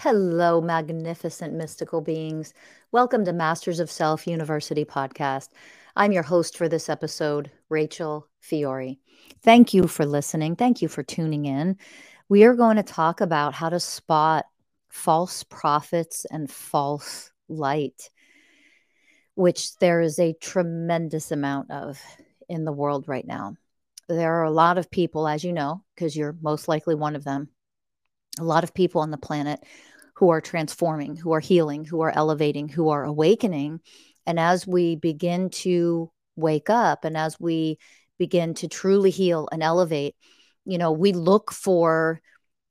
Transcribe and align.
Hello, 0.00 0.60
magnificent 0.60 1.54
mystical 1.54 2.00
beings. 2.00 2.54
Welcome 2.92 3.24
to 3.24 3.32
Masters 3.32 3.80
of 3.80 3.90
Self 3.90 4.28
University 4.28 4.84
podcast. 4.84 5.48
I'm 5.96 6.12
your 6.12 6.22
host 6.22 6.56
for 6.56 6.68
this 6.68 6.88
episode, 6.88 7.50
Rachel 7.68 8.28
Fiori. 8.38 9.00
Thank 9.42 9.74
you 9.74 9.88
for 9.88 10.06
listening. 10.06 10.54
Thank 10.54 10.80
you 10.80 10.86
for 10.86 11.02
tuning 11.02 11.46
in. 11.46 11.78
We 12.28 12.44
are 12.44 12.54
going 12.54 12.76
to 12.76 12.84
talk 12.84 13.20
about 13.20 13.54
how 13.54 13.70
to 13.70 13.80
spot 13.80 14.44
false 14.88 15.42
prophets 15.42 16.24
and 16.30 16.48
false 16.48 17.32
light, 17.48 18.08
which 19.34 19.78
there 19.78 20.00
is 20.00 20.20
a 20.20 20.32
tremendous 20.34 21.32
amount 21.32 21.72
of 21.72 22.00
in 22.48 22.64
the 22.64 22.70
world 22.70 23.08
right 23.08 23.26
now. 23.26 23.56
There 24.08 24.34
are 24.34 24.44
a 24.44 24.52
lot 24.52 24.78
of 24.78 24.92
people, 24.92 25.26
as 25.26 25.42
you 25.42 25.52
know, 25.52 25.82
because 25.96 26.16
you're 26.16 26.36
most 26.40 26.68
likely 26.68 26.94
one 26.94 27.16
of 27.16 27.24
them, 27.24 27.48
a 28.38 28.44
lot 28.44 28.62
of 28.62 28.74
people 28.74 29.00
on 29.00 29.10
the 29.10 29.18
planet 29.18 29.64
who 30.18 30.30
are 30.30 30.40
transforming, 30.40 31.14
who 31.14 31.30
are 31.32 31.38
healing, 31.38 31.84
who 31.84 32.00
are 32.00 32.10
elevating, 32.10 32.68
who 32.68 32.88
are 32.88 33.04
awakening. 33.04 33.78
And 34.26 34.40
as 34.40 34.66
we 34.66 34.96
begin 34.96 35.48
to 35.50 36.10
wake 36.34 36.68
up 36.68 37.04
and 37.04 37.16
as 37.16 37.38
we 37.38 37.78
begin 38.18 38.54
to 38.54 38.66
truly 38.66 39.10
heal 39.10 39.48
and 39.52 39.62
elevate, 39.62 40.16
you 40.64 40.76
know, 40.76 40.90
we 40.90 41.12
look 41.12 41.52
for 41.52 42.20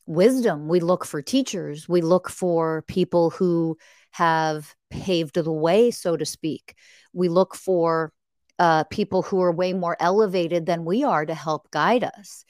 wisdom, 0.05 0.67
we 0.67 0.81
look 0.81 1.05
for 1.05 1.21
teachers, 1.21 1.87
we 1.87 2.01
look 2.01 2.29
for 2.29 2.81
people 2.81 3.29
who 3.29 3.77
have 4.11 4.75
paved 4.89 5.35
the 5.35 5.49
way, 5.49 5.89
so 5.89 6.17
to 6.17 6.25
speak. 6.25 6.75
We 7.13 7.29
look 7.29 7.55
for 7.55 8.11
uh, 8.59 8.83
people 8.85 9.21
who 9.21 9.41
are 9.41 9.53
way 9.53 9.71
more 9.71 9.95
elevated 10.01 10.65
than 10.65 10.83
we 10.83 11.05
are 11.05 11.25
to 11.25 11.33
help 11.33 11.71
guide 11.71 12.03
us. 12.03 12.43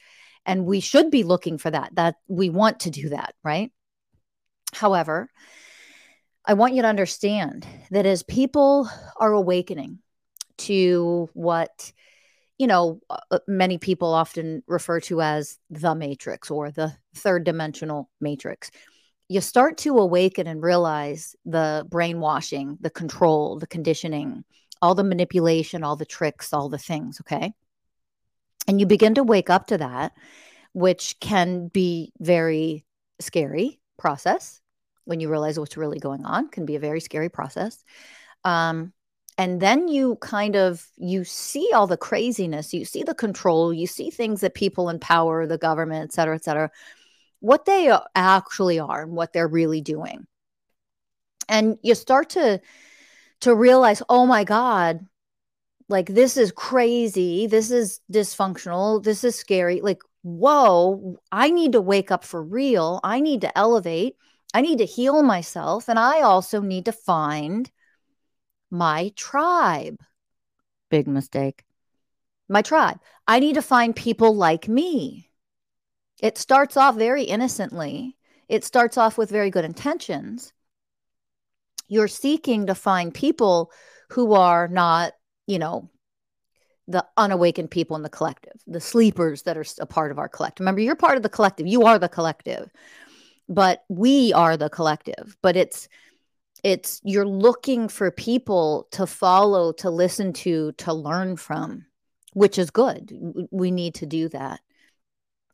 And 0.44 0.66
we 0.66 0.80
should 0.80 1.12
be 1.12 1.22
looking 1.22 1.60
for 1.60 1.70
that, 1.70 1.94
that 1.94 2.16
we 2.28 2.50
want 2.50 2.80
to 2.80 2.90
do 2.90 3.10
that, 3.10 3.36
right? 3.44 3.72
However, 4.74 5.30
I 6.46 6.54
want 6.54 6.74
you 6.74 6.82
to 6.82 6.88
understand 6.88 7.68
that 7.92 8.06
as 8.06 8.24
people 8.24 8.90
are 9.18 9.34
awakening 9.34 10.00
to 10.60 11.30
what, 11.34 11.92
you 12.58 12.68
know, 12.68 13.02
uh, 13.10 13.18
uh, 13.32 13.40
many 13.48 13.78
people 13.78 14.14
often 14.14 14.64
refer 14.66 15.02
to 15.02 15.22
as 15.22 15.58
the 15.70 15.94
matrix 15.94 16.50
or 16.50 16.72
the 16.72 16.94
third 17.16 17.44
dimensional 17.44 18.10
matrix, 18.22 18.72
you 19.28 19.42
start 19.42 19.78
to 19.80 19.98
awaken 19.98 20.48
and 20.48 20.64
realize 20.64 21.36
the 21.46 21.86
brainwashing, 21.90 22.78
the 22.80 22.90
control, 22.90 23.60
the 23.60 23.68
conditioning, 23.68 24.46
all 24.82 24.96
the 24.96 25.04
manipulation, 25.04 25.84
all 25.84 25.98
the 25.98 26.06
tricks, 26.06 26.54
all 26.54 26.70
the 26.70 26.78
things. 26.78 27.20
Okay. 27.22 27.54
And 28.70 28.80
you 28.80 28.86
begin 28.86 29.16
to 29.16 29.24
wake 29.24 29.50
up 29.50 29.68
to 29.68 29.78
that, 29.80 30.14
which 30.74 31.20
can 31.20 31.68
be 31.68 32.14
very 32.20 32.86
scary 33.20 33.80
process 33.98 34.62
when 35.06 35.20
you 35.20 35.30
realize 35.30 35.60
what's 35.60 35.78
really 35.78 36.00
going 36.00 36.26
on 36.26 36.50
can 36.50 36.66
be 36.66 36.76
a 36.76 36.80
very 36.80 37.00
scary 37.00 37.30
process. 37.30 37.84
Um, 38.44 38.94
and 39.38 39.62
then 39.62 39.88
you 39.88 40.16
kind 40.18 40.56
of 40.56 40.88
you 40.98 41.24
see 41.24 41.70
all 41.74 41.86
the 41.86 41.98
craziness 41.98 42.74
you 42.74 42.84
see 42.84 43.04
the 43.04 43.14
control 43.14 43.72
you 43.72 43.86
see 43.86 44.10
things 44.10 44.42
that 44.42 44.56
people 44.56 44.90
in 44.90 44.98
power 44.98 45.46
the 45.46 45.60
government 45.60 46.06
et 46.06 46.12
cetera 46.12 46.34
et 46.34 46.44
cetera 46.44 46.72
what 47.40 47.66
they 47.66 47.96
actually 48.16 48.80
are 48.80 49.04
and 49.04 49.12
what 49.12 49.34
they're 49.34 49.48
really 49.48 49.82
doing. 49.82 50.26
And 51.50 51.78
you 51.82 51.96
start 51.96 52.32
to 52.32 52.62
to 53.42 53.56
realize 53.56 54.02
oh 54.10 54.26
my 54.26 54.44
god 54.44 55.06
like 55.90 56.08
this 56.08 56.38
is 56.38 56.52
crazy 56.52 57.46
this 57.46 57.70
is 57.70 58.02
dysfunctional 58.12 59.02
this 59.04 59.24
is 59.24 59.36
scary 59.36 59.80
like 59.80 60.02
whoa, 60.28 61.18
I 61.32 61.50
need 61.50 61.72
to 61.72 61.82
wake 61.82 62.12
up 62.12 62.24
for 62.26 62.44
real. 62.44 63.00
I 63.04 63.22
need 63.22 63.42
to 63.42 63.58
elevate. 63.58 64.18
I 64.54 64.62
need 64.62 64.80
to 64.80 64.86
heal 64.86 65.24
myself. 65.24 65.88
And 65.88 65.98
I 65.98 66.22
also 66.22 66.62
need 66.62 66.86
to 66.86 66.92
find 66.92 67.72
my 68.70 69.14
tribe. 69.16 69.98
Big 70.90 71.08
mistake. 71.08 71.64
My 72.50 72.62
tribe. 72.62 73.00
I 73.28 73.40
need 73.40 73.56
to 73.56 73.62
find 73.62 73.96
people 73.96 74.36
like 74.36 74.68
me. 74.68 75.30
It 76.22 76.38
starts 76.38 76.76
off 76.76 76.96
very 76.96 77.24
innocently, 77.24 78.18
it 78.50 78.64
starts 78.64 78.98
off 78.98 79.18
with 79.18 79.30
very 79.30 79.52
good 79.52 79.66
intentions. 79.66 80.52
You're 81.88 82.08
seeking 82.08 82.68
to 82.68 82.76
find 82.76 83.14
people 83.14 83.72
who 84.10 84.34
are 84.34 84.68
not, 84.68 85.14
you 85.46 85.60
know, 85.60 85.90
the 86.88 87.06
unawakened 87.18 87.70
people 87.70 87.96
in 87.96 88.04
the 88.04 88.10
collective, 88.10 88.62
the 88.66 88.80
sleepers 88.80 89.42
that 89.44 89.58
are 89.58 89.66
a 89.80 89.86
part 89.86 90.12
of 90.12 90.20
our 90.20 90.30
collective. 90.30 90.62
Remember, 90.62 90.82
you're 90.82 90.96
part 90.96 91.18
of 91.18 91.24
the 91.24 91.30
collective. 91.30 91.68
You 91.68 91.84
are 91.84 92.00
the 92.00 92.10
collective, 92.10 92.72
but 93.50 93.84
we 93.90 94.32
are 94.34 94.56
the 94.56 94.70
collective. 94.70 95.36
But 95.42 95.58
it's 95.58 95.90
it's 96.64 97.02
you're 97.04 97.28
looking 97.28 97.88
for 97.88 98.10
people 98.10 98.88
to 98.92 99.06
follow, 99.06 99.72
to 99.74 99.90
listen 99.90 100.34
to, 100.34 100.72
to 100.74 100.94
learn 100.94 101.38
from, 101.38 101.86
which 102.34 102.58
is 102.58 102.72
good. 102.72 103.12
We 103.52 103.72
need 103.72 103.96
to 103.96 104.06
do 104.06 104.30
that. 104.30 104.62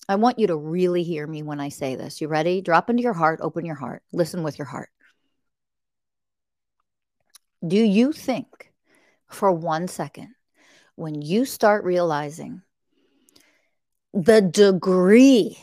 I 0.07 0.15
want 0.15 0.39
you 0.39 0.47
to 0.47 0.55
really 0.55 1.03
hear 1.03 1.25
me 1.25 1.43
when 1.43 1.59
I 1.59 1.69
say 1.69 1.95
this. 1.95 2.21
You 2.21 2.27
ready? 2.27 2.61
Drop 2.61 2.89
into 2.89 3.03
your 3.03 3.13
heart, 3.13 3.39
open 3.41 3.65
your 3.65 3.75
heart, 3.75 4.03
listen 4.11 4.43
with 4.43 4.57
your 4.57 4.67
heart. 4.67 4.89
Do 7.65 7.77
you 7.77 8.11
think 8.11 8.71
for 9.29 9.51
one 9.51 9.87
second 9.87 10.35
when 10.95 11.21
you 11.21 11.45
start 11.45 11.83
realizing 11.83 12.61
the 14.13 14.41
degree 14.41 15.57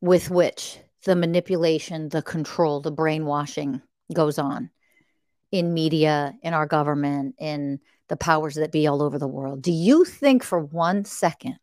with 0.00 0.30
which 0.30 0.78
the 1.04 1.16
manipulation, 1.16 2.08
the 2.08 2.22
control, 2.22 2.80
the 2.80 2.90
brainwashing 2.90 3.82
goes 4.12 4.38
on 4.38 4.70
in 5.50 5.74
media, 5.74 6.34
in 6.42 6.54
our 6.54 6.66
government, 6.66 7.34
in 7.38 7.80
the 8.08 8.16
powers 8.16 8.54
that 8.54 8.72
be 8.72 8.86
all 8.86 9.02
over 9.02 9.18
the 9.18 9.26
world. 9.26 9.62
Do 9.62 9.72
you 9.72 10.04
think 10.04 10.42
for 10.42 10.58
one 10.58 11.04
second 11.04 11.58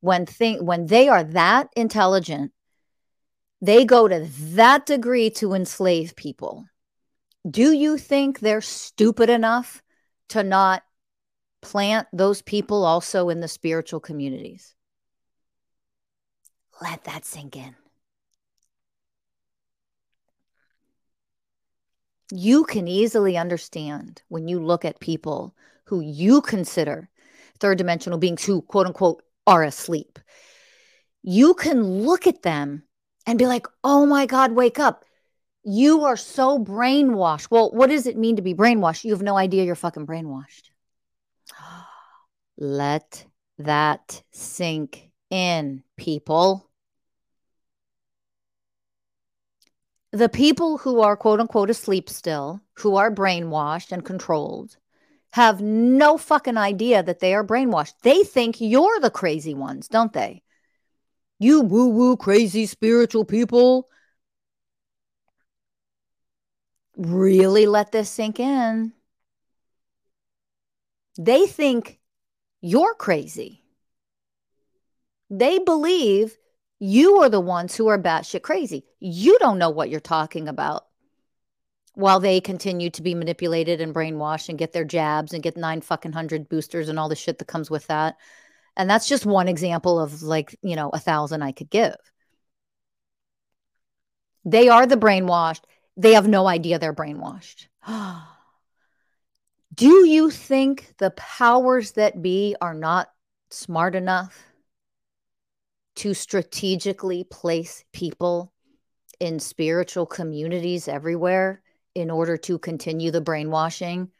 when 0.00 0.26
thing 0.26 0.64
when 0.64 0.86
they 0.86 1.08
are 1.08 1.24
that 1.24 1.68
intelligent, 1.76 2.52
they 3.60 3.84
go 3.84 4.08
to 4.08 4.26
that 4.54 4.86
degree 4.86 5.30
to 5.30 5.54
enslave 5.54 6.16
people? 6.16 6.66
Do 7.48 7.72
you 7.72 7.96
think 7.98 8.40
they're 8.40 8.60
stupid 8.60 9.30
enough 9.30 9.82
to 10.30 10.42
not 10.42 10.82
plant 11.60 12.08
those 12.12 12.42
people 12.42 12.84
also 12.84 13.28
in 13.28 13.40
the 13.40 13.48
spiritual 13.48 14.00
communities. 14.00 14.74
Let 16.80 17.04
that 17.04 17.24
sink 17.24 17.56
in. 17.56 17.74
You 22.32 22.64
can 22.64 22.86
easily 22.86 23.36
understand 23.36 24.22
when 24.28 24.48
you 24.48 24.60
look 24.60 24.84
at 24.84 25.00
people 25.00 25.54
who 25.84 26.00
you 26.00 26.40
consider 26.40 27.10
third 27.58 27.78
dimensional 27.78 28.18
beings 28.18 28.44
who, 28.44 28.62
quote 28.62 28.86
unquote, 28.86 29.22
are 29.46 29.64
asleep. 29.64 30.18
You 31.22 31.54
can 31.54 31.82
look 31.82 32.26
at 32.26 32.42
them 32.42 32.84
and 33.26 33.38
be 33.38 33.46
like, 33.46 33.66
oh 33.84 34.06
my 34.06 34.26
God, 34.26 34.52
wake 34.52 34.78
up. 34.78 35.04
You 35.62 36.04
are 36.04 36.16
so 36.16 36.58
brainwashed. 36.58 37.48
Well, 37.50 37.70
what 37.72 37.90
does 37.90 38.06
it 38.06 38.16
mean 38.16 38.36
to 38.36 38.42
be 38.42 38.54
brainwashed? 38.54 39.04
You 39.04 39.12
have 39.12 39.22
no 39.22 39.36
idea 39.36 39.64
you're 39.64 39.74
fucking 39.74 40.06
brainwashed. 40.06 40.70
Let 42.60 43.24
that 43.56 44.22
sink 44.32 45.10
in, 45.30 45.82
people. 45.96 46.68
The 50.12 50.28
people 50.28 50.76
who 50.76 51.00
are 51.00 51.16
quote 51.16 51.40
unquote 51.40 51.70
asleep 51.70 52.10
still, 52.10 52.60
who 52.74 52.96
are 52.96 53.10
brainwashed 53.10 53.92
and 53.92 54.04
controlled, 54.04 54.76
have 55.32 55.62
no 55.62 56.18
fucking 56.18 56.58
idea 56.58 57.02
that 57.02 57.20
they 57.20 57.32
are 57.32 57.46
brainwashed. 57.46 57.94
They 58.02 58.24
think 58.24 58.60
you're 58.60 59.00
the 59.00 59.10
crazy 59.10 59.54
ones, 59.54 59.88
don't 59.88 60.12
they? 60.12 60.42
You 61.38 61.62
woo 61.62 61.88
woo 61.88 62.16
crazy 62.18 62.66
spiritual 62.66 63.24
people. 63.24 63.88
Really 66.96 67.64
let 67.64 67.90
this 67.90 68.10
sink 68.10 68.38
in. 68.38 68.92
They 71.16 71.46
think 71.46 71.99
you're 72.60 72.94
crazy. 72.94 73.62
They 75.30 75.58
believe 75.58 76.36
you 76.78 77.20
are 77.22 77.28
the 77.28 77.40
ones 77.40 77.74
who 77.74 77.88
are 77.88 77.98
batshit 77.98 78.42
crazy. 78.42 78.84
You 78.98 79.38
don't 79.38 79.58
know 79.58 79.70
what 79.70 79.90
you're 79.90 80.00
talking 80.00 80.48
about 80.48 80.86
while 81.94 82.20
they 82.20 82.40
continue 82.40 82.90
to 82.90 83.02
be 83.02 83.14
manipulated 83.14 83.80
and 83.80 83.94
brainwashed 83.94 84.48
and 84.48 84.58
get 84.58 84.72
their 84.72 84.84
jabs 84.84 85.32
and 85.32 85.42
get 85.42 85.56
nine 85.56 85.80
fucking 85.80 86.12
hundred 86.12 86.48
boosters 86.48 86.88
and 86.88 86.98
all 86.98 87.08
the 87.08 87.16
shit 87.16 87.38
that 87.38 87.48
comes 87.48 87.70
with 87.70 87.86
that. 87.88 88.16
And 88.76 88.88
that's 88.88 89.08
just 89.08 89.26
one 89.26 89.48
example 89.48 89.98
of 89.98 90.22
like, 90.22 90.56
you 90.62 90.76
know, 90.76 90.90
a 90.90 90.98
thousand 90.98 91.42
I 91.42 91.52
could 91.52 91.70
give. 91.70 91.96
They 94.44 94.68
are 94.68 94.86
the 94.86 94.96
brainwashed. 94.96 95.62
They 95.96 96.14
have 96.14 96.28
no 96.28 96.46
idea 96.46 96.78
they're 96.78 96.94
brainwashed. 96.94 97.66
Do 99.72 100.06
you 100.06 100.30
think 100.30 100.94
the 100.98 101.12
powers 101.12 101.92
that 101.92 102.20
be 102.20 102.56
are 102.60 102.74
not 102.74 103.10
smart 103.50 103.94
enough 103.94 104.46
to 105.96 106.12
strategically 106.12 107.24
place 107.24 107.84
people 107.92 108.52
in 109.20 109.38
spiritual 109.38 110.06
communities 110.06 110.88
everywhere 110.88 111.62
in 111.94 112.10
order 112.10 112.36
to 112.36 112.58
continue 112.58 113.10
the 113.10 113.20
brainwashing, 113.20 114.10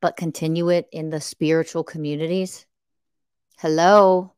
but 0.00 0.16
continue 0.16 0.68
it 0.68 0.88
in 0.92 1.10
the 1.10 1.20
spiritual 1.20 1.84
communities? 1.84 2.66
Hello? 3.58 4.32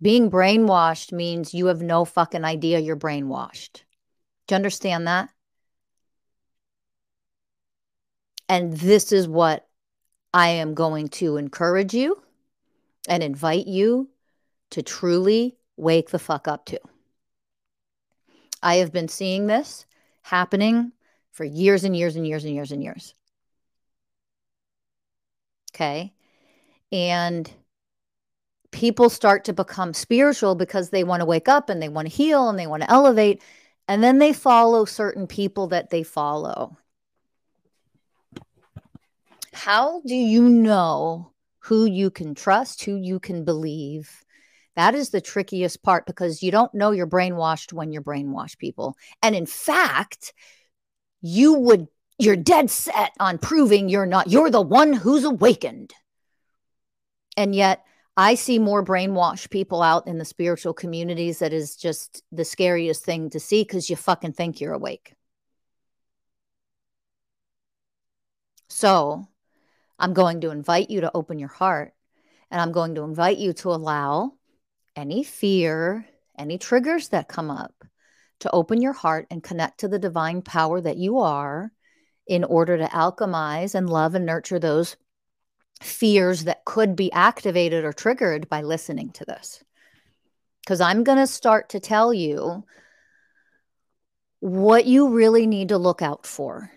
Being 0.00 0.30
brainwashed 0.30 1.12
means 1.12 1.54
you 1.54 1.66
have 1.66 1.82
no 1.82 2.04
fucking 2.04 2.44
idea 2.44 2.78
you're 2.78 2.96
brainwashed. 2.96 3.82
Do 4.46 4.54
you 4.54 4.56
understand 4.56 5.06
that? 5.06 5.30
And 8.50 8.72
this 8.72 9.12
is 9.12 9.28
what 9.28 9.68
I 10.34 10.48
am 10.48 10.74
going 10.74 11.06
to 11.08 11.36
encourage 11.36 11.94
you 11.94 12.20
and 13.08 13.22
invite 13.22 13.68
you 13.68 14.10
to 14.70 14.82
truly 14.82 15.56
wake 15.76 16.10
the 16.10 16.18
fuck 16.18 16.48
up 16.48 16.66
to. 16.66 16.80
I 18.60 18.76
have 18.76 18.92
been 18.92 19.06
seeing 19.06 19.46
this 19.46 19.86
happening 20.22 20.90
for 21.30 21.44
years 21.44 21.84
and 21.84 21.96
years 21.96 22.16
and 22.16 22.26
years 22.26 22.44
and 22.44 22.52
years 22.52 22.72
and 22.72 22.82
years. 22.82 23.14
Okay. 25.72 26.12
And 26.90 27.48
people 28.72 29.10
start 29.10 29.44
to 29.44 29.52
become 29.52 29.94
spiritual 29.94 30.56
because 30.56 30.90
they 30.90 31.04
want 31.04 31.20
to 31.20 31.26
wake 31.26 31.48
up 31.48 31.70
and 31.70 31.80
they 31.80 31.88
want 31.88 32.08
to 32.08 32.14
heal 32.14 32.48
and 32.48 32.58
they 32.58 32.66
want 32.66 32.82
to 32.82 32.90
elevate. 32.90 33.42
And 33.86 34.02
then 34.02 34.18
they 34.18 34.32
follow 34.32 34.86
certain 34.86 35.28
people 35.28 35.68
that 35.68 35.90
they 35.90 36.02
follow. 36.02 36.76
How 39.52 40.00
do 40.06 40.14
you 40.14 40.48
know 40.48 41.32
who 41.60 41.84
you 41.84 42.10
can 42.10 42.34
trust, 42.34 42.84
who 42.84 42.96
you 42.96 43.20
can 43.20 43.44
believe? 43.44 44.24
That 44.76 44.94
is 44.94 45.10
the 45.10 45.20
trickiest 45.20 45.82
part 45.82 46.06
because 46.06 46.42
you 46.42 46.50
don't 46.50 46.72
know 46.74 46.92
you're 46.92 47.06
brainwashed 47.06 47.72
when 47.72 47.92
you're 47.92 48.02
brainwashed 48.02 48.58
people. 48.58 48.96
And 49.22 49.34
in 49.34 49.46
fact, 49.46 50.32
you 51.20 51.54
would 51.54 51.88
you're 52.18 52.36
dead 52.36 52.70
set 52.70 53.12
on 53.18 53.38
proving 53.38 53.88
you're 53.88 54.06
not 54.06 54.30
you're 54.30 54.50
the 54.50 54.60
one 54.60 54.92
who's 54.92 55.24
awakened. 55.24 55.92
And 57.36 57.54
yet 57.54 57.84
I 58.16 58.34
see 58.34 58.58
more 58.58 58.84
brainwashed 58.84 59.50
people 59.50 59.82
out 59.82 60.06
in 60.06 60.18
the 60.18 60.24
spiritual 60.24 60.74
communities 60.74 61.38
that 61.40 61.52
is 61.52 61.76
just 61.76 62.22
the 62.30 62.44
scariest 62.44 63.04
thing 63.04 63.30
to 63.30 63.40
see 63.40 63.62
because 63.62 63.88
you 63.88 63.96
fucking 63.96 64.32
think 64.32 64.60
you're 64.60 64.74
awake. 64.74 65.14
So 68.68 69.29
I'm 70.00 70.14
going 70.14 70.40
to 70.40 70.50
invite 70.50 70.90
you 70.90 71.02
to 71.02 71.10
open 71.14 71.38
your 71.38 71.48
heart 71.48 71.92
and 72.50 72.60
I'm 72.60 72.72
going 72.72 72.94
to 72.96 73.02
invite 73.02 73.38
you 73.38 73.52
to 73.54 73.70
allow 73.70 74.32
any 74.96 75.22
fear, 75.22 76.06
any 76.38 76.58
triggers 76.58 77.08
that 77.08 77.28
come 77.28 77.50
up 77.50 77.74
to 78.40 78.50
open 78.50 78.80
your 78.80 78.94
heart 78.94 79.26
and 79.30 79.42
connect 79.42 79.80
to 79.80 79.88
the 79.88 79.98
divine 79.98 80.40
power 80.42 80.80
that 80.80 80.96
you 80.96 81.18
are 81.18 81.70
in 82.26 82.44
order 82.44 82.78
to 82.78 82.86
alchemize 82.86 83.74
and 83.74 83.88
love 83.88 84.14
and 84.14 84.24
nurture 84.24 84.58
those 84.58 84.96
fears 85.82 86.44
that 86.44 86.64
could 86.64 86.96
be 86.96 87.12
activated 87.12 87.84
or 87.84 87.92
triggered 87.92 88.48
by 88.48 88.62
listening 88.62 89.10
to 89.10 89.24
this. 89.26 89.62
Because 90.62 90.80
I'm 90.80 91.04
going 91.04 91.18
to 91.18 91.26
start 91.26 91.70
to 91.70 91.80
tell 91.80 92.14
you 92.14 92.64
what 94.40 94.86
you 94.86 95.10
really 95.10 95.46
need 95.46 95.68
to 95.68 95.78
look 95.78 96.00
out 96.00 96.26
for. 96.26 96.70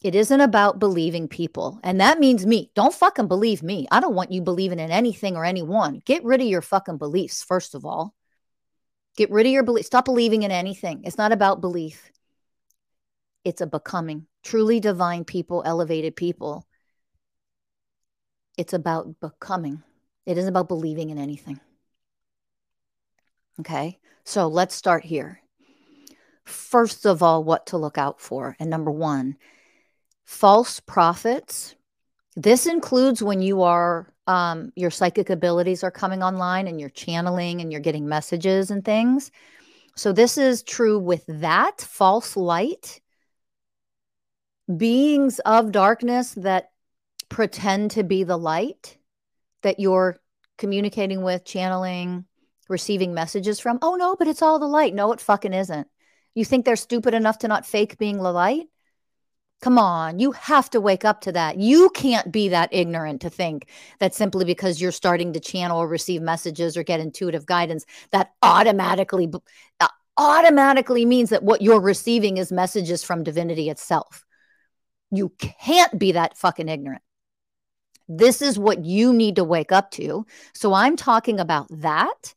It 0.00 0.14
isn't 0.14 0.40
about 0.40 0.78
believing 0.78 1.26
people. 1.26 1.80
And 1.82 2.00
that 2.00 2.20
means 2.20 2.46
me. 2.46 2.70
Don't 2.74 2.94
fucking 2.94 3.26
believe 3.26 3.62
me. 3.62 3.88
I 3.90 4.00
don't 4.00 4.14
want 4.14 4.30
you 4.30 4.40
believing 4.40 4.78
in 4.78 4.90
anything 4.90 5.36
or 5.36 5.44
anyone. 5.44 6.00
Get 6.04 6.24
rid 6.24 6.40
of 6.40 6.46
your 6.46 6.62
fucking 6.62 6.98
beliefs, 6.98 7.42
first 7.42 7.74
of 7.74 7.84
all. 7.84 8.14
Get 9.16 9.30
rid 9.30 9.46
of 9.46 9.52
your 9.52 9.64
belief. 9.64 9.86
Stop 9.86 10.04
believing 10.04 10.44
in 10.44 10.52
anything. 10.52 11.02
It's 11.04 11.18
not 11.18 11.32
about 11.32 11.60
belief, 11.60 12.10
it's 13.44 13.60
a 13.60 13.66
becoming. 13.66 14.26
Truly 14.44 14.78
divine 14.78 15.24
people, 15.24 15.62
elevated 15.66 16.14
people 16.14 16.68
it's 18.58 18.72
about 18.72 19.20
becoming, 19.20 19.84
it 20.26 20.36
isn't 20.36 20.48
about 20.48 20.68
believing 20.68 21.10
in 21.10 21.16
anything. 21.16 21.60
Okay, 23.60 24.00
so 24.24 24.48
let's 24.48 24.74
start 24.74 25.04
here. 25.04 25.40
First 26.44 27.06
of 27.06 27.22
all, 27.22 27.44
what 27.44 27.66
to 27.66 27.78
look 27.78 27.98
out 27.98 28.20
for. 28.20 28.56
And 28.58 28.68
number 28.68 28.90
one, 28.90 29.36
false 30.28 30.78
prophets. 30.78 31.74
This 32.36 32.66
includes 32.66 33.22
when 33.22 33.40
you 33.40 33.62
are, 33.62 34.12
um, 34.26 34.70
your 34.76 34.90
psychic 34.90 35.30
abilities 35.30 35.82
are 35.82 35.90
coming 35.90 36.22
online 36.22 36.68
and 36.68 36.78
you're 36.78 36.90
channeling 36.90 37.62
and 37.62 37.72
you're 37.72 37.80
getting 37.80 38.06
messages 38.06 38.70
and 38.70 38.84
things. 38.84 39.30
So, 39.96 40.12
this 40.12 40.36
is 40.36 40.62
true 40.62 40.98
with 40.98 41.24
that 41.28 41.80
false 41.80 42.36
light, 42.36 43.00
beings 44.76 45.38
of 45.40 45.72
darkness 45.72 46.34
that 46.34 46.72
pretend 47.30 47.92
to 47.92 48.04
be 48.04 48.22
the 48.22 48.36
light 48.36 48.98
that 49.62 49.80
you're 49.80 50.18
communicating 50.58 51.22
with, 51.22 51.46
channeling, 51.46 52.26
receiving 52.68 53.14
messages 53.14 53.60
from. 53.60 53.78
Oh, 53.80 53.94
no, 53.94 54.14
but 54.14 54.28
it's 54.28 54.42
all 54.42 54.58
the 54.58 54.66
light. 54.66 54.94
No, 54.94 55.10
it 55.12 55.22
fucking 55.22 55.54
isn't. 55.54 55.88
You 56.34 56.44
think 56.44 56.66
they're 56.66 56.76
stupid 56.76 57.14
enough 57.14 57.38
to 57.38 57.48
not 57.48 57.66
fake 57.66 57.96
being 57.96 58.18
the 58.18 58.30
light? 58.30 58.66
Come 59.60 59.76
on, 59.76 60.20
you 60.20 60.30
have 60.32 60.70
to 60.70 60.80
wake 60.80 61.04
up 61.04 61.20
to 61.22 61.32
that. 61.32 61.58
You 61.58 61.90
can't 61.90 62.30
be 62.30 62.48
that 62.50 62.68
ignorant 62.72 63.20
to 63.22 63.30
think 63.30 63.68
that 63.98 64.14
simply 64.14 64.44
because 64.44 64.80
you're 64.80 64.92
starting 64.92 65.32
to 65.32 65.40
channel 65.40 65.78
or 65.80 65.88
receive 65.88 66.22
messages 66.22 66.76
or 66.76 66.84
get 66.84 67.00
intuitive 67.00 67.44
guidance, 67.44 67.84
that 68.12 68.30
automatically 68.42 69.28
uh, 69.80 69.88
automatically 70.16 71.04
means 71.04 71.30
that 71.30 71.42
what 71.42 71.60
you're 71.60 71.80
receiving 71.80 72.36
is 72.36 72.52
messages 72.52 73.02
from 73.02 73.24
divinity 73.24 73.68
itself. 73.68 74.24
You 75.10 75.32
can't 75.38 75.98
be 75.98 76.12
that 76.12 76.36
fucking 76.36 76.68
ignorant. 76.68 77.02
This 78.08 78.40
is 78.40 78.58
what 78.58 78.84
you 78.84 79.12
need 79.12 79.36
to 79.36 79.44
wake 79.44 79.72
up 79.72 79.90
to. 79.92 80.24
So 80.54 80.72
I'm 80.72 80.96
talking 80.96 81.40
about 81.40 81.66
that. 81.70 82.34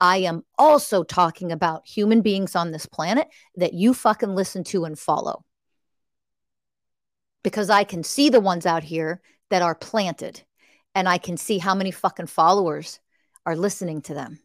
I 0.00 0.18
am 0.18 0.42
also 0.58 1.04
talking 1.04 1.52
about 1.52 1.86
human 1.86 2.22
beings 2.22 2.56
on 2.56 2.70
this 2.70 2.86
planet 2.86 3.28
that 3.56 3.74
you 3.74 3.94
fucking 3.94 4.34
listen 4.34 4.64
to 4.64 4.84
and 4.84 4.98
follow. 4.98 5.44
Because 7.46 7.70
I 7.70 7.84
can 7.84 8.02
see 8.02 8.28
the 8.28 8.40
ones 8.40 8.66
out 8.66 8.82
here 8.82 9.20
that 9.50 9.62
are 9.62 9.76
planted 9.76 10.42
and 10.96 11.08
I 11.08 11.16
can 11.18 11.36
see 11.36 11.58
how 11.58 11.76
many 11.76 11.92
fucking 11.92 12.26
followers 12.26 12.98
are 13.46 13.54
listening 13.54 14.02
to 14.02 14.14
them. 14.14 14.40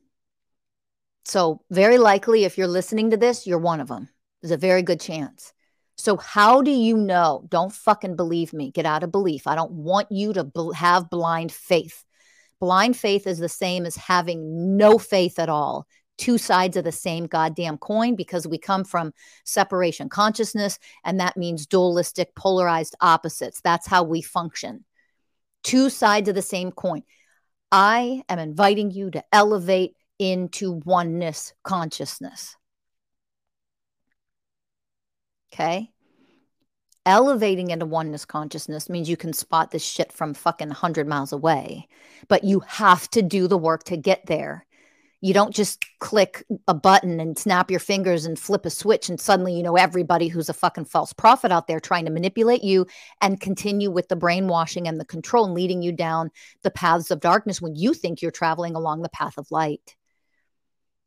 So, 1.25 1.61
very 1.71 1.97
likely, 1.97 2.43
if 2.43 2.59
you're 2.59 2.67
listening 2.67 3.09
to 3.09 3.17
this, 3.17 3.47
you're 3.47 3.57
one 3.57 3.81
of 3.81 3.87
them. 3.87 4.09
There's 4.39 4.51
a 4.51 4.57
very 4.57 4.83
good 4.83 4.99
chance. 4.99 5.51
So, 5.97 6.15
how 6.15 6.61
do 6.61 6.69
you 6.69 6.95
know? 6.95 7.47
Don't 7.49 7.73
fucking 7.73 8.17
believe 8.17 8.53
me. 8.53 8.69
Get 8.69 8.85
out 8.85 9.01
of 9.01 9.11
belief. 9.11 9.47
I 9.47 9.55
don't 9.55 9.71
want 9.71 10.11
you 10.11 10.33
to 10.33 10.43
bl- 10.43 10.73
have 10.73 11.09
blind 11.09 11.51
faith. 11.51 12.05
Blind 12.59 12.95
faith 12.95 13.25
is 13.25 13.39
the 13.39 13.49
same 13.49 13.87
as 13.87 13.95
having 13.95 14.77
no 14.77 14.99
faith 14.99 15.39
at 15.39 15.49
all. 15.49 15.87
Two 16.17 16.37
sides 16.37 16.77
of 16.77 16.83
the 16.83 16.91
same 16.91 17.25
goddamn 17.25 17.77
coin 17.77 18.15
because 18.15 18.47
we 18.47 18.57
come 18.57 18.83
from 18.83 19.13
separation 19.43 20.09
consciousness, 20.09 20.77
and 21.03 21.19
that 21.19 21.37
means 21.37 21.65
dualistic, 21.65 22.35
polarized 22.35 22.95
opposites. 23.01 23.61
That's 23.61 23.87
how 23.87 24.03
we 24.03 24.21
function. 24.21 24.85
Two 25.63 25.89
sides 25.89 26.29
of 26.29 26.35
the 26.35 26.41
same 26.41 26.71
coin. 26.71 27.03
I 27.71 28.23
am 28.29 28.39
inviting 28.39 28.91
you 28.91 29.09
to 29.11 29.23
elevate 29.31 29.95
into 30.19 30.73
oneness 30.85 31.53
consciousness. 31.63 32.55
Okay. 35.53 35.91
Elevating 37.05 37.71
into 37.71 37.85
oneness 37.85 38.25
consciousness 38.25 38.87
means 38.87 39.09
you 39.09 39.17
can 39.17 39.33
spot 39.33 39.71
this 39.71 39.83
shit 39.83 40.13
from 40.13 40.35
fucking 40.35 40.67
100 40.67 41.07
miles 41.07 41.33
away, 41.33 41.87
but 42.27 42.43
you 42.43 42.59
have 42.59 43.09
to 43.09 43.23
do 43.23 43.47
the 43.47 43.57
work 43.57 43.83
to 43.85 43.97
get 43.97 44.27
there. 44.27 44.67
You 45.23 45.35
don't 45.35 45.53
just 45.53 45.85
click 45.99 46.43
a 46.67 46.73
button 46.73 47.19
and 47.19 47.37
snap 47.37 47.69
your 47.69 47.79
fingers 47.79 48.25
and 48.25 48.39
flip 48.39 48.65
a 48.65 48.71
switch, 48.71 49.07
and 49.07 49.19
suddenly 49.19 49.53
you 49.53 49.61
know 49.61 49.75
everybody 49.75 50.27
who's 50.27 50.49
a 50.49 50.53
fucking 50.53 50.85
false 50.85 51.13
prophet 51.13 51.51
out 51.51 51.67
there 51.67 51.79
trying 51.79 52.05
to 52.05 52.11
manipulate 52.11 52.63
you 52.63 52.87
and 53.21 53.39
continue 53.39 53.91
with 53.91 54.07
the 54.07 54.15
brainwashing 54.15 54.87
and 54.87 54.99
the 54.99 55.05
control 55.05 55.45
and 55.45 55.53
leading 55.53 55.83
you 55.83 55.91
down 55.91 56.31
the 56.63 56.71
paths 56.71 57.11
of 57.11 57.19
darkness 57.19 57.61
when 57.61 57.75
you 57.75 57.93
think 57.93 58.21
you're 58.21 58.31
traveling 58.31 58.75
along 58.75 59.03
the 59.03 59.09
path 59.09 59.37
of 59.37 59.51
light. 59.51 59.95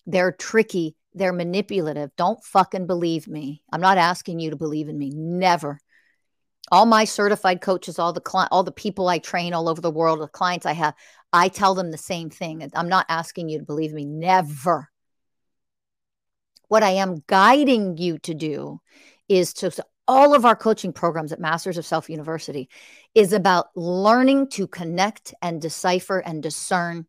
They're 0.06 0.33
tricky. 0.33 0.97
They're 1.14 1.33
manipulative. 1.33 2.11
Don't 2.16 2.42
fucking 2.44 2.87
believe 2.87 3.26
me. 3.26 3.62
I'm 3.73 3.80
not 3.80 3.99
asking 3.99 4.38
you 4.38 4.50
to 4.50 4.56
believe 4.56 4.88
in 4.88 4.99
me. 4.99 5.11
Never. 5.11 5.80
All 6.73 6.87
my 6.87 7.04
certified 7.04 7.61
coaches, 7.61 7.99
all 7.99 8.12
the 8.12 8.21
cli- 8.21 8.49
all 8.50 8.62
the 8.62 8.73
people 8.73 9.09
I 9.09 9.18
train 9.18 9.54
all 9.54 9.68
over 9.68 9.80
the 9.80 9.90
world, 9.90 10.21
the 10.21 10.28
clients 10.28 10.66
I 10.66 10.73
have, 10.73 10.94
I 11.35 11.49
tell 11.49 11.75
them 11.75 11.91
the 11.91 11.99
same 11.99 12.31
thing. 12.31 12.71
I'm 12.75 12.88
not 12.88 13.07
asking 13.09 13.49
you 13.49 13.59
to 13.59 13.64
believe 13.64 13.93
me. 13.93 14.05
Never. 14.05 14.88
What 16.69 16.85
I 16.85 16.91
am 16.91 17.25
guiding 17.26 17.97
you 17.97 18.19
to 18.19 18.35
do 18.35 18.81
is 19.29 19.53
to 19.55 19.73
all 20.07 20.35
of 20.37 20.45
our 20.45 20.55
coaching 20.55 20.93
programs 20.93 21.33
at 21.33 21.41
Masters 21.41 21.76
of 21.76 21.85
Self 21.85 22.09
University 22.09 22.69
is 23.17 23.33
about 23.33 23.67
learning 23.75 24.49
to 24.50 24.69
connect 24.69 25.35
and 25.43 25.61
decipher 25.61 26.21
and 26.21 26.41
discern 26.41 27.05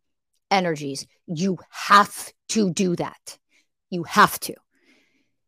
energies. 0.50 1.06
You 1.28 1.58
have 1.70 2.32
to 2.48 2.72
do 2.72 2.96
that. 2.96 3.38
You 3.90 4.02
have 4.02 4.40
to. 4.40 4.54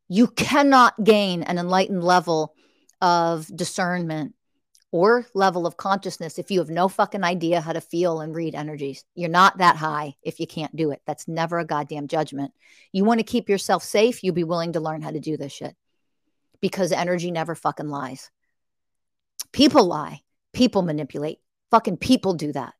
You 0.08 0.28
cannot 0.28 1.02
gain 1.02 1.42
an 1.42 1.58
enlightened 1.58 2.04
level 2.04 2.54
of 3.00 3.50
discernment 3.54 4.36
or 4.90 5.26
level 5.34 5.66
of 5.66 5.76
consciousness 5.76 6.38
if 6.38 6.50
you 6.50 6.60
have 6.60 6.70
no 6.70 6.88
fucking 6.88 7.24
idea 7.24 7.60
how 7.60 7.72
to 7.72 7.80
feel 7.80 8.20
and 8.20 8.34
read 8.34 8.54
energies. 8.54 9.04
You're 9.14 9.28
not 9.28 9.58
that 9.58 9.76
high 9.76 10.14
if 10.22 10.40
you 10.40 10.46
can't 10.46 10.74
do 10.74 10.90
it. 10.90 11.02
That's 11.06 11.28
never 11.28 11.58
a 11.58 11.66
goddamn 11.66 12.08
judgment. 12.08 12.52
You 12.92 13.04
want 13.04 13.20
to 13.20 13.24
keep 13.24 13.48
yourself 13.48 13.82
safe, 13.82 14.24
you 14.24 14.32
be 14.32 14.44
willing 14.44 14.72
to 14.72 14.80
learn 14.80 15.02
how 15.02 15.10
to 15.10 15.20
do 15.20 15.36
this 15.36 15.52
shit 15.52 15.74
because 16.60 16.92
energy 16.92 17.30
never 17.30 17.54
fucking 17.54 17.88
lies. 17.88 18.30
People 19.52 19.84
lie, 19.84 20.22
people 20.52 20.82
manipulate, 20.82 21.38
fucking 21.70 21.98
people 21.98 22.34
do 22.34 22.52
that. 22.52 22.74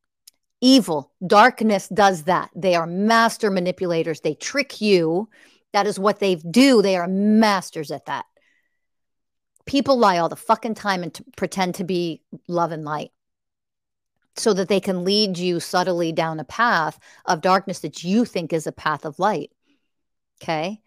Evil, 0.60 1.12
darkness 1.24 1.88
does 1.88 2.24
that. 2.24 2.50
They 2.56 2.74
are 2.74 2.86
master 2.86 3.50
manipulators. 3.50 4.20
They 4.20 4.34
trick 4.34 4.80
you. 4.80 5.28
That 5.72 5.86
is 5.86 5.98
what 5.98 6.18
they 6.18 6.34
do. 6.34 6.82
They 6.82 6.96
are 6.96 7.06
masters 7.06 7.90
at 7.90 8.06
that. 8.06 8.24
People 9.68 9.98
lie 9.98 10.16
all 10.16 10.30
the 10.30 10.34
fucking 10.34 10.74
time 10.74 11.02
and 11.02 11.12
t- 11.12 11.22
pretend 11.36 11.74
to 11.74 11.84
be 11.84 12.22
love 12.48 12.72
and 12.72 12.86
light 12.86 13.10
so 14.34 14.54
that 14.54 14.68
they 14.68 14.80
can 14.80 15.04
lead 15.04 15.36
you 15.36 15.60
subtly 15.60 16.10
down 16.10 16.40
a 16.40 16.44
path 16.44 16.98
of 17.26 17.42
darkness 17.42 17.80
that 17.80 18.02
you 18.02 18.24
think 18.24 18.54
is 18.54 18.66
a 18.66 18.72
path 18.72 19.04
of 19.04 19.18
light. 19.18 19.50
Okay. 20.42 20.80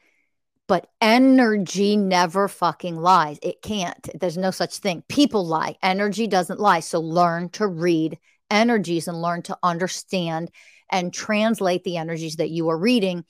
But 0.68 0.88
energy 1.00 1.96
never 1.96 2.48
fucking 2.48 2.96
lies. 2.96 3.38
It 3.44 3.62
can't. 3.62 4.10
There's 4.20 4.38
no 4.38 4.50
such 4.50 4.78
thing. 4.78 5.04
People 5.08 5.46
lie. 5.46 5.78
Energy 5.84 6.26
doesn't 6.26 6.60
lie. 6.60 6.80
So 6.80 7.02
learn 7.02 7.50
to 7.50 7.68
read 7.68 8.18
energies 8.50 9.08
and 9.08 9.22
learn 9.22 9.44
to 9.44 9.58
understand 9.62 10.50
and 10.90 11.14
translate 11.14 11.84
the 11.84 11.98
energies 11.98 12.38
that 12.38 12.50
you 12.50 12.68
are 12.70 12.78
reading 12.78 13.26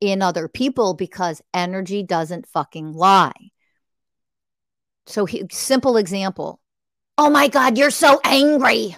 in 0.00 0.22
other 0.22 0.46
people 0.46 0.94
because 0.94 1.42
energy 1.52 2.04
doesn't 2.04 2.46
fucking 2.46 2.92
lie. 2.92 3.50
So, 5.06 5.26
he, 5.26 5.44
simple 5.50 5.96
example. 5.96 6.60
Oh 7.16 7.30
my 7.30 7.48
God, 7.48 7.78
you're 7.78 7.90
so 7.90 8.20
angry. 8.24 8.96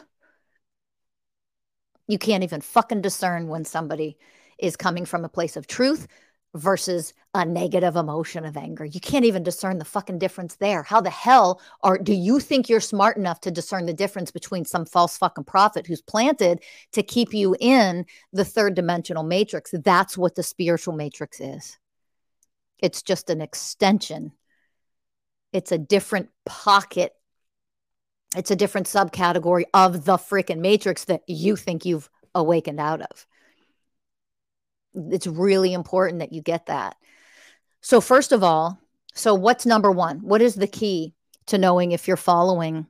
You 2.08 2.18
can't 2.18 2.44
even 2.44 2.60
fucking 2.60 3.02
discern 3.02 3.48
when 3.48 3.64
somebody 3.64 4.16
is 4.58 4.76
coming 4.76 5.04
from 5.04 5.24
a 5.24 5.28
place 5.28 5.56
of 5.56 5.66
truth 5.66 6.06
versus 6.54 7.12
a 7.34 7.44
negative 7.44 7.96
emotion 7.96 8.44
of 8.44 8.56
anger. 8.56 8.84
You 8.84 9.00
can't 9.00 9.24
even 9.24 9.42
discern 9.42 9.78
the 9.78 9.84
fucking 9.84 10.18
difference 10.18 10.56
there. 10.56 10.82
How 10.82 11.00
the 11.00 11.10
hell 11.10 11.60
are 11.82 11.98
do 11.98 12.14
you 12.14 12.40
think 12.40 12.68
you're 12.68 12.80
smart 12.80 13.16
enough 13.16 13.40
to 13.42 13.50
discern 13.50 13.86
the 13.86 13.92
difference 13.92 14.30
between 14.30 14.64
some 14.64 14.86
false 14.86 15.18
fucking 15.18 15.44
prophet 15.44 15.86
who's 15.86 16.00
planted 16.00 16.62
to 16.92 17.02
keep 17.02 17.34
you 17.34 17.56
in 17.60 18.06
the 18.32 18.44
third 18.44 18.74
dimensional 18.74 19.22
matrix? 19.22 19.72
That's 19.72 20.16
what 20.16 20.34
the 20.34 20.42
spiritual 20.42 20.94
matrix 20.94 21.40
is. 21.40 21.78
It's 22.78 23.02
just 23.02 23.28
an 23.28 23.40
extension 23.40 24.32
it's 25.56 25.72
a 25.72 25.78
different 25.78 26.28
pocket. 26.44 27.14
It's 28.36 28.50
a 28.50 28.56
different 28.56 28.88
subcategory 28.88 29.64
of 29.72 30.04
the 30.04 30.18
freaking 30.18 30.58
matrix 30.58 31.06
that 31.06 31.22
you 31.26 31.56
think 31.56 31.86
you've 31.86 32.10
awakened 32.34 32.78
out 32.78 33.00
of. 33.00 33.26
It's 34.94 35.26
really 35.26 35.72
important 35.72 36.18
that 36.18 36.34
you 36.34 36.42
get 36.42 36.66
that. 36.66 36.96
So, 37.80 38.02
first 38.02 38.32
of 38.32 38.44
all, 38.44 38.78
so 39.14 39.34
what's 39.34 39.64
number 39.64 39.90
one? 39.90 40.18
What 40.18 40.42
is 40.42 40.56
the 40.56 40.66
key 40.66 41.14
to 41.46 41.56
knowing 41.56 41.92
if 41.92 42.06
you're 42.06 42.18
following 42.18 42.86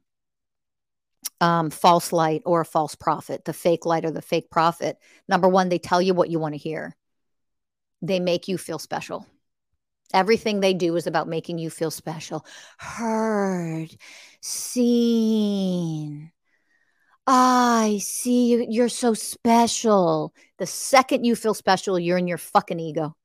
um, 1.40 1.70
false 1.70 2.12
light 2.12 2.42
or 2.44 2.62
a 2.62 2.64
false 2.64 2.96
prophet, 2.96 3.44
the 3.44 3.52
fake 3.52 3.86
light 3.86 4.04
or 4.04 4.10
the 4.10 4.20
fake 4.20 4.50
prophet? 4.50 4.98
Number 5.28 5.48
one, 5.48 5.68
they 5.68 5.78
tell 5.78 6.02
you 6.02 6.14
what 6.14 6.30
you 6.30 6.40
want 6.40 6.54
to 6.54 6.58
hear, 6.58 6.96
they 8.02 8.18
make 8.18 8.48
you 8.48 8.58
feel 8.58 8.80
special. 8.80 9.24
Everything 10.14 10.60
they 10.60 10.74
do 10.74 10.96
is 10.96 11.06
about 11.06 11.28
making 11.28 11.58
you 11.58 11.70
feel 11.70 11.90
special, 11.90 12.44
heard, 12.78 13.96
seen. 14.40 16.30
I 17.26 17.98
see 18.02 18.52
you. 18.52 18.66
You're 18.68 18.88
so 18.88 19.14
special. 19.14 20.32
The 20.58 20.66
second 20.66 21.24
you 21.24 21.34
feel 21.34 21.54
special, 21.54 21.98
you're 21.98 22.18
in 22.18 22.28
your 22.28 22.38
fucking 22.38 22.78
ego. 22.78 23.16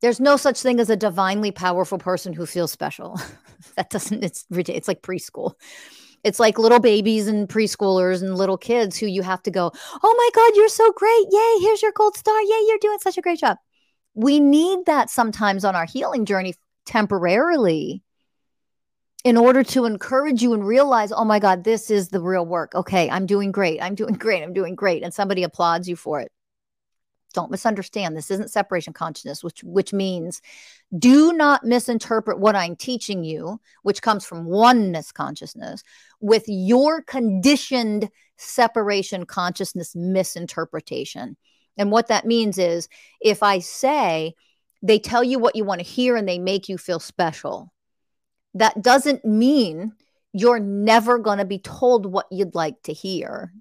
There's 0.00 0.20
no 0.20 0.36
such 0.36 0.62
thing 0.62 0.78
as 0.78 0.90
a 0.90 0.96
divinely 0.96 1.50
powerful 1.50 1.98
person 1.98 2.32
who 2.32 2.46
feels 2.46 2.70
special. 2.70 3.20
that 3.76 3.90
doesn't, 3.90 4.22
it's 4.22 4.46
It's 4.50 4.86
like 4.86 5.02
preschool. 5.02 5.54
It's 6.22 6.38
like 6.38 6.58
little 6.58 6.80
babies 6.80 7.26
and 7.26 7.48
preschoolers 7.48 8.22
and 8.22 8.36
little 8.36 8.58
kids 8.58 8.96
who 8.96 9.06
you 9.06 9.22
have 9.22 9.42
to 9.42 9.50
go, 9.50 9.72
Oh 10.02 10.14
my 10.16 10.30
God, 10.34 10.56
you're 10.56 10.68
so 10.68 10.92
great. 10.92 11.26
Yay, 11.30 11.58
here's 11.62 11.82
your 11.82 11.92
gold 11.92 12.16
star. 12.16 12.40
Yay, 12.40 12.64
you're 12.68 12.78
doing 12.80 12.98
such 13.00 13.18
a 13.18 13.22
great 13.22 13.40
job 13.40 13.58
we 14.18 14.40
need 14.40 14.86
that 14.86 15.10
sometimes 15.10 15.64
on 15.64 15.76
our 15.76 15.84
healing 15.84 16.24
journey 16.24 16.52
temporarily 16.84 18.02
in 19.22 19.36
order 19.36 19.62
to 19.62 19.84
encourage 19.84 20.42
you 20.42 20.54
and 20.54 20.66
realize, 20.66 21.12
oh 21.12 21.24
my 21.24 21.38
God, 21.38 21.62
this 21.62 21.88
is 21.88 22.08
the 22.08 22.20
real 22.20 22.44
work. 22.44 22.74
Okay, 22.74 23.08
I'm 23.08 23.26
doing 23.26 23.52
great. 23.52 23.80
I'm 23.80 23.94
doing 23.94 24.14
great. 24.24 24.42
I'm 24.42 24.52
doing 24.52 24.74
great. 24.74 25.04
And 25.04 25.14
somebody 25.14 25.44
applauds 25.44 25.88
you 25.88 25.94
for 25.94 26.20
it. 26.20 26.32
Don't 27.32 27.52
misunderstand. 27.52 28.16
This 28.16 28.32
isn't 28.32 28.50
separation 28.50 28.92
consciousness, 28.92 29.44
which 29.44 29.62
which 29.62 29.92
means 29.92 30.42
do 30.98 31.32
not 31.32 31.62
misinterpret 31.62 32.40
what 32.40 32.56
I'm 32.56 32.74
teaching 32.74 33.22
you, 33.22 33.60
which 33.82 34.02
comes 34.02 34.24
from 34.24 34.46
oneness 34.46 35.12
consciousness, 35.12 35.84
with 36.20 36.42
your 36.48 37.02
conditioned 37.02 38.10
separation 38.36 39.26
consciousness 39.26 39.94
misinterpretation. 39.94 41.36
And 41.78 41.92
what 41.92 42.08
that 42.08 42.26
means 42.26 42.58
is 42.58 42.88
if 43.20 43.42
I 43.42 43.60
say 43.60 44.34
they 44.82 44.98
tell 44.98 45.24
you 45.24 45.38
what 45.38 45.56
you 45.56 45.64
want 45.64 45.80
to 45.80 45.86
hear 45.86 46.16
and 46.16 46.28
they 46.28 46.38
make 46.38 46.68
you 46.68 46.76
feel 46.76 47.00
special, 47.00 47.72
that 48.54 48.82
doesn't 48.82 49.24
mean 49.24 49.92
you're 50.32 50.60
never 50.60 51.18
going 51.18 51.38
to 51.38 51.44
be 51.44 51.58
told 51.58 52.04
what 52.04 52.26
you'd 52.30 52.54
like 52.54 52.82
to 52.82 52.92
hear. 52.92 53.52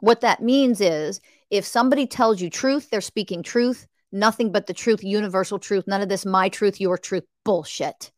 What 0.00 0.22
that 0.22 0.42
means 0.42 0.80
is 0.80 1.20
if 1.50 1.64
somebody 1.64 2.06
tells 2.06 2.40
you 2.40 2.50
truth, 2.50 2.88
they're 2.90 3.00
speaking 3.00 3.42
truth, 3.42 3.86
nothing 4.10 4.52
but 4.52 4.66
the 4.66 4.74
truth, 4.74 5.02
universal 5.02 5.58
truth, 5.58 5.84
none 5.86 6.00
of 6.00 6.08
this 6.08 6.24
my 6.24 6.48
truth, 6.48 6.80
your 6.80 6.98
truth 6.98 7.24
bullshit. 7.44 8.10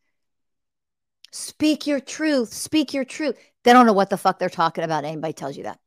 Speak 1.33 1.87
your 1.87 2.00
truth, 2.00 2.52
speak 2.52 2.93
your 2.93 3.05
truth. 3.05 3.37
They 3.64 3.73
don't 3.73 3.87
know 3.87 3.93
what 3.93 4.11
the 4.11 4.17
fuck 4.17 4.38
they're 4.38 4.49
talking 4.49 4.85
about. 4.85 5.05
Anybody 5.05 5.33
tells 5.33 5.57
you 5.57 5.64
that 5.64 5.79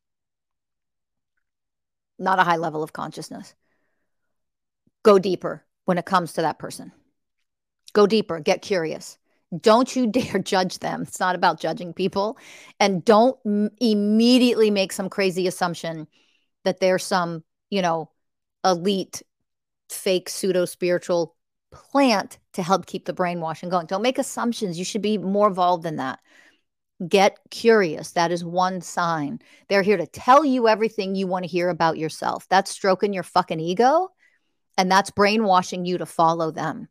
not 2.23 2.39
a 2.39 2.43
high 2.43 2.57
level 2.57 2.83
of 2.83 2.93
consciousness. 2.93 3.53
Go 5.03 5.19
deeper 5.19 5.65
when 5.85 5.97
it 5.97 6.05
comes 6.05 6.33
to 6.33 6.41
that 6.41 6.59
person. 6.59 6.91
Go 7.93 8.07
deeper, 8.07 8.39
get 8.39 8.61
curious. 8.61 9.17
Don't 9.57 9.95
you 9.95 10.07
dare 10.11 10.39
judge 10.39 10.79
them. 10.79 11.03
It's 11.03 11.19
not 11.19 11.35
about 11.35 11.59
judging 11.59 11.93
people. 11.93 12.37
And 12.79 13.05
don't 13.05 13.37
m- 13.45 13.69
immediately 13.79 14.71
make 14.71 14.91
some 14.91 15.09
crazy 15.09 15.47
assumption 15.47 16.07
that 16.63 16.79
they're 16.79 16.99
some, 16.99 17.43
you 17.69 17.81
know, 17.81 18.09
elite, 18.65 19.21
fake, 19.89 20.29
pseudo 20.29 20.65
spiritual 20.65 21.35
plant 21.71 22.39
to 22.53 22.63
help 22.63 22.85
keep 22.85 23.05
the 23.05 23.13
brainwashing 23.13 23.69
going. 23.69 23.85
Don't 23.87 24.01
make 24.01 24.17
assumptions. 24.17 24.79
You 24.79 24.85
should 24.85 25.01
be 25.01 25.17
more 25.17 25.47
involved 25.47 25.83
than 25.83 25.97
that. 25.97 26.19
Get 27.07 27.37
curious. 27.49 28.11
That 28.11 28.31
is 28.31 28.45
one 28.45 28.81
sign. 28.81 29.39
They're 29.67 29.81
here 29.81 29.97
to 29.97 30.05
tell 30.05 30.45
you 30.45 30.67
everything 30.67 31.15
you 31.15 31.27
want 31.27 31.43
to 31.43 31.49
hear 31.49 31.69
about 31.69 31.97
yourself. 31.97 32.47
That's 32.49 32.71
stroking 32.71 33.13
your 33.13 33.23
fucking 33.23 33.59
ego, 33.59 34.09
and 34.77 34.91
that's 34.91 35.09
brainwashing 35.11 35.85
you 35.85 35.97
to 35.97 36.05
follow 36.05 36.51
them. 36.51 36.87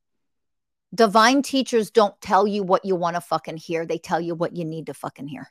Divine 0.95 1.42
teachers 1.42 1.90
don't 1.90 2.21
tell 2.21 2.47
you 2.47 2.62
what 2.62 2.85
you 2.85 2.97
want 2.97 3.16
to 3.16 3.21
fucking 3.21 3.57
hear. 3.57 3.87
They 3.87 3.99
tell 3.99 4.21
you 4.21 4.35
what 4.35 4.54
you 4.54 4.64
need 4.64 4.87
to 4.87 4.95
fucking 4.95 5.28
hear. 5.28 5.50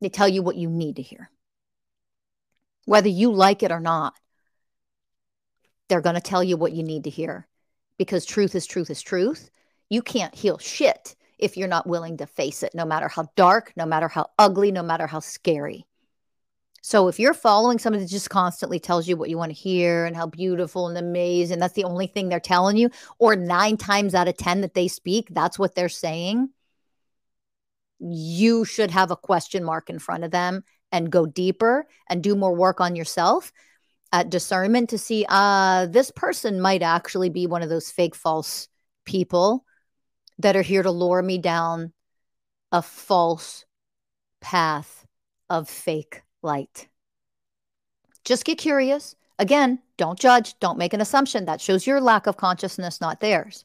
They 0.00 0.08
tell 0.08 0.28
you 0.28 0.42
what 0.42 0.56
you 0.56 0.68
need 0.68 0.96
to 0.96 1.02
hear. 1.02 1.30
Whether 2.86 3.10
you 3.10 3.32
like 3.32 3.62
it 3.62 3.70
or 3.70 3.78
not, 3.78 4.14
they're 5.88 6.00
going 6.00 6.16
to 6.16 6.20
tell 6.20 6.42
you 6.42 6.56
what 6.56 6.72
you 6.72 6.82
need 6.82 7.04
to 7.04 7.10
hear 7.10 7.46
because 7.98 8.24
truth 8.24 8.54
is 8.54 8.66
truth 8.66 8.90
is 8.90 9.00
truth. 9.00 9.50
You 9.88 10.02
can't 10.02 10.34
heal 10.34 10.58
shit 10.58 11.14
if 11.42 11.56
you're 11.56 11.68
not 11.68 11.86
willing 11.86 12.16
to 12.18 12.26
face 12.26 12.62
it, 12.62 12.72
no 12.74 12.84
matter 12.84 13.08
how 13.08 13.28
dark, 13.36 13.72
no 13.76 13.84
matter 13.84 14.08
how 14.08 14.30
ugly, 14.38 14.70
no 14.70 14.82
matter 14.82 15.06
how 15.06 15.20
scary. 15.20 15.84
So 16.82 17.08
if 17.08 17.18
you're 17.18 17.34
following 17.34 17.78
somebody 17.78 18.04
that 18.04 18.10
just 18.10 18.30
constantly 18.30 18.80
tells 18.80 19.06
you 19.06 19.16
what 19.16 19.28
you 19.28 19.38
want 19.38 19.50
to 19.50 19.58
hear 19.58 20.04
and 20.04 20.16
how 20.16 20.26
beautiful 20.26 20.88
and 20.88 20.96
amazing, 20.96 21.58
that's 21.58 21.74
the 21.74 21.84
only 21.84 22.06
thing 22.06 22.28
they're 22.28 22.40
telling 22.40 22.76
you, 22.76 22.90
or 23.18 23.36
nine 23.36 23.76
times 23.76 24.14
out 24.14 24.28
of 24.28 24.36
10 24.36 24.62
that 24.62 24.74
they 24.74 24.88
speak, 24.88 25.28
that's 25.30 25.58
what 25.58 25.74
they're 25.74 25.88
saying, 25.88 26.48
you 27.98 28.64
should 28.64 28.90
have 28.90 29.10
a 29.10 29.16
question 29.16 29.62
mark 29.62 29.90
in 29.90 29.98
front 29.98 30.24
of 30.24 30.30
them 30.30 30.64
and 30.90 31.10
go 31.10 31.26
deeper 31.26 31.86
and 32.08 32.22
do 32.22 32.34
more 32.34 32.54
work 32.54 32.80
on 32.80 32.96
yourself 32.96 33.52
at 34.12 34.30
discernment 34.30 34.90
to 34.90 34.98
see 34.98 35.24
uh 35.28 35.86
this 35.86 36.10
person 36.10 36.60
might 36.60 36.82
actually 36.82 37.30
be 37.30 37.46
one 37.46 37.62
of 37.62 37.68
those 37.68 37.90
fake 37.90 38.14
false 38.14 38.68
people 39.04 39.64
that 40.42 40.56
are 40.56 40.62
here 40.62 40.82
to 40.82 40.90
lure 40.90 41.22
me 41.22 41.38
down 41.38 41.92
a 42.70 42.82
false 42.82 43.64
path 44.40 45.06
of 45.48 45.68
fake 45.68 46.22
light. 46.42 46.88
Just 48.24 48.44
get 48.44 48.58
curious. 48.58 49.16
Again, 49.38 49.80
don't 49.96 50.18
judge, 50.18 50.58
don't 50.60 50.78
make 50.78 50.94
an 50.94 51.00
assumption. 51.00 51.46
That 51.46 51.60
shows 51.60 51.86
your 51.86 52.00
lack 52.00 52.26
of 52.26 52.36
consciousness, 52.36 53.00
not 53.00 53.20
theirs. 53.20 53.64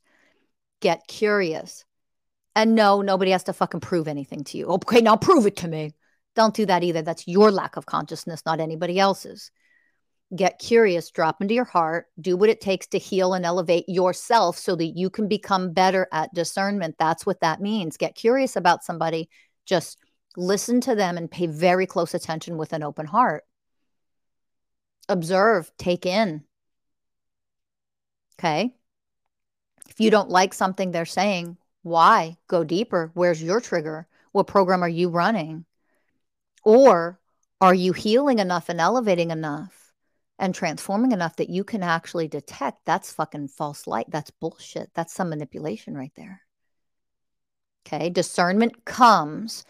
Get 0.82 1.08
curious. 1.08 1.86
And 2.56 2.76
no, 2.76 3.02
nobody 3.02 3.32
has 3.32 3.44
to 3.44 3.54
fucking 3.54 3.82
prove 3.82 4.08
anything 4.08 4.44
to 4.46 4.58
you. 4.58 4.68
Okay, 4.68 5.02
now 5.02 5.16
prove 5.16 5.46
it 5.46 5.58
to 5.58 5.68
me. 5.68 5.94
Don't 6.36 6.56
do 6.56 6.66
that 6.66 6.84
either. 6.84 7.02
That's 7.02 7.28
your 7.28 7.52
lack 7.52 7.78
of 7.78 7.86
consciousness, 7.86 8.44
not 8.46 8.60
anybody 8.60 9.00
else's. 9.00 9.52
Get 10.36 10.60
curious, 10.60 11.10
drop 11.10 11.42
into 11.42 11.54
your 11.54 11.64
heart, 11.64 12.08
do 12.20 12.36
what 12.36 12.50
it 12.50 12.60
takes 12.60 12.88
to 12.88 12.98
heal 12.98 13.34
and 13.34 13.46
elevate 13.46 13.88
yourself 13.88 14.58
so 14.58 14.76
that 14.76 14.98
you 14.98 15.10
can 15.10 15.30
become 15.30 15.72
better 15.72 16.08
at 16.12 16.34
discernment. 16.34 16.96
That's 17.00 17.26
what 17.26 17.40
that 17.40 17.62
means. 17.62 17.96
Get 17.96 18.16
curious 18.16 18.58
about 18.58 18.84
somebody, 18.84 19.30
just 19.66 19.98
listen 20.36 20.82
to 20.82 20.96
them 20.96 21.18
and 21.18 21.32
pay 21.32 21.48
very 21.48 21.86
close 21.86 22.14
attention 22.14 22.58
with 22.58 22.74
an 22.74 22.84
open 22.84 23.06
heart. 23.06 23.46
Observe, 25.08 25.72
take 25.78 26.06
in. 26.06 26.44
Okay. 28.38 28.76
If 29.90 30.02
you 30.02 30.12
don't 30.12 30.30
like 30.30 30.54
something 30.54 30.92
they're 30.92 31.06
saying, 31.06 31.58
why? 31.84 32.36
Go 32.48 32.66
deeper. 32.66 33.12
Where's 33.14 33.42
your 33.42 33.62
trigger? 33.62 34.08
What 34.34 34.48
program 34.48 34.84
are 34.84 34.90
you 34.90 35.08
running? 35.08 35.66
Or 36.66 37.20
are 37.62 37.74
you 37.74 37.94
healing 37.94 38.40
enough 38.40 38.68
and 38.68 38.82
elevating 38.82 39.32
enough 39.32 39.87
and 40.40 40.54
transforming 40.54 41.12
enough 41.12 41.36
that 41.38 41.50
you 41.50 41.64
can 41.64 41.84
actually 41.84 42.28
detect 42.28 42.86
that's 42.86 43.12
fucking 43.12 43.48
false 43.48 43.88
light? 43.88 44.06
That's 44.10 44.32
bullshit. 44.32 44.92
That's 44.94 45.14
some 45.14 45.30
manipulation 45.30 45.96
right 45.96 46.12
there. 46.16 46.42
Okay. 47.88 48.10
Discernment 48.10 48.86
comes 48.86 49.66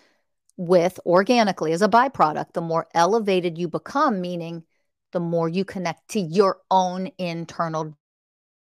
with 0.58 1.00
organically 1.06 1.72
as 1.72 1.82
a 1.82 1.88
byproduct, 1.88 2.54
the 2.54 2.62
more 2.62 2.88
elevated 2.94 3.58
you 3.58 3.68
become, 3.68 4.20
meaning 4.20 4.64
the 5.12 5.20
more 5.20 5.48
you 5.48 5.64
connect 5.64 6.10
to 6.10 6.20
your 6.20 6.60
own 6.70 7.12
internal 7.18 7.96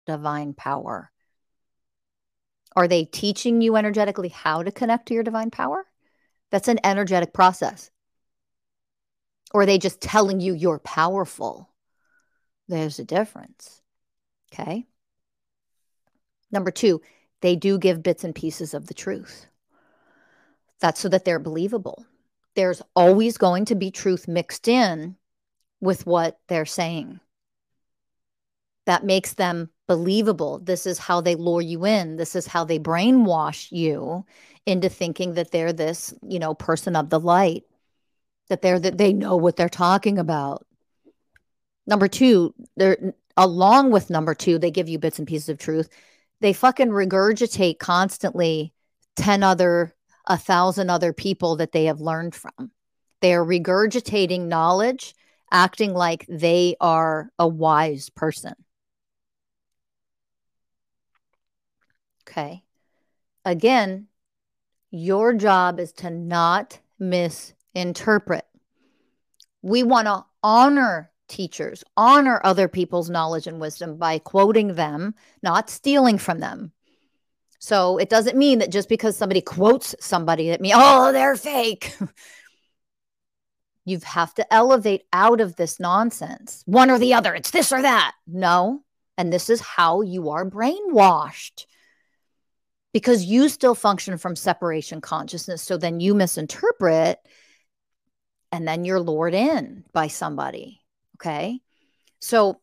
divine 0.06 0.52
power. 0.52 1.10
Are 2.76 2.86
they 2.86 3.06
teaching 3.06 3.62
you 3.62 3.76
energetically 3.76 4.28
how 4.28 4.62
to 4.62 4.70
connect 4.70 5.08
to 5.08 5.14
your 5.14 5.22
divine 5.22 5.50
power? 5.50 5.86
That's 6.50 6.68
an 6.68 6.78
energetic 6.84 7.32
process. 7.32 7.90
Or 9.54 9.62
are 9.62 9.66
they 9.66 9.78
just 9.78 10.00
telling 10.02 10.40
you 10.40 10.52
you're 10.52 10.78
powerful? 10.78 11.70
There's 12.68 12.98
a 12.98 13.04
difference. 13.04 13.82
Okay. 14.52 14.86
Number 16.50 16.70
two, 16.70 17.00
they 17.40 17.56
do 17.56 17.78
give 17.78 18.02
bits 18.02 18.24
and 18.24 18.34
pieces 18.34 18.74
of 18.74 18.86
the 18.86 18.94
truth. 18.94 19.46
That's 20.80 21.00
so 21.00 21.08
that 21.08 21.24
they're 21.24 21.38
believable. 21.38 22.06
There's 22.54 22.82
always 22.94 23.38
going 23.38 23.66
to 23.66 23.74
be 23.74 23.90
truth 23.90 24.28
mixed 24.28 24.68
in 24.68 25.16
with 25.80 26.06
what 26.06 26.38
they're 26.48 26.66
saying. 26.66 27.20
That 28.86 29.04
makes 29.04 29.34
them 29.34 29.70
believable. 29.86 30.58
This 30.58 30.86
is 30.86 30.98
how 30.98 31.20
they 31.20 31.34
lure 31.34 31.60
you 31.60 31.84
in. 31.84 32.16
This 32.16 32.36
is 32.36 32.46
how 32.46 32.64
they 32.64 32.78
brainwash 32.78 33.70
you 33.70 34.24
into 34.64 34.88
thinking 34.88 35.34
that 35.34 35.50
they're 35.50 35.72
this, 35.72 36.14
you 36.22 36.38
know, 36.38 36.54
person 36.54 36.96
of 36.96 37.10
the 37.10 37.20
light, 37.20 37.64
that 38.48 38.62
they're 38.62 38.80
that 38.80 38.98
they 38.98 39.12
know 39.12 39.36
what 39.36 39.56
they're 39.56 39.68
talking 39.68 40.18
about. 40.18 40.65
Number 41.86 42.08
two, 42.08 42.54
they're 42.76 43.14
along 43.36 43.90
with 43.90 44.10
number 44.10 44.34
two, 44.34 44.58
they 44.58 44.70
give 44.70 44.88
you 44.88 44.98
bits 44.98 45.18
and 45.18 45.28
pieces 45.28 45.48
of 45.48 45.58
truth. 45.58 45.88
They 46.40 46.52
fucking 46.52 46.88
regurgitate 46.88 47.78
constantly 47.78 48.72
10 49.16 49.42
other 49.42 49.94
a 50.26 50.36
thousand 50.36 50.90
other 50.90 51.12
people 51.12 51.56
that 51.56 51.72
they 51.72 51.84
have 51.84 52.00
learned 52.00 52.34
from. 52.34 52.72
They 53.20 53.32
are 53.34 53.44
regurgitating 53.44 54.46
knowledge, 54.46 55.14
acting 55.52 55.94
like 55.94 56.26
they 56.28 56.76
are 56.80 57.30
a 57.38 57.46
wise 57.46 58.10
person. 58.10 58.54
Okay. 62.28 62.64
Again, 63.44 64.08
your 64.90 65.32
job 65.32 65.78
is 65.78 65.92
to 65.92 66.10
not 66.10 66.80
misinterpret. 66.98 68.46
We 69.62 69.84
want 69.84 70.06
to 70.06 70.24
honor 70.42 71.10
teachers, 71.28 71.84
honor 71.96 72.40
other 72.44 72.68
people's 72.68 73.10
knowledge 73.10 73.46
and 73.46 73.60
wisdom 73.60 73.96
by 73.96 74.18
quoting 74.18 74.74
them, 74.74 75.14
not 75.42 75.70
stealing 75.70 76.18
from 76.18 76.40
them, 76.40 76.72
so 77.58 77.98
it 77.98 78.08
doesn't 78.08 78.36
mean 78.36 78.58
that 78.60 78.70
just 78.70 78.88
because 78.88 79.16
somebody 79.16 79.40
quotes 79.40 79.94
somebody 80.00 80.50
that 80.50 80.60
me, 80.60 80.72
oh, 80.74 81.12
they're 81.12 81.36
fake. 81.36 81.96
you 83.84 83.98
have 84.04 84.34
to 84.34 84.54
elevate 84.54 85.02
out 85.12 85.40
of 85.40 85.56
this 85.56 85.80
nonsense, 85.80 86.62
one 86.66 86.90
or 86.90 86.98
the 86.98 87.14
other. 87.14 87.34
It's 87.34 87.50
this 87.50 87.72
or 87.72 87.82
that. 87.82 88.14
No. 88.26 88.82
And 89.18 89.32
this 89.32 89.48
is 89.48 89.60
how 89.60 90.02
you 90.02 90.30
are 90.30 90.48
brainwashed 90.48 91.66
because 92.92 93.24
you 93.24 93.48
still 93.48 93.74
function 93.74 94.18
from 94.18 94.36
separation 94.36 95.00
consciousness. 95.00 95.62
So 95.62 95.78
then 95.78 96.00
you 96.00 96.14
misinterpret 96.14 97.18
and 98.52 98.68
then 98.68 98.84
you're 98.84 99.00
lured 99.00 99.34
in 99.34 99.84
by 99.92 100.08
somebody. 100.08 100.82
Okay. 101.16 101.60
So 102.20 102.60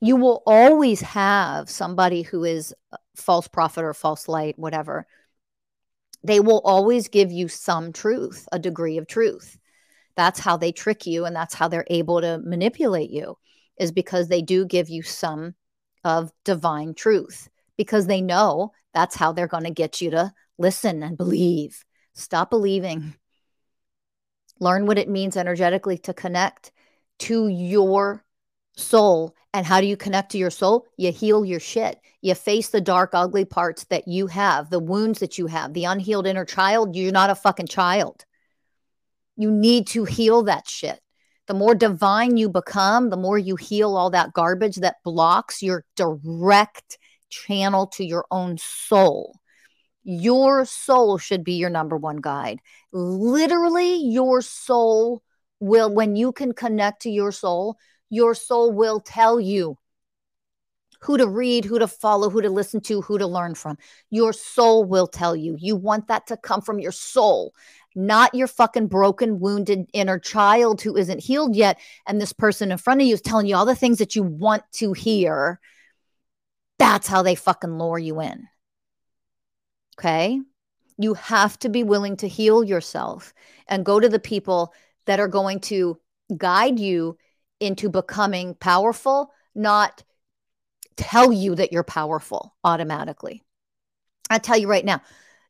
you 0.00 0.16
will 0.16 0.42
always 0.46 1.00
have 1.00 1.68
somebody 1.70 2.22
who 2.22 2.44
is 2.44 2.74
false 3.16 3.48
prophet 3.48 3.84
or 3.84 3.94
false 3.94 4.28
light, 4.28 4.58
whatever, 4.58 5.06
they 6.22 6.40
will 6.40 6.60
always 6.64 7.08
give 7.08 7.30
you 7.30 7.48
some 7.48 7.92
truth, 7.92 8.48
a 8.52 8.58
degree 8.58 8.98
of 8.98 9.06
truth. 9.06 9.58
That's 10.16 10.40
how 10.40 10.56
they 10.56 10.72
trick 10.72 11.06
you 11.06 11.24
and 11.24 11.34
that's 11.34 11.54
how 11.54 11.68
they're 11.68 11.86
able 11.88 12.20
to 12.20 12.38
manipulate 12.44 13.10
you, 13.10 13.36
is 13.78 13.92
because 13.92 14.28
they 14.28 14.42
do 14.42 14.64
give 14.64 14.88
you 14.88 15.02
some 15.02 15.54
of 16.04 16.32
divine 16.44 16.94
truth 16.94 17.48
because 17.76 18.06
they 18.06 18.20
know 18.20 18.72
that's 18.92 19.16
how 19.16 19.32
they're 19.32 19.48
going 19.48 19.64
to 19.64 19.70
get 19.70 20.00
you 20.00 20.10
to 20.10 20.32
listen 20.58 21.02
and 21.02 21.16
believe. 21.16 21.84
Stop 22.14 22.50
believing. 22.50 23.14
Learn 24.60 24.86
what 24.86 24.98
it 24.98 25.08
means 25.08 25.36
energetically 25.36 25.98
to 25.98 26.14
connect 26.14 26.72
to 27.20 27.48
your 27.48 28.24
soul. 28.76 29.34
And 29.52 29.64
how 29.64 29.80
do 29.80 29.86
you 29.86 29.96
connect 29.96 30.32
to 30.32 30.38
your 30.38 30.50
soul? 30.50 30.86
You 30.96 31.12
heal 31.12 31.44
your 31.44 31.60
shit. 31.60 31.98
You 32.22 32.34
face 32.34 32.70
the 32.70 32.80
dark, 32.80 33.10
ugly 33.12 33.44
parts 33.44 33.84
that 33.84 34.08
you 34.08 34.26
have, 34.26 34.70
the 34.70 34.80
wounds 34.80 35.20
that 35.20 35.38
you 35.38 35.46
have, 35.46 35.74
the 35.74 35.84
unhealed 35.84 36.26
inner 36.26 36.44
child. 36.44 36.96
You're 36.96 37.12
not 37.12 37.30
a 37.30 37.34
fucking 37.34 37.68
child. 37.68 38.24
You 39.36 39.50
need 39.50 39.86
to 39.88 40.04
heal 40.04 40.44
that 40.44 40.68
shit. 40.68 41.00
The 41.46 41.54
more 41.54 41.74
divine 41.74 42.36
you 42.36 42.48
become, 42.48 43.10
the 43.10 43.16
more 43.16 43.36
you 43.36 43.56
heal 43.56 43.96
all 43.96 44.10
that 44.10 44.32
garbage 44.32 44.76
that 44.76 44.96
blocks 45.04 45.62
your 45.62 45.84
direct 45.96 46.98
channel 47.28 47.88
to 47.88 48.04
your 48.04 48.24
own 48.30 48.56
soul. 48.58 49.38
Your 50.02 50.64
soul 50.64 51.18
should 51.18 51.44
be 51.44 51.54
your 51.54 51.70
number 51.70 51.96
one 51.96 52.18
guide. 52.20 52.60
Literally, 52.92 53.96
your 53.96 54.40
soul 54.40 55.22
will, 55.60 55.92
when 55.92 56.16
you 56.16 56.32
can 56.32 56.52
connect 56.52 57.02
to 57.02 57.10
your 57.10 57.32
soul, 57.32 57.76
your 58.10 58.34
soul 58.34 58.72
will 58.72 59.00
tell 59.00 59.40
you 59.40 59.78
who 61.00 61.18
to 61.18 61.28
read, 61.28 61.66
who 61.66 61.78
to 61.78 61.86
follow, 61.86 62.30
who 62.30 62.40
to 62.40 62.48
listen 62.48 62.80
to, 62.80 63.02
who 63.02 63.18
to 63.18 63.26
learn 63.26 63.54
from. 63.54 63.76
Your 64.10 64.32
soul 64.32 64.84
will 64.84 65.06
tell 65.06 65.36
you. 65.36 65.54
You 65.58 65.76
want 65.76 66.08
that 66.08 66.26
to 66.28 66.36
come 66.38 66.62
from 66.62 66.78
your 66.78 66.92
soul, 66.92 67.54
not 67.94 68.34
your 68.34 68.46
fucking 68.46 68.86
broken, 68.86 69.38
wounded 69.38 69.86
inner 69.92 70.18
child 70.18 70.80
who 70.80 70.96
isn't 70.96 71.22
healed 71.22 71.54
yet. 71.54 71.78
And 72.06 72.20
this 72.20 72.32
person 72.32 72.72
in 72.72 72.78
front 72.78 73.02
of 73.02 73.06
you 73.06 73.12
is 73.12 73.20
telling 73.20 73.46
you 73.46 73.54
all 73.54 73.66
the 73.66 73.74
things 73.74 73.98
that 73.98 74.16
you 74.16 74.22
want 74.22 74.62
to 74.74 74.94
hear. 74.94 75.60
That's 76.78 77.06
how 77.06 77.22
they 77.22 77.34
fucking 77.34 77.78
lure 77.78 77.98
you 77.98 78.20
in. 78.22 78.48
Okay. 79.98 80.40
You 80.96 81.14
have 81.14 81.58
to 81.60 81.68
be 81.68 81.84
willing 81.84 82.16
to 82.18 82.28
heal 82.28 82.64
yourself 82.64 83.34
and 83.68 83.84
go 83.84 84.00
to 84.00 84.08
the 84.08 84.18
people 84.18 84.72
that 85.06 85.20
are 85.20 85.28
going 85.28 85.60
to 85.60 85.98
guide 86.36 86.78
you 86.78 87.16
into 87.60 87.88
becoming 87.88 88.54
powerful, 88.54 89.30
not 89.54 90.02
tell 90.96 91.32
you 91.32 91.54
that 91.54 91.72
you're 91.72 91.84
powerful 91.84 92.54
automatically. 92.64 93.42
I 94.30 94.38
tell 94.38 94.56
you 94.56 94.68
right 94.68 94.84
now, 94.84 95.02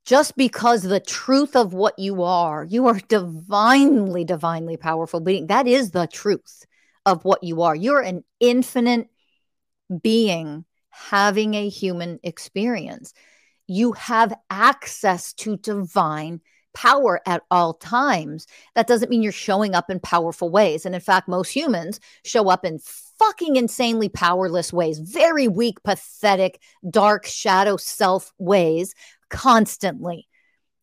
just 0.05 0.37
because 0.37 0.83
the 0.83 1.01
truth 1.01 1.57
of 1.57 1.73
what 1.73 1.99
you 1.99 2.23
are, 2.23 2.64
you 2.64 2.87
are 2.88 2.99
divinely, 3.09 4.25
divinely 4.25 4.77
powerful 4.77 5.21
being. 5.21 5.47
That 5.47 5.67
is 5.67 5.90
the 5.90 6.07
truth 6.07 6.67
of 7.07 7.25
what 7.25 7.43
you 7.43 7.62
are. 7.62 7.75
You're 7.75 8.01
an 8.01 8.25
infinite 8.40 9.09
being 10.03 10.64
having 10.90 11.55
a 11.55 11.69
human 11.69 12.21
experience. 12.23 13.14
You 13.67 13.93
have 13.93 14.35
access 14.51 15.33
to 15.35 15.57
divine 15.57 16.40
power 16.75 17.21
at 17.27 17.43
all 17.51 17.75
times. 17.75 18.47
That 18.75 18.87
doesn't 18.87 19.11
mean 19.11 19.23
you're 19.23 19.33
showing 19.33 19.75
up 19.75 19.91
in 19.91 20.01
powerful 20.01 20.51
ways. 20.51 20.85
And 20.85 20.95
in 20.95 21.01
fact, 21.01 21.29
most 21.29 21.51
humans 21.51 22.01
show 22.25 22.49
up 22.49 22.65
in 22.65 22.79
fucking 23.19 23.57
insanely 23.57 24.09
powerless 24.09 24.73
ways, 24.73 24.99
very 24.99 25.49
weak, 25.49 25.83
pathetic, 25.83 26.61
dark, 26.91 27.27
shadow 27.27 27.77
self 27.77 28.33
ways 28.39 28.95
constantly. 29.31 30.29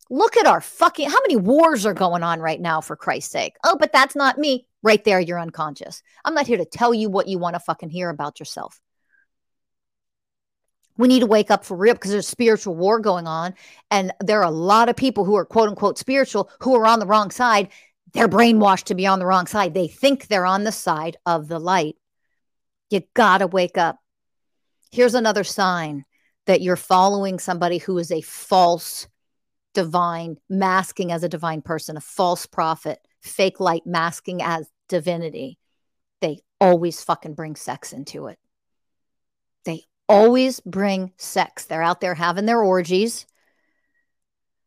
Look 0.09 0.35
at 0.35 0.47
our 0.47 0.59
fucking, 0.59 1.09
how 1.09 1.19
many 1.21 1.37
wars 1.37 1.85
are 1.85 1.93
going 1.93 2.23
on 2.23 2.41
right 2.41 2.59
now, 2.59 2.81
for 2.81 2.97
Christ's 2.97 3.31
sake? 3.31 3.55
Oh, 3.63 3.77
but 3.79 3.93
that's 3.93 4.15
not 4.15 4.37
me. 4.37 4.67
Right 4.83 5.03
there, 5.05 5.19
you're 5.19 5.39
unconscious. 5.39 6.01
I'm 6.25 6.33
not 6.33 6.47
here 6.47 6.57
to 6.57 6.65
tell 6.65 6.93
you 6.93 7.09
what 7.09 7.27
you 7.27 7.37
want 7.37 7.55
to 7.55 7.59
fucking 7.61 7.89
hear 7.91 8.09
about 8.09 8.39
yourself. 8.39 8.81
We 10.97 11.07
need 11.07 11.21
to 11.21 11.25
wake 11.25 11.51
up 11.51 11.65
for 11.65 11.75
real 11.75 11.93
because 11.93 12.11
there's 12.11 12.27
spiritual 12.27 12.75
war 12.75 12.99
going 12.99 13.27
on. 13.27 13.53
And 13.89 14.11
there 14.19 14.39
are 14.39 14.47
a 14.47 14.51
lot 14.51 14.89
of 14.89 14.95
people 14.95 15.25
who 15.25 15.35
are 15.35 15.45
quote 15.45 15.69
unquote 15.69 15.97
spiritual 15.97 16.49
who 16.59 16.75
are 16.75 16.85
on 16.85 16.99
the 16.99 17.05
wrong 17.05 17.31
side. 17.31 17.69
They're 18.13 18.27
brainwashed 18.27 18.85
to 18.85 18.95
be 18.95 19.07
on 19.07 19.19
the 19.19 19.25
wrong 19.25 19.47
side. 19.47 19.73
They 19.73 19.87
think 19.87 20.27
they're 20.27 20.45
on 20.45 20.63
the 20.63 20.71
side 20.71 21.17
of 21.25 21.47
the 21.47 21.59
light. 21.59 21.95
You 22.89 23.01
got 23.13 23.39
to 23.39 23.47
wake 23.47 23.77
up. 23.77 23.97
Here's 24.91 25.15
another 25.15 25.45
sign 25.45 26.03
that 26.45 26.61
you're 26.61 26.75
following 26.75 27.39
somebody 27.39 27.77
who 27.77 27.97
is 27.97 28.11
a 28.11 28.21
false 28.21 29.07
divine, 29.73 30.37
masking 30.49 31.11
as 31.11 31.23
a 31.23 31.29
divine 31.29 31.61
person, 31.61 31.95
a 31.95 32.01
false 32.01 32.45
prophet, 32.45 32.99
fake 33.21 33.59
light 33.59 33.83
masking 33.85 34.41
as 34.41 34.69
divinity. 34.89 35.57
They 36.19 36.39
always 36.59 37.01
fucking 37.03 37.33
bring 37.33 37.55
sex 37.55 37.93
into 37.93 38.27
it. 38.27 38.37
They 39.63 39.85
always 40.11 40.59
bring 40.59 41.11
sex. 41.17 41.65
They're 41.65 41.81
out 41.81 42.01
there 42.01 42.15
having 42.15 42.45
their 42.45 42.61
orgies. 42.61 43.25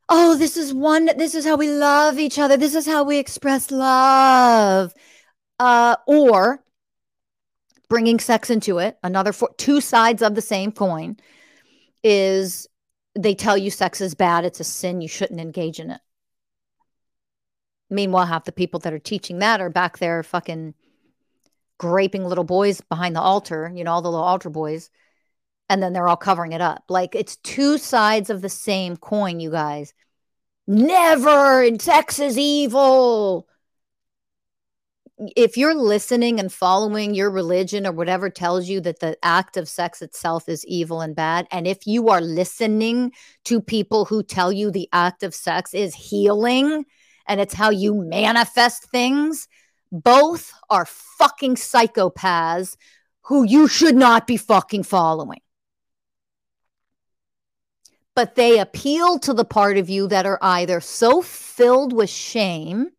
Oh, 0.08 0.36
this 0.36 0.56
is 0.56 0.74
one, 0.74 1.06
this 1.16 1.34
is 1.34 1.44
how 1.44 1.56
we 1.56 1.70
love 1.70 2.18
each 2.18 2.38
other. 2.38 2.56
This 2.56 2.74
is 2.74 2.86
how 2.86 3.04
we 3.04 3.18
express 3.18 3.70
love. 3.70 4.92
Uh, 5.58 5.96
or 6.06 6.62
bringing 7.88 8.18
sex 8.18 8.50
into 8.50 8.78
it, 8.78 8.98
another 9.02 9.32
four, 9.32 9.50
two 9.56 9.80
sides 9.80 10.22
of 10.22 10.34
the 10.34 10.42
same 10.42 10.72
coin 10.72 11.16
is 12.02 12.66
they 13.14 13.34
tell 13.34 13.56
you 13.56 13.70
sex 13.70 14.00
is 14.00 14.14
bad, 14.14 14.44
it's 14.44 14.60
a 14.60 14.64
sin, 14.64 15.00
you 15.00 15.08
shouldn't 15.08 15.40
engage 15.40 15.78
in 15.78 15.90
it. 15.90 16.00
Meanwhile, 17.88 18.26
half 18.26 18.44
the 18.44 18.52
people 18.52 18.80
that 18.80 18.92
are 18.92 18.98
teaching 18.98 19.38
that 19.38 19.60
are 19.60 19.70
back 19.70 19.98
there 19.98 20.22
fucking 20.22 20.74
graping 21.78 22.24
little 22.24 22.44
boys 22.44 22.80
behind 22.80 23.14
the 23.14 23.20
altar, 23.20 23.70
you 23.74 23.84
know, 23.84 23.92
all 23.92 24.02
the 24.02 24.10
little 24.10 24.24
altar 24.24 24.50
boys, 24.50 24.90
and 25.68 25.82
then 25.82 25.92
they're 25.92 26.08
all 26.08 26.16
covering 26.16 26.52
it 26.52 26.60
up. 26.60 26.84
Like 26.88 27.14
it's 27.14 27.36
two 27.36 27.78
sides 27.78 28.30
of 28.30 28.42
the 28.42 28.48
same 28.48 28.96
coin, 28.96 29.40
you 29.40 29.50
guys. 29.50 29.94
Never, 30.66 31.68
sex 31.78 32.18
is 32.18 32.38
evil 32.38 33.46
if 35.36 35.56
you're 35.56 35.74
listening 35.74 36.40
and 36.40 36.52
following 36.52 37.14
your 37.14 37.30
religion 37.30 37.86
or 37.86 37.92
whatever 37.92 38.28
tells 38.28 38.68
you 38.68 38.80
that 38.80 38.98
the 38.98 39.16
act 39.22 39.56
of 39.56 39.68
sex 39.68 40.02
itself 40.02 40.48
is 40.48 40.64
evil 40.66 41.00
and 41.00 41.14
bad, 41.14 41.46
and 41.50 41.66
if 41.66 41.86
you 41.86 42.08
are 42.08 42.20
listening 42.20 43.12
to 43.44 43.60
people 43.60 44.04
who 44.04 44.22
tell 44.22 44.52
you 44.52 44.70
the 44.70 44.88
act 44.92 45.22
of 45.22 45.34
sex 45.34 45.72
is 45.72 45.94
healing 45.94 46.84
and 47.28 47.40
it's 47.40 47.54
how 47.54 47.70
you 47.70 47.94
manifest 47.94 48.90
things, 48.90 49.48
both 49.92 50.52
are 50.68 50.86
fucking 50.86 51.54
psychopaths 51.54 52.76
who 53.22 53.44
you 53.44 53.68
should 53.68 53.96
not 53.96 54.26
be 54.26 54.36
fucking 54.36 54.82
following. 54.82 55.40
But 58.16 58.36
they 58.36 58.58
appeal 58.58 59.18
to 59.20 59.34
the 59.34 59.44
part 59.44 59.76
of 59.76 59.90
you 59.90 60.06
that 60.08 60.26
are 60.26 60.38
either 60.40 60.80
so 60.80 61.20
filled 61.20 61.92
with 61.92 62.10
shame 62.10 62.90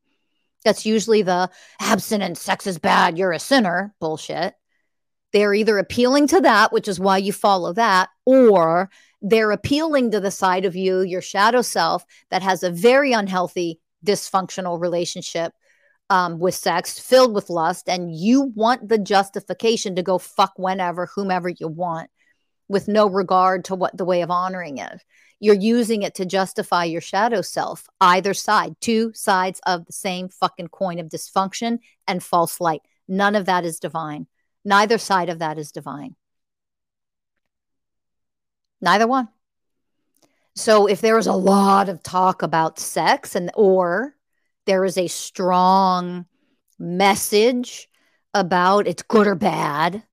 that's 0.66 0.86
usually 0.86 1.22
the 1.22 1.50
abstinence, 1.80 2.42
sex 2.42 2.68
is 2.68 2.80
bad, 2.80 3.18
you're 3.18 3.32
a 3.32 3.40
sinner 3.40 3.94
bullshit. 4.02 4.56
They're 5.32 5.54
either 5.54 5.78
appealing 5.78 6.28
to 6.28 6.42
that, 6.42 6.74
which 6.74 6.88
is 6.88 7.00
why 7.00 7.20
you 7.20 7.32
follow 7.32 7.72
that, 7.74 8.10
or 8.26 8.90
they're 9.22 9.52
appealing 9.52 10.12
to 10.12 10.20
the 10.20 10.32
side 10.32 10.66
of 10.66 10.76
you, 10.76 11.02
your 11.02 11.22
shadow 11.22 11.62
self, 11.62 12.04
that 12.32 12.42
has 12.42 12.64
a 12.64 12.72
very 12.72 13.14
unhealthy, 13.14 13.80
dysfunctional 14.06 14.80
relationship 14.82 15.54
um, 16.10 16.40
with 16.40 16.56
sex, 16.56 17.00
filled 17.00 17.36
with 17.36 17.50
lust, 17.50 17.88
and 17.88 18.16
you 18.16 18.52
want 18.56 18.90
the 18.90 18.98
justification 18.98 19.96
to 19.96 20.04
go 20.04 20.18
fuck 20.18 20.54
whenever, 20.58 21.08
whomever 21.16 21.50
you 21.50 21.68
want, 21.68 22.10
with 22.68 22.88
no 22.88 23.08
regard 23.08 23.66
to 23.66 23.76
what 23.76 23.96
the 23.96 24.06
way 24.06 24.22
of 24.22 24.32
honoring 24.32 24.80
is 24.80 25.02
you're 25.40 25.56
using 25.56 26.02
it 26.04 26.16
to 26.16 26.26
justify 26.26 26.86
your 26.86 27.02
shadow 27.02 27.42
self. 27.42 27.88
Either 28.00 28.34
side, 28.34 28.76
two 28.80 29.12
sides 29.14 29.60
of 29.66 29.86
the 29.86 29.94
same 29.94 30.30
fucking 30.30 30.70
coin 30.70 31.00
of 31.00 31.10
dysfunction 31.10 31.80
and 32.08 32.24
false 32.24 32.62
light. 32.62 32.82
None 33.08 33.36
of 33.36 33.46
that 33.46 33.66
is 33.66 33.80
divine. 33.80 34.28
Neither 34.64 34.98
side 34.98 35.30
of 35.30 35.40
that 35.40 35.58
is 35.58 35.72
divine. 35.72 36.16
Neither 38.82 39.08
one. 39.08 39.30
So 40.56 40.88
if 40.88 41.02
there 41.02 41.18
is 41.18 41.28
a 41.28 41.34
lot 41.34 41.90
of 41.90 42.02
talk 42.02 42.42
about 42.42 42.80
sex 42.80 43.36
and 43.36 43.52
or 43.56 44.16
there 44.66 44.86
is 44.86 44.98
a 44.98 45.08
strong 45.08 46.26
message 46.80 47.90
about 48.34 48.88
it's 48.88 49.04
good 49.04 49.28
or 49.28 49.36
bad, 49.36 50.04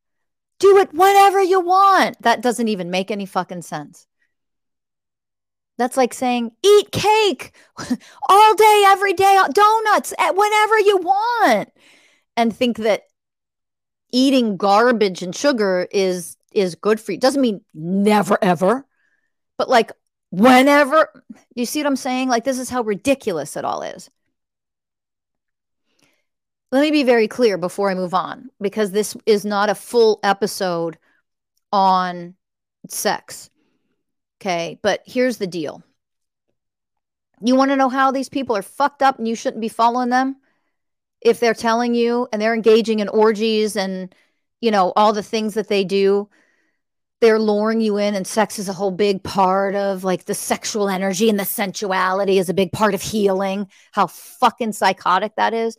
do 0.63 0.79
it 0.79 0.95
whenever 0.95 1.43
you 1.43 1.61
want. 1.61 2.23
That 2.23 2.41
doesn't 2.41 2.69
even 2.69 2.91
make 2.91 3.11
any 3.11 3.27
fucking 3.27 3.63
sense. 3.63 4.07
That's 5.77 5.97
like 5.97 6.15
saying, 6.15 6.53
eat 6.63 6.93
cake 6.93 7.53
all 8.29 8.55
day, 8.55 8.85
every 8.87 9.13
day, 9.13 9.37
donuts 9.53 10.15
eh, 10.17 10.31
whenever 10.31 10.79
you 10.79 10.99
want, 10.99 11.71
and 12.37 12.55
think 12.55 12.77
that 12.79 13.03
eating 14.13 14.57
garbage 14.57 15.23
and 15.23 15.35
sugar 15.35 15.89
is 15.91 16.37
is 16.53 16.77
good 16.77 17.01
for 17.01 17.13
you. 17.13 17.19
Doesn't 17.19 17.41
mean 17.41 17.63
never 17.75 18.39
ever, 18.43 18.87
but 19.59 19.69
like 19.69 19.91
whenever. 20.31 21.25
You 21.55 21.67
see 21.67 21.81
what 21.81 21.89
I'm 21.89 21.97
saying? 21.97 22.29
Like 22.29 22.45
this 22.45 22.59
is 22.61 22.71
how 22.71 22.83
ridiculous 22.83 23.57
it 23.57 23.65
all 23.65 23.83
is. 23.83 24.11
Let 26.73 26.81
me 26.81 26.91
be 26.91 27.03
very 27.03 27.29
clear 27.29 27.59
before 27.59 27.91
I 27.91 27.95
move 27.95 28.15
on, 28.15 28.51
because 28.59 28.91
this 28.91 29.15
is 29.27 29.45
not 29.45 29.69
a 29.69 29.75
full 29.75 30.19
episode 30.23 30.97
on 31.71 32.35
sex. 32.89 33.51
Okay. 34.41 34.81
But 34.83 35.03
here's 35.07 35.37
the 35.37 35.47
deal 35.47 35.83
you 37.45 37.57
want 37.57 37.71
to 37.73 37.77
know 37.77 37.89
how 37.89 38.11
these 38.11 38.29
people 38.29 38.57
are 38.57 38.63
fucked 38.63 39.03
up 39.03 39.19
and 39.19 39.29
you 39.29 39.35
shouldn't 39.35 39.61
be 39.61 39.69
following 39.69 40.09
them? 40.09 40.37
If 41.21 41.41
they're 41.41 41.55
telling 41.55 41.95
you 41.95 42.27
and 42.33 42.41
they're 42.41 42.55
engaging 42.55 43.01
in 43.01 43.09
orgies 43.09 43.77
and, 43.77 44.15
you 44.61 44.71
know, 44.71 44.93
all 44.97 45.13
the 45.13 45.23
things 45.23 45.55
that 45.55 45.69
they 45.69 45.85
do, 45.85 46.29
they're 47.21 47.39
luring 47.39 47.81
you 47.81 47.99
in, 47.99 48.17
and 48.17 48.27
sex 48.27 48.59
is 48.59 48.69
a 48.69 48.73
whole 48.73 48.91
big 48.91 49.23
part 49.23 49.77
of 49.77 50.03
like 50.03 50.25
the 50.25 50.35
sexual 50.35 50.89
energy 50.89 51.29
and 51.29 51.39
the 51.39 51.45
sensuality 51.45 52.39
is 52.39 52.49
a 52.49 52.55
big 52.55 52.73
part 52.73 52.95
of 52.95 53.03
healing. 53.03 53.69
How 53.93 54.09
fucking 54.09 54.73
psychotic 54.73 55.37
that 55.37 55.55
is 55.55 55.77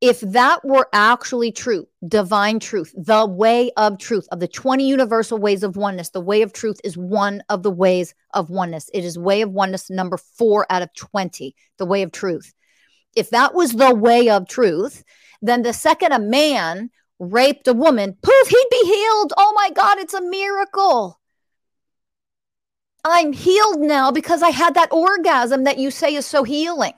if 0.00 0.20
that 0.20 0.64
were 0.64 0.88
actually 0.92 1.50
true, 1.50 1.88
divine 2.06 2.60
truth, 2.60 2.94
the 2.96 3.26
way 3.26 3.72
of 3.76 3.98
truth, 3.98 4.28
of 4.30 4.38
the 4.38 4.46
20 4.46 4.86
universal 4.86 5.38
ways 5.38 5.64
of 5.64 5.76
oneness, 5.76 6.10
the 6.10 6.20
way 6.20 6.42
of 6.42 6.52
truth 6.52 6.80
is 6.84 6.96
one 6.96 7.42
of 7.48 7.64
the 7.64 7.70
ways 7.70 8.14
of 8.32 8.48
oneness. 8.48 8.88
It 8.94 9.04
is 9.04 9.18
way 9.18 9.42
of 9.42 9.50
oneness 9.50 9.90
number 9.90 10.16
four 10.16 10.66
out 10.70 10.82
of 10.82 10.94
20, 10.94 11.54
the 11.78 11.86
way 11.86 12.02
of 12.02 12.12
truth. 12.12 12.54
If 13.16 13.30
that 13.30 13.54
was 13.54 13.72
the 13.72 13.92
way 13.92 14.30
of 14.30 14.48
truth, 14.48 15.02
then 15.42 15.62
the 15.62 15.72
second 15.72 16.12
a 16.12 16.20
man 16.20 16.90
raped 17.18 17.66
a 17.66 17.72
woman, 17.72 18.16
poof, 18.22 18.48
he'd 18.48 18.68
be 18.70 18.86
healed. 18.86 19.32
Oh 19.36 19.52
my 19.56 19.70
God, 19.70 19.98
it's 19.98 20.14
a 20.14 20.22
miracle. 20.22 21.18
I'm 23.04 23.32
healed 23.32 23.80
now 23.80 24.12
because 24.12 24.42
I 24.42 24.50
had 24.50 24.74
that 24.74 24.92
orgasm 24.92 25.64
that 25.64 25.78
you 25.78 25.90
say 25.90 26.14
is 26.14 26.26
so 26.26 26.44
healing. 26.44 26.92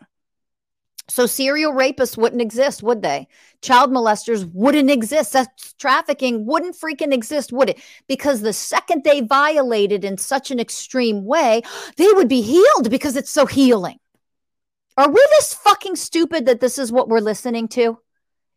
So 1.11 1.27
serial 1.27 1.73
rapists 1.73 2.17
wouldn't 2.17 2.41
exist, 2.41 2.85
would 2.85 3.03
they? 3.03 3.27
Child 3.63 3.91
molesters 3.91 4.49
wouldn't 4.55 4.91
exist. 4.91 5.33
Sex 5.33 5.75
trafficking 5.77 6.47
wouldn't 6.47 6.77
freaking 6.77 7.13
exist, 7.13 7.53
would 7.53 7.71
it? 7.71 7.81
Because 8.07 8.41
the 8.41 8.53
second 8.53 9.03
they 9.03 9.21
violated 9.21 10.05
in 10.05 10.19
such 10.19 10.53
an 10.53 10.61
extreme 10.61 11.25
way, 11.25 11.63
they 11.97 12.07
would 12.13 12.29
be 12.29 12.43
healed 12.43 12.91
because 12.91 13.17
it's 13.17 13.31
so 13.31 13.45
healing. 13.45 13.99
Are 14.97 15.09
we 15.09 15.27
this 15.31 15.53
fucking 15.53 15.97
stupid 15.97 16.47
that 16.47 16.61
this 16.61 16.79
is 16.79 16.93
what 16.93 17.09
we're 17.09 17.21
listening 17.21 17.67
to? 17.69 17.99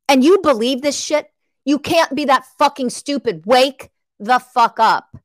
And 0.08 0.24
you 0.24 0.40
believe 0.44 0.82
this 0.82 1.00
shit? 1.00 1.28
You 1.66 1.80
can't 1.80 2.14
be 2.14 2.26
that 2.26 2.46
fucking 2.60 2.92
stupid. 2.92 3.46
Wake 3.46 3.90
the 4.20 4.38
fuck 4.38 4.80
up. 4.80 5.18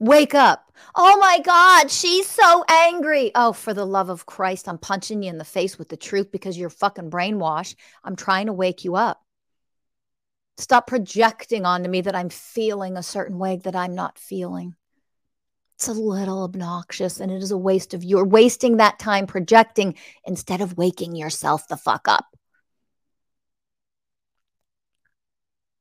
Wake 0.00 0.34
up. 0.34 0.72
Oh 0.96 1.18
my 1.18 1.40
God, 1.40 1.90
she's 1.90 2.26
so 2.26 2.64
angry. 2.68 3.30
Oh, 3.34 3.52
for 3.52 3.74
the 3.74 3.84
love 3.84 4.08
of 4.08 4.24
Christ, 4.24 4.66
I'm 4.66 4.78
punching 4.78 5.22
you 5.22 5.28
in 5.28 5.36
the 5.36 5.44
face 5.44 5.78
with 5.78 5.90
the 5.90 5.96
truth 5.98 6.32
because 6.32 6.56
you're 6.56 6.70
fucking 6.70 7.10
brainwashed. 7.10 7.76
I'm 8.02 8.16
trying 8.16 8.46
to 8.46 8.54
wake 8.54 8.82
you 8.82 8.96
up. 8.96 9.22
Stop 10.56 10.86
projecting 10.86 11.66
onto 11.66 11.90
me 11.90 12.00
that 12.00 12.16
I'm 12.16 12.30
feeling 12.30 12.96
a 12.96 13.02
certain 13.02 13.38
way 13.38 13.60
that 13.64 13.76
I'm 13.76 13.94
not 13.94 14.18
feeling. 14.18 14.74
It's 15.76 15.88
a 15.88 15.92
little 15.92 16.44
obnoxious 16.44 17.20
and 17.20 17.30
it 17.30 17.42
is 17.42 17.50
a 17.50 17.58
waste 17.58 17.92
of 17.92 18.02
you're 18.02 18.26
wasting 18.26 18.78
that 18.78 18.98
time 18.98 19.26
projecting 19.26 19.96
instead 20.24 20.62
of 20.62 20.78
waking 20.78 21.14
yourself 21.14 21.68
the 21.68 21.76
fuck 21.76 22.08
up. 22.08 22.26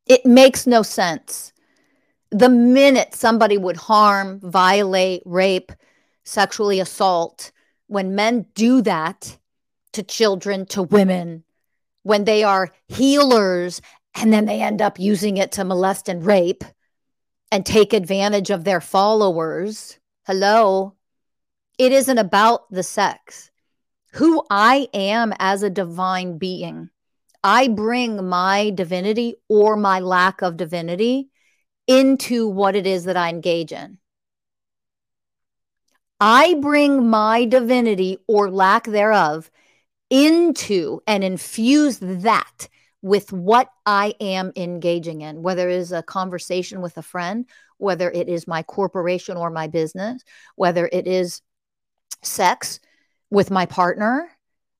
It 0.06 0.26
makes 0.26 0.68
no 0.68 0.82
sense 0.82 1.54
the 2.32 2.50
minute 2.50 3.16
somebody 3.16 3.58
would 3.58 3.78
harm, 3.78 4.40
violate, 4.42 5.24
rape, 5.26 5.72
sexually 6.24 6.80
assault, 6.80 7.52
when 7.88 8.16
men 8.16 8.46
do 8.54 8.82
that 8.84 9.38
to 9.94 10.04
children, 10.04 10.66
to 10.68 10.84
women, 10.84 11.44
when 12.04 12.26
they 12.26 12.44
are 12.44 12.72
healers 12.88 13.82
and 14.16 14.32
then 14.32 14.46
they 14.46 14.62
end 14.62 14.82
up 14.82 15.00
using 15.00 15.38
it 15.38 15.52
to 15.54 15.64
molest 15.64 16.10
and 16.10 16.26
rape 16.26 16.64
and 17.52 17.66
take 17.66 17.94
advantage 17.94 18.50
of 18.50 18.64
their 18.64 18.82
followers. 18.82 19.98
Hello. 20.26 20.96
It 21.78 21.92
isn't 21.92 22.18
about 22.18 22.70
the 22.72 22.84
sex. 22.84 23.50
Who 24.14 24.44
I 24.50 24.88
am 24.94 25.34
as 25.40 25.64
a 25.64 25.70
divine 25.70 26.38
being. 26.38 26.90
I 27.44 27.70
bring 27.70 28.28
my 28.28 28.72
divinity 28.72 29.36
or 29.48 29.76
my 29.78 30.00
lack 30.00 30.42
of 30.42 30.58
divinity 30.58 31.29
into 31.90 32.48
what 32.48 32.76
it 32.76 32.86
is 32.86 33.06
that 33.06 33.18
I 33.18 33.30
engage 33.30 33.74
in. 33.74 33.98
I 36.20 36.54
bring 36.62 37.10
my 37.10 37.46
divinity 37.46 38.20
or 38.28 38.52
lack 38.52 38.86
thereof 38.86 39.50
into 40.12 41.02
and 41.08 41.24
infuse 41.24 41.98
that 42.00 42.70
with 43.02 43.34
what 43.34 43.70
I 43.88 44.14
am 44.22 44.52
engaging 44.56 45.22
in, 45.22 45.42
whether 45.42 45.68
it 45.68 45.78
is 45.78 45.92
a 45.92 46.04
conversation 46.04 46.82
with 46.82 46.96
a 46.98 47.02
friend, 47.02 47.48
whether 47.78 48.12
it 48.12 48.30
is 48.30 48.48
my 48.48 48.62
corporation 48.62 49.36
or 49.36 49.50
my 49.50 49.66
business, 49.66 50.24
whether 50.56 50.88
it 50.92 51.08
is 51.08 51.42
sex 52.22 52.80
with 53.32 53.50
my 53.50 53.66
partner, 53.66 54.30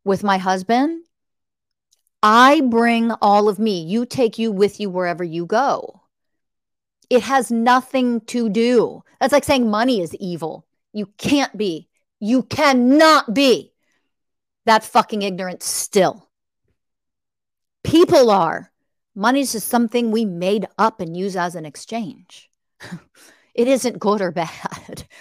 with 0.04 0.24
my 0.24 0.38
husband. 0.38 1.04
I 2.22 2.62
bring 2.62 3.12
all 3.14 3.50
of 3.50 3.58
me. 3.58 3.82
You 3.82 4.06
take 4.06 4.38
you 4.38 4.52
with 4.52 4.80
you 4.80 4.92
wherever 4.92 5.24
you 5.24 5.48
go. 5.48 5.99
It 7.10 7.24
has 7.24 7.52
nothing 7.52 8.22
to 8.28 8.50
do. 8.50 9.04
That's 9.20 9.34
like 9.34 9.44
saying 9.44 9.70
money 9.70 10.02
is 10.02 10.16
evil. 10.16 10.66
You 10.94 11.08
can't 11.18 11.56
be. 11.58 11.90
You 12.20 12.44
cannot 12.44 13.34
be 13.34 13.74
that 14.66 14.84
fucking 14.84 15.22
ignorant 15.22 15.64
still. 15.64 16.30
People 17.84 18.30
are. 18.30 18.72
Money 19.16 19.42
is 19.42 19.54
just 19.54 19.68
something 19.68 20.12
we 20.12 20.26
made 20.26 20.68
up 20.78 21.02
and 21.02 21.18
use 21.18 21.36
as 21.36 21.56
an 21.56 21.66
exchange. 21.66 22.50
it 23.56 23.68
isn't 23.68 24.00
good 24.00 24.22
or 24.22 24.32
bad. 24.32 25.06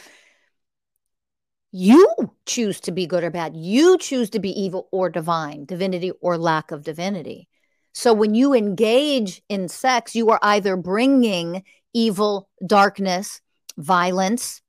You 1.71 2.33
choose 2.47 2.81
to 2.81 2.93
be 2.93 3.07
good 3.07 3.23
or 3.23 3.31
bad. 3.31 3.55
You 3.55 3.99
choose 3.99 4.31
to 4.31 4.39
be 4.39 4.59
evil 4.59 4.89
or 4.91 5.11
divine, 5.11 5.67
divinity 5.67 6.13
or 6.23 6.39
lack 6.39 6.71
of 6.71 6.83
divinity. 6.83 7.47
So 7.93 8.15
when 8.15 8.35
you 8.35 8.55
engage 8.55 9.43
in 9.49 9.69
sex, 9.69 10.15
you 10.15 10.31
are 10.31 10.39
either 10.41 10.77
bringing 10.77 11.65
evil, 11.95 12.49
darkness, 12.65 13.41
violence, 13.77 14.63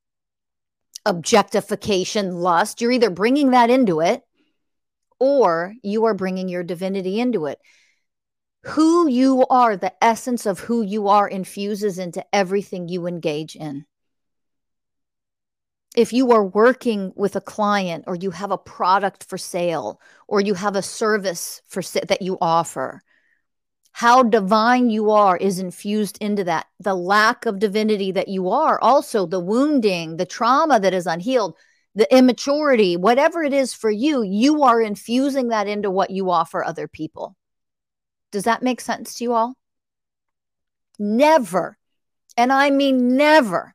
objectification, 1.06 2.32
lust. 2.34 2.80
You're 2.80 2.92
either 2.92 3.10
bringing 3.10 3.50
that 3.50 3.70
into 3.70 4.00
it 4.00 4.22
or 5.18 5.74
you 5.82 6.04
are 6.06 6.14
bringing 6.14 6.48
your 6.48 6.62
divinity 6.62 7.20
into 7.20 7.46
it. 7.46 7.58
Who 8.64 9.08
you 9.08 9.46
are, 9.48 9.76
the 9.76 9.92
essence 10.04 10.44
of 10.44 10.60
who 10.60 10.82
you 10.82 11.08
are, 11.08 11.28
infuses 11.28 11.98
into 11.98 12.24
everything 12.34 12.88
you 12.88 13.06
engage 13.06 13.56
in. 13.56 13.86
If 15.96 16.12
you 16.12 16.30
are 16.32 16.44
working 16.44 17.12
with 17.16 17.36
a 17.36 17.40
client 17.40 18.04
or 18.06 18.14
you 18.14 18.30
have 18.30 18.50
a 18.50 18.58
product 18.58 19.24
for 19.24 19.38
sale 19.38 20.00
or 20.28 20.40
you 20.40 20.54
have 20.54 20.76
a 20.76 20.82
service 20.82 21.62
for 21.66 21.82
that 21.82 22.22
you 22.22 22.38
offer, 22.40 23.02
how 23.92 24.22
divine 24.22 24.90
you 24.90 25.10
are 25.10 25.36
is 25.36 25.58
infused 25.58 26.16
into 26.20 26.44
that. 26.44 26.66
The 26.78 26.94
lack 26.94 27.46
of 27.46 27.58
divinity 27.58 28.12
that 28.12 28.28
you 28.28 28.48
are, 28.50 28.80
also 28.80 29.26
the 29.26 29.40
wounding, 29.40 30.16
the 30.16 30.26
trauma 30.26 30.80
that 30.80 30.94
is 30.94 31.06
unhealed, 31.06 31.56
the 31.94 32.12
immaturity, 32.16 32.96
whatever 32.96 33.42
it 33.42 33.52
is 33.52 33.74
for 33.74 33.90
you, 33.90 34.22
you 34.22 34.62
are 34.62 34.80
infusing 34.80 35.48
that 35.48 35.66
into 35.66 35.90
what 35.90 36.10
you 36.10 36.30
offer 36.30 36.64
other 36.64 36.86
people. 36.86 37.36
Does 38.30 38.44
that 38.44 38.62
make 38.62 38.80
sense 38.80 39.14
to 39.14 39.24
you 39.24 39.32
all? 39.34 39.56
Never, 40.98 41.76
and 42.36 42.52
I 42.52 42.70
mean 42.70 43.16
never, 43.16 43.74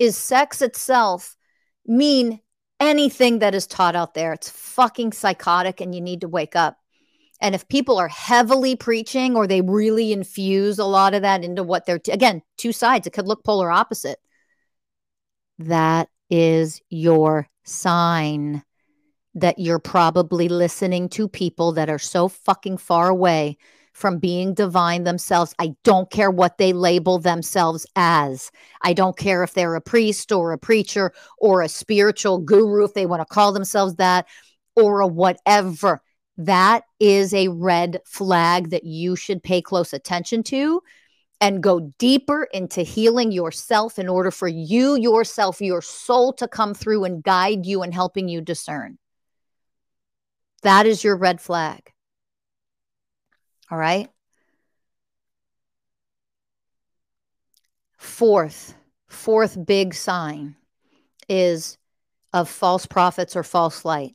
is 0.00 0.16
sex 0.16 0.62
itself 0.62 1.36
mean 1.86 2.40
anything 2.80 3.40
that 3.40 3.54
is 3.54 3.66
taught 3.66 3.96
out 3.96 4.14
there. 4.14 4.32
It's 4.32 4.50
fucking 4.50 5.12
psychotic 5.12 5.80
and 5.80 5.94
you 5.94 6.00
need 6.00 6.22
to 6.22 6.28
wake 6.28 6.56
up. 6.56 6.76
And 7.40 7.54
if 7.54 7.68
people 7.68 7.98
are 7.98 8.08
heavily 8.08 8.74
preaching 8.74 9.36
or 9.36 9.46
they 9.46 9.60
really 9.60 10.12
infuse 10.12 10.78
a 10.78 10.84
lot 10.84 11.14
of 11.14 11.22
that 11.22 11.44
into 11.44 11.62
what 11.62 11.86
they're, 11.86 11.98
t- 11.98 12.12
again, 12.12 12.42
two 12.56 12.72
sides, 12.72 13.06
it 13.06 13.12
could 13.12 13.28
look 13.28 13.44
polar 13.44 13.70
opposite. 13.70 14.18
That 15.58 16.08
is 16.30 16.80
your 16.90 17.48
sign 17.64 18.62
that 19.34 19.58
you're 19.58 19.78
probably 19.78 20.48
listening 20.48 21.08
to 21.10 21.28
people 21.28 21.72
that 21.72 21.88
are 21.88 21.98
so 21.98 22.28
fucking 22.28 22.78
far 22.78 23.08
away 23.08 23.56
from 23.92 24.18
being 24.18 24.54
divine 24.54 25.04
themselves. 25.04 25.54
I 25.58 25.74
don't 25.84 26.10
care 26.10 26.30
what 26.30 26.58
they 26.58 26.72
label 26.72 27.18
themselves 27.18 27.86
as. 27.96 28.50
I 28.82 28.92
don't 28.92 29.16
care 29.16 29.42
if 29.42 29.54
they're 29.54 29.74
a 29.74 29.80
priest 29.80 30.32
or 30.32 30.52
a 30.52 30.58
preacher 30.58 31.12
or 31.38 31.62
a 31.62 31.68
spiritual 31.68 32.38
guru, 32.38 32.84
if 32.84 32.94
they 32.94 33.06
want 33.06 33.20
to 33.20 33.26
call 33.26 33.52
themselves 33.52 33.96
that, 33.96 34.26
or 34.76 35.00
a 35.00 35.06
whatever 35.06 36.00
that 36.38 36.84
is 37.00 37.34
a 37.34 37.48
red 37.48 38.00
flag 38.06 38.70
that 38.70 38.84
you 38.84 39.16
should 39.16 39.42
pay 39.42 39.60
close 39.60 39.92
attention 39.92 40.44
to 40.44 40.82
and 41.40 41.62
go 41.62 41.92
deeper 41.98 42.44
into 42.52 42.82
healing 42.82 43.32
yourself 43.32 43.98
in 43.98 44.08
order 44.08 44.30
for 44.30 44.48
you, 44.48 44.96
yourself, 44.96 45.60
your 45.60 45.82
soul 45.82 46.32
to 46.32 46.48
come 46.48 46.74
through 46.74 47.04
and 47.04 47.22
guide 47.22 47.66
you 47.66 47.82
and 47.82 47.92
helping 47.92 48.28
you 48.28 48.40
discern. 48.40 48.98
That 50.62 50.86
is 50.86 51.04
your 51.04 51.16
red 51.16 51.40
flag. 51.40 51.92
All 53.70 53.78
right. 53.78 54.08
Fourth, 57.96 58.74
fourth 59.08 59.64
big 59.66 59.94
sign 59.94 60.56
is 61.28 61.78
of 62.32 62.48
false 62.48 62.86
prophets 62.86 63.36
or 63.36 63.42
false 63.42 63.84
light. 63.84 64.14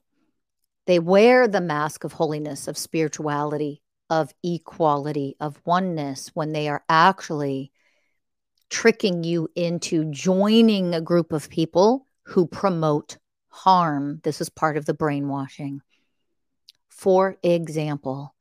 They 0.85 0.99
wear 0.99 1.47
the 1.47 1.61
mask 1.61 2.03
of 2.03 2.13
holiness, 2.13 2.67
of 2.67 2.77
spirituality, 2.77 3.81
of 4.09 4.33
equality, 4.43 5.35
of 5.39 5.61
oneness 5.65 6.31
when 6.33 6.51
they 6.51 6.67
are 6.67 6.83
actually 6.89 7.71
tricking 8.69 9.23
you 9.23 9.49
into 9.55 10.05
joining 10.11 10.93
a 10.93 11.01
group 11.01 11.31
of 11.31 11.49
people 11.49 12.07
who 12.23 12.47
promote 12.47 13.17
harm. 13.49 14.19
This 14.23 14.41
is 14.41 14.49
part 14.49 14.77
of 14.77 14.85
the 14.85 14.93
brainwashing. 14.93 15.81
For 16.89 17.37
example, 17.43 18.35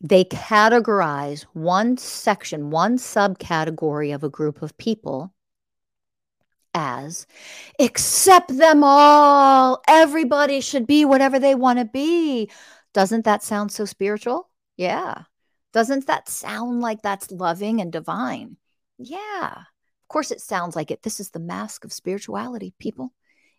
they 0.00 0.24
categorize 0.24 1.42
one 1.52 1.96
section, 1.96 2.70
one 2.70 2.96
subcategory 2.96 4.14
of 4.14 4.24
a 4.24 4.28
group 4.28 4.62
of 4.62 4.76
people 4.78 5.32
as 6.74 7.26
accept 7.78 8.56
them 8.56 8.82
all. 8.84 9.82
Everybody 9.88 10.60
should 10.60 10.86
be 10.86 11.04
whatever 11.04 11.38
they 11.38 11.54
want 11.54 11.78
to 11.78 11.84
be. 11.84 12.50
Doesn't 12.94 13.24
that 13.24 13.42
sound 13.42 13.72
so 13.72 13.84
spiritual? 13.84 14.48
Yeah. 14.76 15.22
Doesn't 15.72 16.06
that 16.06 16.28
sound 16.28 16.80
like 16.80 17.02
that's 17.02 17.30
loving 17.30 17.80
and 17.80 17.90
divine? 17.90 18.56
Yeah. 18.98 19.52
Of 19.52 20.08
course, 20.08 20.30
it 20.30 20.40
sounds 20.40 20.76
like 20.76 20.90
it. 20.90 21.02
This 21.02 21.20
is 21.20 21.30
the 21.30 21.40
mask 21.40 21.84
of 21.84 21.92
spirituality, 21.92 22.74
people. 22.78 23.12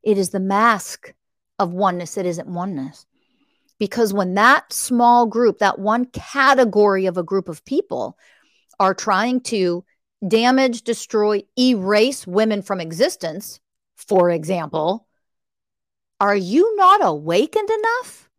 It 0.04 0.18
is 0.18 0.30
the 0.30 0.40
mask 0.40 1.14
of 1.58 1.74
oneness. 1.74 2.18
It 2.18 2.26
isn't 2.26 2.48
oneness. 2.48 3.06
Because 3.80 4.14
when 4.14 4.36
that 4.36 4.72
small 4.72 5.26
group, 5.26 5.60
that 5.60 5.80
one 5.80 6.06
category 6.06 7.08
of 7.08 7.18
a 7.18 7.24
group 7.24 7.50
of 7.50 7.66
people 7.66 8.18
are 8.80 8.94
trying 8.94 9.42
to 9.42 9.84
damage, 10.28 10.84
destroy, 10.84 11.44
erase 11.58 12.26
women 12.28 12.62
from 12.62 12.80
existence, 12.80 13.60
for 13.96 14.30
example, 14.30 15.08
are 16.20 16.36
you 16.36 16.76
not 16.76 17.04
awakened 17.04 17.70
enough 17.70 18.30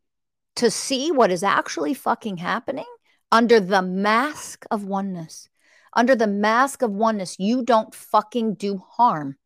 to 0.57 0.71
see 0.71 1.11
what 1.11 1.31
is 1.31 1.43
actually 1.43 1.95
fucking 1.95 2.39
happening 2.39 2.87
under 3.33 3.59
the 3.61 3.83
mask 3.83 4.65
of 4.71 4.85
oneness, 4.85 5.49
Under 5.97 6.17
the 6.17 6.27
mask 6.27 6.83
of 6.83 6.91
oneness, 6.91 7.37
you 7.39 7.63
don't 7.63 7.95
fucking 7.95 8.55
do 8.55 8.79
harm. 8.79 9.37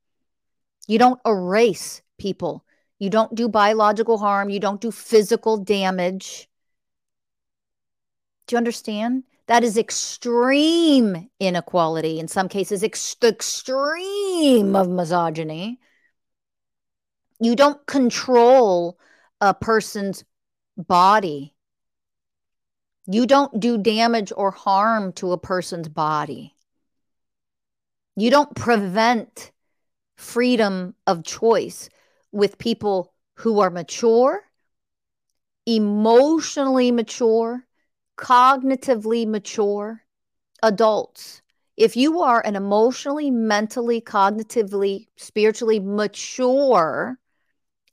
You 0.86 0.98
don't 0.98 1.20
erase 1.26 2.00
people. 2.18 2.64
You 2.98 3.10
don't 3.10 3.34
do 3.34 3.48
biological 3.48 4.16
harm. 4.18 4.48
You 4.48 4.58
don't 4.58 4.80
do 4.80 4.90
physical 4.90 5.58
damage. 5.58 6.48
Do 8.46 8.54
you 8.54 8.58
understand? 8.58 9.24
That 9.48 9.64
is 9.64 9.78
extreme 9.78 11.30
inequality. 11.40 12.20
In 12.20 12.28
some 12.28 12.48
cases, 12.48 12.84
ex- 12.84 13.16
extreme 13.24 14.76
of 14.76 14.90
misogyny. 14.90 15.80
You 17.40 17.56
don't 17.56 17.84
control 17.86 18.98
a 19.40 19.54
person's 19.54 20.22
body. 20.76 21.54
You 23.06 23.26
don't 23.26 23.58
do 23.58 23.78
damage 23.78 24.32
or 24.36 24.50
harm 24.50 25.14
to 25.14 25.32
a 25.32 25.38
person's 25.38 25.88
body. 25.88 26.54
You 28.16 28.30
don't 28.30 28.54
prevent 28.54 29.50
freedom 30.18 30.94
of 31.06 31.24
choice 31.24 31.88
with 32.32 32.58
people 32.58 33.14
who 33.36 33.60
are 33.60 33.70
mature, 33.70 34.42
emotionally 35.64 36.90
mature, 36.90 37.64
cognitively 38.18 39.26
mature 39.26 40.02
adults. 40.62 41.40
If 41.76 41.96
you 41.96 42.20
are 42.20 42.44
an 42.44 42.56
emotionally, 42.56 43.30
mentally, 43.30 44.00
cognitively, 44.00 45.06
spiritually 45.16 45.78
mature, 45.78 47.18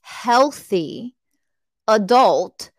healthy 0.02 1.14
adult 1.86 2.72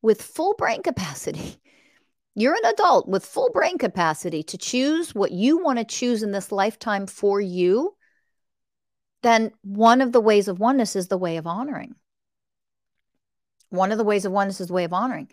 with 0.00 0.22
full 0.22 0.54
brain 0.56 0.82
capacity, 0.82 1.60
you're 2.36 2.54
an 2.54 2.72
adult 2.72 3.08
with 3.08 3.26
full 3.26 3.50
brain 3.52 3.78
capacity 3.78 4.44
to 4.44 4.56
choose 4.56 5.14
what 5.14 5.32
you 5.32 5.58
want 5.58 5.80
to 5.80 5.84
choose 5.84 6.22
in 6.22 6.30
this 6.30 6.52
lifetime 6.52 7.06
for 7.06 7.40
you, 7.40 7.96
then 9.22 9.50
one 9.62 10.00
of 10.00 10.12
the 10.12 10.20
ways 10.20 10.46
of 10.46 10.60
oneness 10.60 10.94
is 10.94 11.08
the 11.08 11.18
way 11.18 11.36
of 11.36 11.46
honoring. 11.46 11.96
One 13.70 13.90
of 13.90 13.98
the 13.98 14.04
ways 14.04 14.24
of 14.24 14.30
oneness 14.30 14.60
is 14.60 14.68
the 14.68 14.74
way 14.74 14.84
of 14.84 14.92
honoring. 14.92 15.28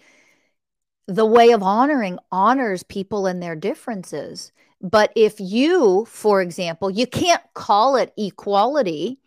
The 1.08 1.26
way 1.26 1.52
of 1.52 1.64
honoring 1.64 2.20
honors 2.32 2.84
people 2.84 3.26
and 3.26 3.42
their 3.42 3.56
differences. 3.56 4.52
But 4.82 5.12
if 5.16 5.40
you, 5.40 6.06
for 6.06 6.42
example, 6.42 6.90
you 6.90 7.06
can't 7.06 7.42
call 7.54 7.96
it 7.96 8.14
equality 8.18 9.20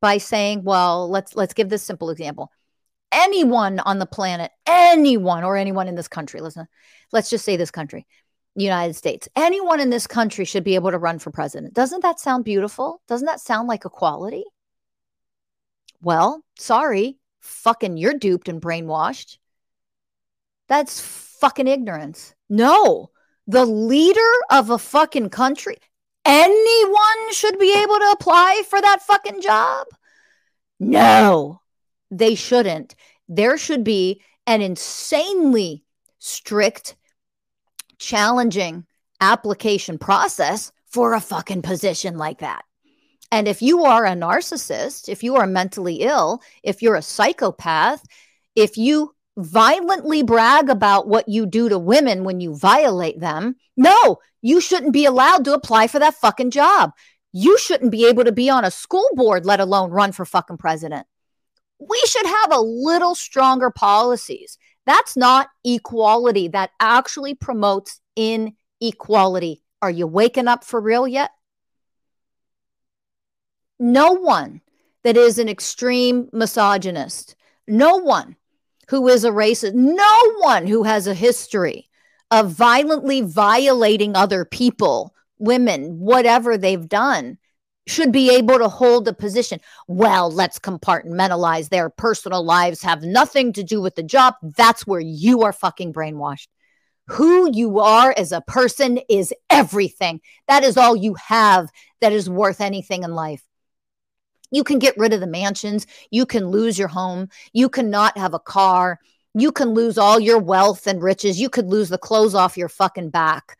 by 0.00 0.18
saying, 0.18 0.64
well, 0.64 1.08
let's 1.08 1.36
let's 1.36 1.54
give 1.54 1.68
this 1.68 1.82
simple 1.82 2.10
example 2.10 2.50
anyone 3.12 3.80
on 3.80 3.98
the 3.98 4.06
planet, 4.06 4.50
anyone 4.66 5.44
or 5.44 5.56
anyone 5.56 5.88
in 5.88 5.94
this 5.94 6.08
country, 6.08 6.40
listen, 6.40 6.66
let's 7.12 7.30
just 7.30 7.44
say 7.44 7.56
this 7.56 7.70
country, 7.70 8.06
United 8.54 8.94
States, 8.94 9.28
anyone 9.36 9.80
in 9.80 9.90
this 9.90 10.06
country 10.06 10.44
should 10.44 10.64
be 10.64 10.74
able 10.74 10.90
to 10.90 10.98
run 10.98 11.18
for 11.18 11.30
president. 11.30 11.74
Doesn't 11.74 12.02
that 12.02 12.20
sound 12.20 12.44
beautiful? 12.44 13.00
Doesn't 13.08 13.26
that 13.26 13.40
sound 13.40 13.68
like 13.68 13.84
equality? 13.84 14.44
Well, 16.02 16.42
sorry, 16.58 17.16
fucking 17.40 17.96
you're 17.96 18.14
duped 18.18 18.48
and 18.48 18.60
brainwashed. 18.60 19.38
That's 20.68 21.00
fucking 21.00 21.68
ignorance. 21.68 22.34
No, 22.48 23.10
the 23.46 23.64
leader 23.64 24.20
of 24.50 24.70
a 24.70 24.78
fucking 24.78 25.30
country, 25.30 25.76
anyone 26.24 27.32
should 27.32 27.58
be 27.58 27.72
able 27.82 27.98
to 27.98 28.10
apply 28.12 28.62
for 28.68 28.80
that 28.80 29.02
fucking 29.02 29.40
job. 29.40 29.86
No, 30.80 31.60
they 32.10 32.34
shouldn't. 32.34 32.94
There 33.28 33.58
should 33.58 33.84
be 33.84 34.22
an 34.46 34.62
insanely 34.62 35.84
strict, 36.18 36.96
challenging 37.98 38.86
application 39.20 39.98
process 39.98 40.72
for 40.86 41.14
a 41.14 41.20
fucking 41.20 41.62
position 41.62 42.18
like 42.18 42.38
that. 42.38 42.64
And 43.32 43.48
if 43.48 43.60
you 43.60 43.84
are 43.84 44.06
a 44.06 44.10
narcissist, 44.10 45.08
if 45.08 45.24
you 45.24 45.36
are 45.36 45.46
mentally 45.46 45.96
ill, 46.02 46.42
if 46.62 46.80
you're 46.80 46.94
a 46.94 47.02
psychopath, 47.02 48.04
if 48.54 48.76
you 48.76 49.15
violently 49.36 50.22
brag 50.22 50.68
about 50.70 51.08
what 51.08 51.28
you 51.28 51.46
do 51.46 51.68
to 51.68 51.78
women 51.78 52.24
when 52.24 52.40
you 52.40 52.54
violate 52.56 53.20
them, 53.20 53.56
no, 53.76 54.18
you 54.42 54.60
shouldn't 54.60 54.92
be 54.92 55.04
allowed 55.04 55.44
to 55.44 55.54
apply 55.54 55.86
for 55.88 55.98
that 55.98 56.14
fucking 56.14 56.50
job. 56.50 56.92
You 57.32 57.58
shouldn't 57.58 57.92
be 57.92 58.06
able 58.06 58.24
to 58.24 58.32
be 58.32 58.48
on 58.48 58.64
a 58.64 58.70
school 58.70 59.08
board, 59.14 59.44
let 59.44 59.60
alone 59.60 59.90
run 59.90 60.12
for 60.12 60.24
fucking 60.24 60.56
president 60.56 61.06
we 61.78 62.00
should 62.06 62.26
have 62.26 62.52
a 62.52 62.60
little 62.60 63.14
stronger 63.14 63.70
policies. 63.70 64.58
That's 64.86 65.16
not 65.16 65.48
equality. 65.64 66.48
That 66.48 66.70
actually 66.80 67.34
promotes 67.34 68.00
inequality. 68.14 69.62
Are 69.82 69.90
you 69.90 70.06
waking 70.06 70.48
up 70.48 70.64
for 70.64 70.80
real 70.80 71.06
yet? 71.06 71.30
No 73.78 74.12
one 74.12 74.62
that 75.04 75.16
is 75.16 75.38
an 75.38 75.48
extreme 75.48 76.28
misogynist, 76.32 77.36
no 77.68 77.96
one 77.96 78.36
who 78.88 79.08
is 79.08 79.24
a 79.24 79.30
racist, 79.30 79.74
no 79.74 80.32
one 80.38 80.66
who 80.66 80.84
has 80.84 81.06
a 81.06 81.14
history 81.14 81.88
of 82.30 82.50
violently 82.50 83.20
violating 83.20 84.16
other 84.16 84.44
people, 84.44 85.14
women, 85.38 85.98
whatever 85.98 86.56
they've 86.56 86.88
done, 86.88 87.38
should 87.86 88.10
be 88.10 88.34
able 88.34 88.58
to 88.58 88.68
hold 88.68 89.06
a 89.06 89.12
position. 89.12 89.60
Well, 89.86 90.30
let's 90.30 90.58
compartmentalize 90.58 91.68
their 91.68 91.88
personal 91.88 92.44
lives, 92.44 92.82
have 92.82 93.02
nothing 93.02 93.52
to 93.54 93.62
do 93.62 93.80
with 93.80 93.94
the 93.94 94.02
job. 94.02 94.34
That's 94.42 94.86
where 94.86 95.00
you 95.00 95.42
are 95.42 95.52
fucking 95.52 95.92
brainwashed. 95.92 96.48
Who 97.08 97.48
you 97.52 97.78
are 97.78 98.12
as 98.16 98.32
a 98.32 98.40
person 98.40 98.98
is 99.08 99.32
everything. 99.48 100.20
That 100.48 100.64
is 100.64 100.76
all 100.76 100.96
you 100.96 101.14
have 101.14 101.70
that 102.00 102.12
is 102.12 102.28
worth 102.28 102.60
anything 102.60 103.04
in 103.04 103.12
life. 103.12 103.45
You 104.50 104.64
can 104.64 104.78
get 104.78 104.96
rid 104.96 105.12
of 105.12 105.20
the 105.20 105.26
mansions. 105.26 105.86
You 106.10 106.26
can 106.26 106.48
lose 106.48 106.78
your 106.78 106.88
home. 106.88 107.28
You 107.52 107.68
cannot 107.68 108.16
have 108.18 108.34
a 108.34 108.38
car. 108.38 108.98
You 109.34 109.52
can 109.52 109.70
lose 109.70 109.98
all 109.98 110.18
your 110.18 110.38
wealth 110.38 110.86
and 110.86 111.02
riches. 111.02 111.40
You 111.40 111.50
could 111.50 111.66
lose 111.66 111.88
the 111.88 111.98
clothes 111.98 112.34
off 112.34 112.56
your 112.56 112.68
fucking 112.68 113.10
back. 113.10 113.58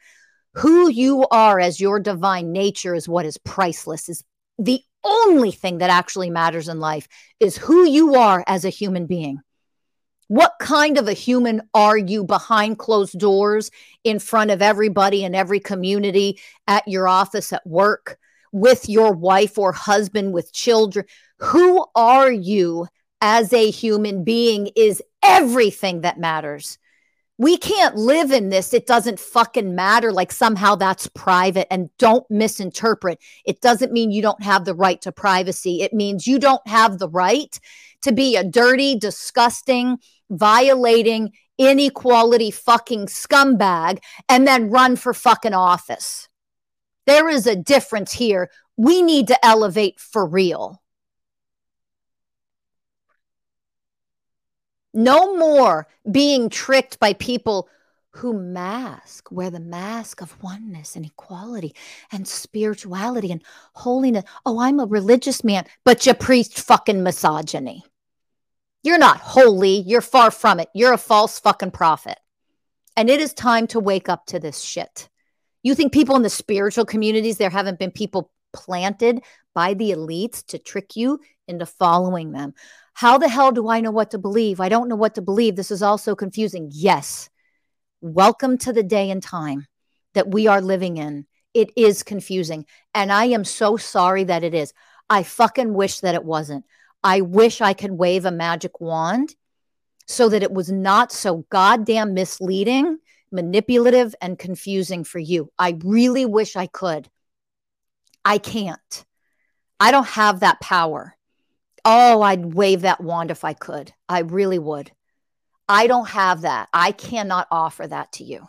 Who 0.54 0.88
you 0.88 1.26
are 1.30 1.60
as 1.60 1.80
your 1.80 2.00
divine 2.00 2.52
nature 2.52 2.94
is 2.94 3.08
what 3.08 3.26
is 3.26 3.36
priceless, 3.36 4.08
is 4.08 4.24
the 4.58 4.80
only 5.04 5.52
thing 5.52 5.78
that 5.78 5.90
actually 5.90 6.30
matters 6.30 6.68
in 6.68 6.80
life 6.80 7.06
is 7.40 7.58
who 7.58 7.84
you 7.84 8.14
are 8.14 8.42
as 8.46 8.64
a 8.64 8.70
human 8.70 9.06
being. 9.06 9.40
What 10.28 10.54
kind 10.58 10.98
of 10.98 11.06
a 11.06 11.12
human 11.12 11.62
are 11.74 11.96
you 11.96 12.24
behind 12.24 12.78
closed 12.78 13.18
doors, 13.18 13.70
in 14.02 14.18
front 14.18 14.50
of 14.50 14.62
everybody 14.62 15.24
in 15.24 15.34
every 15.34 15.60
community, 15.60 16.40
at 16.66 16.88
your 16.88 17.06
office, 17.06 17.52
at 17.52 17.64
work, 17.66 18.18
with 18.52 18.88
your 18.88 19.12
wife 19.12 19.58
or 19.58 19.72
husband, 19.72 20.32
with 20.32 20.52
children? 20.52 21.06
Who 21.38 21.84
are 21.94 22.30
you 22.30 22.86
as 23.20 23.52
a 23.52 23.70
human 23.70 24.24
being 24.24 24.70
is 24.76 25.02
everything 25.22 26.02
that 26.02 26.18
matters 26.18 26.78
we 27.38 27.58
can't 27.58 27.96
live 27.96 28.32
in 28.32 28.48
this. 28.48 28.72
It 28.72 28.86
doesn't 28.86 29.20
fucking 29.20 29.74
matter. 29.74 30.10
Like 30.10 30.32
somehow 30.32 30.74
that's 30.74 31.06
private. 31.08 31.70
And 31.70 31.90
don't 31.98 32.24
misinterpret. 32.30 33.20
It 33.44 33.60
doesn't 33.60 33.92
mean 33.92 34.10
you 34.10 34.22
don't 34.22 34.42
have 34.42 34.64
the 34.64 34.74
right 34.74 35.00
to 35.02 35.12
privacy. 35.12 35.82
It 35.82 35.92
means 35.92 36.26
you 36.26 36.38
don't 36.38 36.66
have 36.66 36.98
the 36.98 37.08
right 37.08 37.58
to 38.02 38.12
be 38.12 38.36
a 38.36 38.44
dirty, 38.44 38.98
disgusting, 38.98 39.98
violating, 40.30 41.32
inequality 41.58 42.50
fucking 42.50 43.06
scumbag 43.06 43.98
and 44.28 44.46
then 44.46 44.70
run 44.70 44.96
for 44.96 45.14
fucking 45.14 45.54
office. 45.54 46.28
There 47.06 47.28
is 47.28 47.46
a 47.46 47.56
difference 47.56 48.12
here. 48.12 48.50
We 48.76 49.02
need 49.02 49.28
to 49.28 49.46
elevate 49.46 50.00
for 50.00 50.26
real. 50.26 50.82
No 54.92 55.36
more 55.36 55.86
being 56.10 56.48
tricked 56.48 56.98
by 56.98 57.12
people 57.12 57.68
who 58.10 58.32
mask, 58.32 59.30
wear 59.30 59.50
the 59.50 59.60
mask 59.60 60.22
of 60.22 60.42
oneness 60.42 60.96
and 60.96 61.04
equality 61.04 61.74
and 62.10 62.26
spirituality 62.26 63.30
and 63.30 63.42
holiness. 63.74 64.24
Oh, 64.46 64.58
I'm 64.58 64.80
a 64.80 64.86
religious 64.86 65.44
man, 65.44 65.66
but 65.84 66.06
you 66.06 66.14
preach 66.14 66.58
fucking 66.58 67.02
misogyny. 67.02 67.84
You're 68.82 68.98
not 68.98 69.18
holy. 69.18 69.80
You're 69.80 70.00
far 70.00 70.30
from 70.30 70.60
it. 70.60 70.70
You're 70.72 70.94
a 70.94 70.98
false 70.98 71.38
fucking 71.40 71.72
prophet. 71.72 72.18
And 72.96 73.10
it 73.10 73.20
is 73.20 73.34
time 73.34 73.66
to 73.68 73.80
wake 73.80 74.08
up 74.08 74.26
to 74.26 74.38
this 74.38 74.60
shit. 74.60 75.10
You 75.66 75.74
think 75.74 75.92
people 75.92 76.14
in 76.14 76.22
the 76.22 76.30
spiritual 76.30 76.84
communities, 76.84 77.38
there 77.38 77.50
haven't 77.50 77.80
been 77.80 77.90
people 77.90 78.30
planted 78.52 79.24
by 79.52 79.74
the 79.74 79.90
elites 79.90 80.46
to 80.46 80.60
trick 80.60 80.94
you 80.94 81.18
into 81.48 81.66
following 81.66 82.30
them. 82.30 82.54
How 82.94 83.18
the 83.18 83.28
hell 83.28 83.50
do 83.50 83.68
I 83.68 83.80
know 83.80 83.90
what 83.90 84.12
to 84.12 84.18
believe? 84.18 84.60
I 84.60 84.68
don't 84.68 84.88
know 84.88 84.94
what 84.94 85.16
to 85.16 85.22
believe. 85.22 85.56
This 85.56 85.72
is 85.72 85.82
also 85.82 86.14
confusing. 86.14 86.70
Yes. 86.72 87.28
Welcome 88.00 88.58
to 88.58 88.72
the 88.72 88.84
day 88.84 89.10
and 89.10 89.20
time 89.20 89.66
that 90.14 90.30
we 90.30 90.46
are 90.46 90.60
living 90.60 90.98
in. 90.98 91.26
It 91.52 91.70
is 91.76 92.04
confusing. 92.04 92.64
And 92.94 93.10
I 93.10 93.24
am 93.24 93.44
so 93.44 93.76
sorry 93.76 94.22
that 94.22 94.44
it 94.44 94.54
is. 94.54 94.72
I 95.10 95.24
fucking 95.24 95.74
wish 95.74 95.98
that 95.98 96.14
it 96.14 96.24
wasn't. 96.24 96.64
I 97.02 97.22
wish 97.22 97.60
I 97.60 97.72
could 97.72 97.90
wave 97.90 98.24
a 98.24 98.30
magic 98.30 98.80
wand 98.80 99.34
so 100.06 100.28
that 100.28 100.44
it 100.44 100.52
was 100.52 100.70
not 100.70 101.10
so 101.10 101.44
goddamn 101.50 102.14
misleading 102.14 102.98
manipulative 103.30 104.14
and 104.20 104.38
confusing 104.38 105.04
for 105.04 105.18
you. 105.18 105.50
I 105.58 105.78
really 105.84 106.26
wish 106.26 106.56
I 106.56 106.66
could. 106.66 107.08
I 108.24 108.38
can't. 108.38 109.04
I 109.78 109.90
don't 109.90 110.06
have 110.06 110.40
that 110.40 110.60
power. 110.60 111.14
Oh, 111.84 112.22
I'd 112.22 112.54
wave 112.54 112.82
that 112.82 113.00
wand 113.00 113.30
if 113.30 113.44
I 113.44 113.52
could. 113.52 113.92
I 114.08 114.20
really 114.20 114.58
would. 114.58 114.90
I 115.68 115.86
don't 115.86 116.08
have 116.08 116.42
that. 116.42 116.68
I 116.72 116.92
cannot 116.92 117.48
offer 117.50 117.86
that 117.86 118.12
to 118.12 118.24
you. 118.24 118.46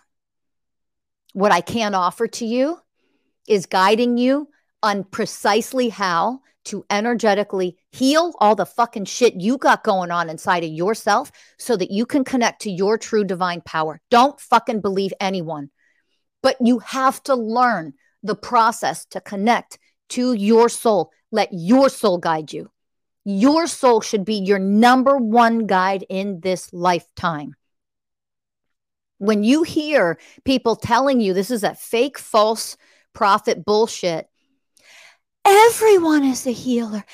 What 1.33 1.51
I 1.51 1.61
can 1.61 1.93
offer 1.93 2.27
to 2.27 2.45
you 2.45 2.79
is 3.47 3.65
guiding 3.65 4.17
you 4.17 4.49
on 4.83 5.03
precisely 5.03 5.89
how 5.89 6.41
to 6.65 6.85
energetically 6.89 7.77
heal 7.91 8.33
all 8.39 8.55
the 8.55 8.65
fucking 8.65 9.05
shit 9.05 9.39
you 9.39 9.57
got 9.57 9.83
going 9.83 10.11
on 10.11 10.29
inside 10.29 10.63
of 10.63 10.69
yourself 10.69 11.31
so 11.57 11.77
that 11.77 11.91
you 11.91 12.05
can 12.05 12.23
connect 12.23 12.61
to 12.61 12.69
your 12.69 12.97
true 12.97 13.23
divine 13.23 13.61
power. 13.61 14.01
Don't 14.11 14.39
fucking 14.39 14.81
believe 14.81 15.13
anyone, 15.21 15.69
but 16.43 16.57
you 16.59 16.79
have 16.79 17.23
to 17.23 17.35
learn 17.35 17.93
the 18.21 18.35
process 18.35 19.05
to 19.05 19.21
connect 19.21 19.79
to 20.09 20.33
your 20.33 20.67
soul. 20.67 21.11
Let 21.31 21.49
your 21.51 21.89
soul 21.89 22.17
guide 22.17 22.51
you. 22.51 22.69
Your 23.23 23.67
soul 23.67 24.01
should 24.01 24.25
be 24.25 24.35
your 24.35 24.59
number 24.59 25.17
one 25.17 25.67
guide 25.67 26.05
in 26.09 26.41
this 26.41 26.71
lifetime. 26.73 27.55
When 29.19 29.43
you 29.43 29.63
hear 29.63 30.19
people 30.45 30.75
telling 30.75 31.19
you 31.19 31.33
this 31.33 31.51
is 31.51 31.63
a 31.63 31.75
fake, 31.75 32.17
false 32.17 32.77
prophet 33.13 33.65
bullshit, 33.65 34.27
Everyone 35.47 36.25
is 36.25 36.45
a 36.45 36.51
healer. 36.51 37.05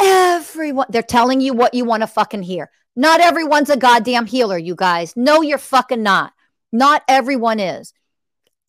Everyone. 0.00 0.86
They're 0.90 1.02
telling 1.02 1.40
you 1.40 1.54
what 1.54 1.74
you 1.74 1.84
want 1.84 2.02
to 2.02 2.06
fucking 2.06 2.42
hear. 2.42 2.70
Not 2.94 3.20
everyone's 3.20 3.70
a 3.70 3.76
goddamn 3.76 4.26
healer, 4.26 4.56
you 4.56 4.74
guys. 4.76 5.12
No, 5.16 5.42
you're 5.42 5.58
fucking 5.58 6.02
not. 6.02 6.32
Not 6.72 7.02
everyone 7.08 7.58
is. 7.58 7.92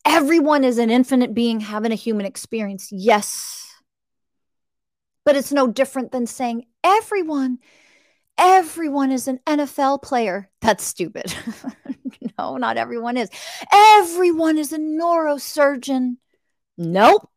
Everyone 0.04 0.64
is 0.64 0.78
an 0.78 0.90
infinite 0.90 1.34
being 1.34 1.60
having 1.60 1.92
a 1.92 1.96
human 1.96 2.26
experience. 2.26 2.88
Yes. 2.90 3.72
But 5.24 5.36
it's 5.36 5.52
no 5.52 5.68
different 5.68 6.10
than 6.10 6.26
saying 6.26 6.66
everyone, 6.82 7.58
everyone 8.36 9.12
is 9.12 9.28
an 9.28 9.38
NFL 9.46 10.02
player. 10.02 10.50
That's 10.60 10.82
stupid. 10.82 11.32
no, 12.38 12.56
not 12.56 12.76
everyone 12.76 13.16
is. 13.16 13.30
Everyone 13.72 14.58
is 14.58 14.72
a 14.72 14.78
neurosurgeon. 14.78 16.16
Nope. 16.76 17.31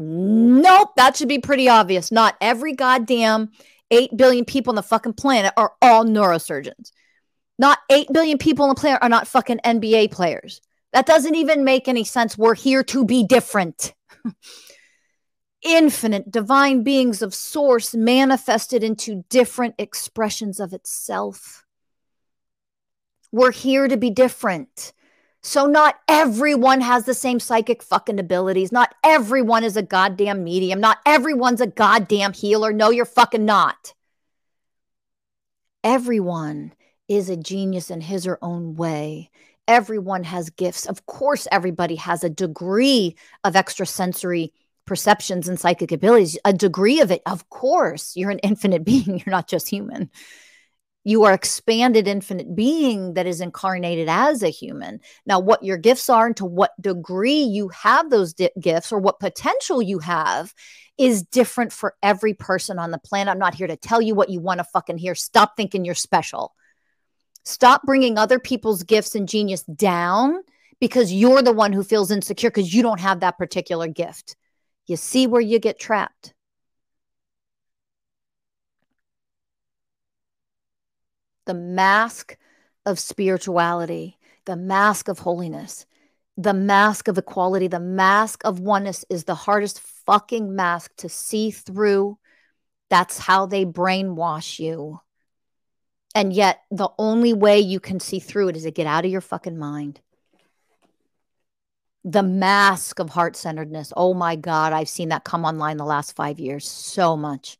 Nope, 0.00 0.90
that 0.96 1.16
should 1.16 1.28
be 1.28 1.38
pretty 1.38 1.68
obvious. 1.68 2.10
Not 2.10 2.36
every 2.40 2.72
goddamn 2.72 3.50
8 3.90 4.16
billion 4.16 4.44
people 4.44 4.70
on 4.70 4.76
the 4.76 4.82
fucking 4.82 5.12
planet 5.12 5.52
are 5.56 5.74
all 5.82 6.04
neurosurgeons. 6.04 6.92
Not 7.58 7.78
8 7.90 8.08
billion 8.12 8.38
people 8.38 8.64
on 8.64 8.70
the 8.70 8.80
planet 8.80 9.02
are 9.02 9.08
not 9.10 9.28
fucking 9.28 9.60
NBA 9.64 10.10
players. 10.12 10.62
That 10.92 11.06
doesn't 11.06 11.34
even 11.34 11.64
make 11.64 11.86
any 11.86 12.04
sense. 12.04 12.38
We're 12.38 12.54
here 12.54 12.82
to 12.84 13.04
be 13.04 13.24
different. 13.24 13.92
Infinite 15.62 16.30
divine 16.30 16.82
beings 16.82 17.20
of 17.20 17.34
source 17.34 17.94
manifested 17.94 18.82
into 18.82 19.24
different 19.28 19.74
expressions 19.76 20.58
of 20.58 20.72
itself. 20.72 21.66
We're 23.30 23.52
here 23.52 23.86
to 23.86 23.98
be 23.98 24.10
different. 24.10 24.92
So 25.42 25.66
not 25.66 25.98
everyone 26.06 26.82
has 26.82 27.04
the 27.04 27.14
same 27.14 27.40
psychic 27.40 27.82
fucking 27.82 28.18
abilities. 28.18 28.72
Not 28.72 28.94
everyone 29.02 29.64
is 29.64 29.76
a 29.76 29.82
goddamn 29.82 30.44
medium. 30.44 30.80
Not 30.80 30.98
everyone's 31.06 31.62
a 31.62 31.66
goddamn 31.66 32.34
healer. 32.34 32.72
No, 32.72 32.90
you're 32.90 33.06
fucking 33.06 33.44
not. 33.44 33.94
Everyone 35.82 36.74
is 37.08 37.30
a 37.30 37.36
genius 37.36 37.90
in 37.90 38.02
his 38.02 38.26
or 38.26 38.38
own 38.42 38.76
way. 38.76 39.30
Everyone 39.66 40.24
has 40.24 40.50
gifts. 40.50 40.84
Of 40.84 41.06
course, 41.06 41.48
everybody 41.50 41.96
has 41.96 42.22
a 42.22 42.28
degree 42.28 43.16
of 43.42 43.56
extrasensory 43.56 44.52
perceptions 44.84 45.48
and 45.48 45.58
psychic 45.58 45.90
abilities, 45.90 46.36
a 46.44 46.52
degree 46.52 47.00
of 47.00 47.10
it. 47.10 47.22
Of 47.24 47.48
course, 47.48 48.14
you're 48.14 48.30
an 48.30 48.40
infinite 48.40 48.84
being. 48.84 49.18
You're 49.18 49.30
not 49.30 49.48
just 49.48 49.68
human 49.68 50.10
you 51.04 51.24
are 51.24 51.32
expanded 51.32 52.06
infinite 52.06 52.54
being 52.54 53.14
that 53.14 53.26
is 53.26 53.40
incarnated 53.40 54.08
as 54.08 54.42
a 54.42 54.48
human. 54.48 55.00
Now 55.24 55.40
what 55.40 55.64
your 55.64 55.78
gifts 55.78 56.10
are 56.10 56.26
and 56.26 56.36
to 56.36 56.44
what 56.44 56.72
degree 56.80 57.42
you 57.42 57.68
have 57.68 58.10
those 58.10 58.34
di- 58.34 58.50
gifts 58.60 58.92
or 58.92 58.98
what 58.98 59.20
potential 59.20 59.80
you 59.80 59.98
have 60.00 60.52
is 60.98 61.22
different 61.22 61.72
for 61.72 61.94
every 62.02 62.34
person 62.34 62.78
on 62.78 62.90
the 62.90 62.98
planet. 62.98 63.32
I'm 63.32 63.38
not 63.38 63.54
here 63.54 63.66
to 63.66 63.76
tell 63.76 64.02
you 64.02 64.14
what 64.14 64.28
you 64.28 64.40
want 64.40 64.58
to 64.58 64.64
fucking 64.64 64.98
hear. 64.98 65.14
Stop 65.14 65.56
thinking 65.56 65.84
you're 65.84 65.94
special. 65.94 66.54
Stop 67.44 67.82
bringing 67.84 68.18
other 68.18 68.38
people's 68.38 68.82
gifts 68.82 69.14
and 69.14 69.26
genius 69.26 69.62
down 69.62 70.42
because 70.78 71.12
you're 71.12 71.40
the 71.40 71.52
one 71.52 71.72
who 71.72 71.82
feels 71.82 72.10
insecure 72.10 72.50
because 72.50 72.74
you 72.74 72.82
don't 72.82 73.00
have 73.00 73.20
that 73.20 73.38
particular 73.38 73.88
gift. 73.88 74.36
You 74.86 74.96
see 74.96 75.26
where 75.26 75.40
you 75.40 75.58
get 75.58 75.78
trapped 75.78 76.34
the 81.50 81.54
mask 81.54 82.36
of 82.86 82.96
spirituality, 83.00 84.16
the 84.44 84.54
mask 84.54 85.08
of 85.08 85.18
holiness, 85.18 85.84
the 86.36 86.54
mask 86.54 87.08
of 87.08 87.18
equality, 87.18 87.66
the 87.66 87.80
mask 87.80 88.44
of 88.44 88.60
oneness 88.60 89.04
is 89.10 89.24
the 89.24 89.34
hardest 89.34 89.80
fucking 89.80 90.54
mask 90.54 90.92
to 90.98 91.08
see 91.08 91.50
through. 91.50 92.16
That's 92.88 93.18
how 93.18 93.46
they 93.46 93.64
brainwash 93.64 94.60
you. 94.60 95.00
And 96.14 96.32
yet, 96.32 96.60
the 96.70 96.90
only 97.00 97.32
way 97.32 97.58
you 97.58 97.80
can 97.80 97.98
see 97.98 98.20
through 98.20 98.50
it 98.50 98.56
is 98.56 98.62
to 98.62 98.70
get 98.70 98.86
out 98.86 99.04
of 99.04 99.10
your 99.10 99.20
fucking 99.20 99.58
mind. 99.58 100.00
The 102.04 102.22
mask 102.22 103.00
of 103.00 103.10
heart 103.10 103.34
centeredness. 103.34 103.92
Oh 103.96 104.14
my 104.14 104.36
God, 104.36 104.72
I've 104.72 104.88
seen 104.88 105.08
that 105.08 105.24
come 105.24 105.44
online 105.44 105.78
the 105.78 105.84
last 105.84 106.14
five 106.14 106.38
years 106.38 106.68
so 106.68 107.16
much 107.16 107.58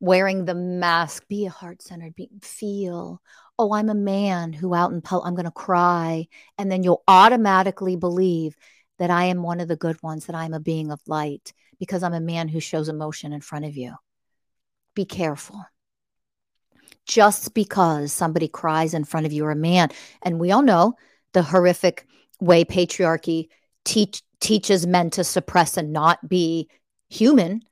wearing 0.00 0.44
the 0.44 0.54
mask, 0.54 1.26
be 1.28 1.46
a 1.46 1.50
heart 1.50 1.82
centered, 1.82 2.14
be 2.14 2.28
feel, 2.40 3.20
oh, 3.58 3.72
I'm 3.72 3.88
a 3.88 3.94
man 3.94 4.52
who 4.52 4.74
out 4.74 4.92
in 4.92 5.00
public, 5.00 5.26
I'm 5.26 5.34
going 5.34 5.44
to 5.44 5.50
cry. 5.50 6.28
And 6.56 6.70
then 6.70 6.82
you'll 6.82 7.02
automatically 7.08 7.96
believe 7.96 8.56
that 8.98 9.10
I 9.10 9.24
am 9.24 9.42
one 9.42 9.60
of 9.60 9.68
the 9.68 9.76
good 9.76 10.00
ones, 10.02 10.26
that 10.26 10.36
I'm 10.36 10.54
a 10.54 10.60
being 10.60 10.90
of 10.90 11.00
light 11.06 11.52
because 11.78 12.02
I'm 12.02 12.14
a 12.14 12.20
man 12.20 12.48
who 12.48 12.60
shows 12.60 12.88
emotion 12.88 13.32
in 13.32 13.40
front 13.40 13.64
of 13.64 13.76
you. 13.76 13.94
Be 14.94 15.04
careful. 15.04 15.64
Just 17.06 17.54
because 17.54 18.12
somebody 18.12 18.48
cries 18.48 18.94
in 18.94 19.04
front 19.04 19.26
of 19.26 19.32
you 19.32 19.44
or 19.44 19.50
a 19.50 19.56
man, 19.56 19.90
and 20.22 20.38
we 20.38 20.50
all 20.50 20.62
know 20.62 20.94
the 21.32 21.42
horrific 21.42 22.06
way 22.40 22.64
patriarchy 22.64 23.48
teach, 23.84 24.22
teaches 24.40 24.86
men 24.86 25.10
to 25.10 25.24
suppress 25.24 25.76
and 25.76 25.92
not 25.92 26.28
be 26.28 26.68
human 27.08 27.62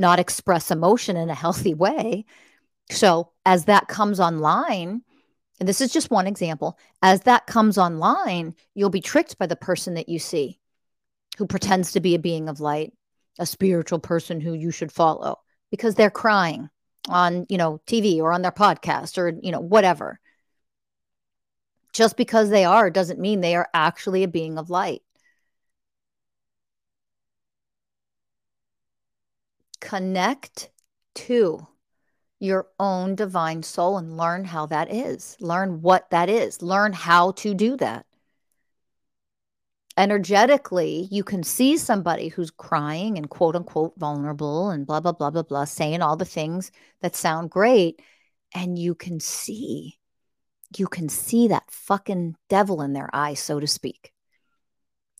not 0.00 0.18
express 0.18 0.70
emotion 0.70 1.16
in 1.16 1.30
a 1.30 1.34
healthy 1.34 1.74
way. 1.74 2.24
So, 2.90 3.30
as 3.46 3.66
that 3.66 3.86
comes 3.86 4.18
online, 4.18 5.02
and 5.60 5.68
this 5.68 5.80
is 5.80 5.92
just 5.92 6.10
one 6.10 6.26
example, 6.26 6.78
as 7.02 7.20
that 7.22 7.46
comes 7.46 7.78
online, 7.78 8.54
you'll 8.74 8.90
be 8.90 9.02
tricked 9.02 9.38
by 9.38 9.46
the 9.46 9.56
person 9.56 9.94
that 9.94 10.08
you 10.08 10.18
see 10.18 10.58
who 11.38 11.46
pretends 11.46 11.92
to 11.92 12.00
be 12.00 12.14
a 12.14 12.18
being 12.18 12.48
of 12.48 12.60
light, 12.60 12.92
a 13.38 13.46
spiritual 13.46 13.98
person 14.00 14.40
who 14.40 14.54
you 14.54 14.70
should 14.70 14.90
follow 14.90 15.38
because 15.70 15.94
they're 15.94 16.10
crying 16.10 16.68
on, 17.08 17.46
you 17.48 17.58
know, 17.58 17.80
TV 17.86 18.20
or 18.20 18.32
on 18.32 18.42
their 18.42 18.50
podcast 18.50 19.18
or, 19.18 19.32
you 19.42 19.52
know, 19.52 19.60
whatever. 19.60 20.18
Just 21.92 22.16
because 22.16 22.50
they 22.50 22.64
are 22.64 22.90
doesn't 22.90 23.20
mean 23.20 23.40
they 23.40 23.54
are 23.54 23.68
actually 23.74 24.22
a 24.22 24.28
being 24.28 24.58
of 24.58 24.70
light. 24.70 25.02
Connect 29.80 30.70
to 31.14 31.66
your 32.38 32.68
own 32.78 33.14
divine 33.14 33.62
soul 33.62 33.98
and 33.98 34.16
learn 34.16 34.44
how 34.44 34.66
that 34.66 34.92
is. 34.92 35.36
Learn 35.40 35.82
what 35.82 36.10
that 36.10 36.28
is. 36.28 36.62
Learn 36.62 36.92
how 36.92 37.32
to 37.32 37.54
do 37.54 37.76
that. 37.76 38.06
Energetically, 39.96 41.08
you 41.10 41.22
can 41.22 41.42
see 41.42 41.76
somebody 41.76 42.28
who's 42.28 42.50
crying 42.50 43.18
and 43.18 43.28
quote 43.28 43.54
unquote 43.54 43.92
vulnerable 43.98 44.70
and 44.70 44.86
blah, 44.86 45.00
blah, 45.00 45.12
blah, 45.12 45.30
blah, 45.30 45.42
blah, 45.42 45.64
saying 45.64 46.00
all 46.00 46.16
the 46.16 46.24
things 46.24 46.70
that 47.02 47.14
sound 47.14 47.50
great. 47.50 48.00
And 48.54 48.78
you 48.78 48.94
can 48.94 49.20
see, 49.20 49.98
you 50.76 50.86
can 50.86 51.08
see 51.10 51.48
that 51.48 51.70
fucking 51.70 52.36
devil 52.48 52.80
in 52.80 52.94
their 52.94 53.10
eye, 53.12 53.34
so 53.34 53.60
to 53.60 53.66
speak. 53.66 54.12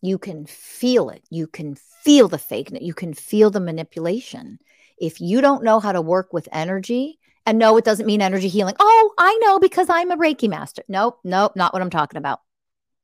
You 0.03 0.19
can 0.19 0.47
feel 0.47 1.11
it. 1.11 1.23
You 1.31 1.47
can 1.47 1.75
feel 1.75 2.29
the 2.29 2.39
fake. 2.39 2.71
You 2.81 2.95
can 2.95 3.13
feel 3.15 3.51
the 3.51 3.61
manipulation. 3.61 4.59
If 4.99 5.21
you 5.21 5.41
don't 5.41 5.65
know 5.65 5.81
how 5.81 5.93
to 5.93 6.01
work 6.01 6.33
with 6.33 6.49
energy, 6.53 7.19
and 7.47 7.59
no, 7.59 7.77
it 7.77 7.85
doesn't 7.85 8.07
mean 8.07 8.23
energy 8.23 8.49
healing. 8.49 8.77
Oh, 8.79 9.15
I 9.19 9.39
know 9.43 9.59
because 9.59 9.89
I'm 9.89 10.11
a 10.11 10.17
Reiki 10.17 10.49
master. 10.49 10.83
Nope, 10.89 11.21
nope, 11.25 11.53
not 11.57 11.73
what 11.73 11.83
I'm 11.83 11.91
talking 11.91 12.19
about. 12.19 12.41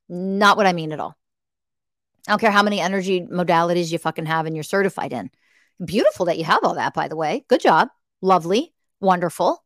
Not 0.09 0.57
what 0.57 0.67
I 0.67 0.73
mean 0.73 0.91
at 0.91 0.99
all. 0.99 1.17
I 2.27 2.31
don't 2.31 2.39
care 2.39 2.51
how 2.51 2.63
many 2.63 2.79
energy 2.79 3.21
modalities 3.21 3.91
you 3.91 3.97
fucking 3.97 4.25
have 4.25 4.45
and 4.45 4.55
you're 4.55 4.63
certified 4.63 5.13
in. 5.13 5.31
Beautiful 5.83 6.25
that 6.25 6.37
you 6.37 6.43
have 6.43 6.63
all 6.63 6.75
that, 6.75 6.93
by 6.93 7.07
the 7.07 7.15
way. 7.15 7.45
Good 7.47 7.61
job. 7.61 7.89
Lovely. 8.21 8.73
Wonderful. 8.99 9.63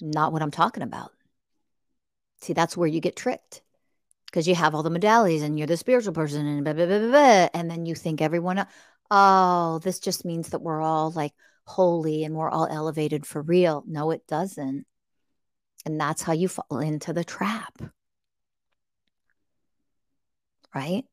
Not 0.00 0.32
what 0.32 0.42
I'm 0.42 0.50
talking 0.50 0.82
about. 0.82 1.10
See, 2.40 2.52
that's 2.52 2.76
where 2.76 2.88
you 2.88 3.00
get 3.00 3.16
tricked 3.16 3.62
because 4.34 4.48
you 4.48 4.56
have 4.56 4.74
all 4.74 4.82
the 4.82 4.90
modalities 4.90 5.44
and 5.44 5.56
you're 5.56 5.68
the 5.68 5.76
spiritual 5.76 6.12
person 6.12 6.44
and 6.44 6.64
blah, 6.64 6.72
blah, 6.72 6.86
blah, 6.86 6.98
blah, 6.98 7.48
and 7.54 7.70
then 7.70 7.86
you 7.86 7.94
think 7.94 8.20
everyone, 8.20 8.66
oh, 9.08 9.78
this 9.84 10.00
just 10.00 10.24
means 10.24 10.48
that 10.48 10.60
we're 10.60 10.82
all 10.82 11.12
like 11.12 11.32
holy 11.66 12.24
and 12.24 12.34
we're 12.34 12.50
all 12.50 12.66
elevated 12.68 13.24
for 13.24 13.42
real. 13.42 13.84
No, 13.86 14.10
it 14.10 14.26
doesn't. 14.26 14.86
And 15.86 16.00
that's 16.00 16.20
how 16.20 16.32
you 16.32 16.48
fall 16.48 16.80
into 16.80 17.12
the 17.12 17.22
trap. 17.22 17.80
Right? 20.74 21.04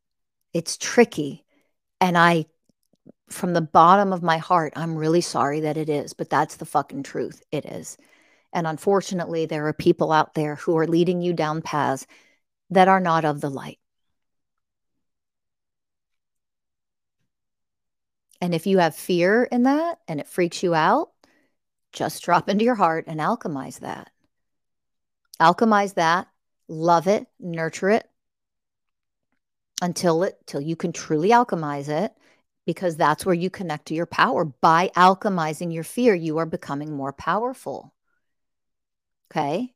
It's 0.51 0.75
tricky. 0.79 1.45
And 1.99 2.17
I, 2.17 2.47
from 3.29 3.53
the 3.53 3.61
bottom 3.61 4.13
of 4.13 4.23
my 4.23 4.39
heart, 4.39 4.73
I'm 4.75 4.95
really 4.95 5.21
sorry 5.21 5.59
that 5.59 5.77
it 5.77 5.89
is, 5.89 6.13
but 6.13 6.31
that's 6.31 6.55
the 6.55 6.65
fucking 6.65 7.03
truth. 7.03 7.43
It 7.51 7.65
is. 7.65 7.97
And 8.51 8.65
unfortunately, 8.65 9.45
there 9.45 9.67
are 9.67 9.73
people 9.73 10.11
out 10.11 10.33
there 10.33 10.55
who 10.55 10.75
are 10.79 10.87
leading 10.87 11.21
you 11.21 11.33
down 11.33 11.61
paths 11.61 12.07
that 12.71 12.87
are 12.87 12.99
not 12.99 13.25
of 13.25 13.41
the 13.41 13.49
light. 13.49 13.79
And 18.41 18.55
if 18.55 18.65
you 18.65 18.79
have 18.79 18.95
fear 18.95 19.43
in 19.43 19.63
that 19.63 19.99
and 20.07 20.19
it 20.19 20.27
freaks 20.27 20.63
you 20.63 20.73
out, 20.73 21.11
just 21.93 22.23
drop 22.23 22.49
into 22.49 22.65
your 22.65 22.75
heart 22.75 23.05
and 23.07 23.19
alchemize 23.19 23.79
that. 23.81 24.09
Alchemize 25.39 25.93
that, 25.95 26.27
love 26.67 27.07
it, 27.07 27.27
nurture 27.39 27.89
it 27.89 28.09
until 29.81 30.23
it 30.23 30.37
till 30.45 30.61
you 30.61 30.75
can 30.75 30.93
truly 30.93 31.29
alchemize 31.29 31.89
it 31.89 32.13
because 32.65 32.95
that's 32.95 33.25
where 33.25 33.35
you 33.35 33.49
connect 33.49 33.87
to 33.87 33.95
your 33.95 34.05
power. 34.05 34.45
By 34.45 34.91
alchemizing 34.95 35.73
your 35.73 35.83
fear, 35.83 36.13
you 36.13 36.37
are 36.37 36.45
becoming 36.45 36.95
more 36.95 37.13
powerful. 37.13 37.93
Okay? 39.31 39.73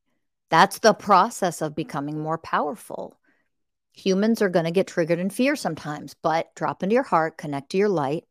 That's 0.49 0.79
the 0.79 0.93
process 0.93 1.61
of 1.61 1.75
becoming 1.75 2.19
more 2.19 2.37
powerful. 2.37 3.17
Humans 3.93 4.41
are 4.41 4.49
going 4.49 4.65
to 4.65 4.71
get 4.71 4.87
triggered 4.87 5.19
in 5.19 5.29
fear 5.29 5.55
sometimes, 5.55 6.15
but 6.21 6.53
drop 6.55 6.83
into 6.83 6.93
your 6.93 7.03
heart, 7.03 7.37
connect 7.37 7.71
to 7.71 7.77
your 7.77 7.89
light, 7.89 8.25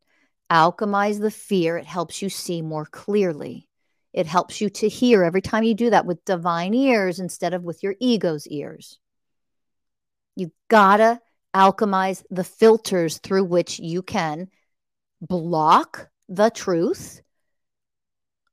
alchemize 0.50 1.20
the 1.20 1.30
fear. 1.30 1.76
It 1.76 1.86
helps 1.86 2.22
you 2.22 2.28
see 2.28 2.62
more 2.62 2.86
clearly. 2.86 3.68
It 4.12 4.26
helps 4.26 4.60
you 4.60 4.70
to 4.70 4.88
hear 4.88 5.24
every 5.24 5.42
time 5.42 5.64
you 5.64 5.74
do 5.74 5.90
that 5.90 6.06
with 6.06 6.24
divine 6.24 6.74
ears 6.74 7.18
instead 7.18 7.52
of 7.52 7.64
with 7.64 7.82
your 7.82 7.96
ego's 7.98 8.46
ears. 8.46 8.98
You 10.36 10.52
gotta 10.68 11.20
alchemize 11.54 12.22
the 12.30 12.44
filters 12.44 13.18
through 13.18 13.44
which 13.44 13.78
you 13.78 14.02
can 14.02 14.48
block 15.20 16.08
the 16.28 16.50
truth 16.50 17.22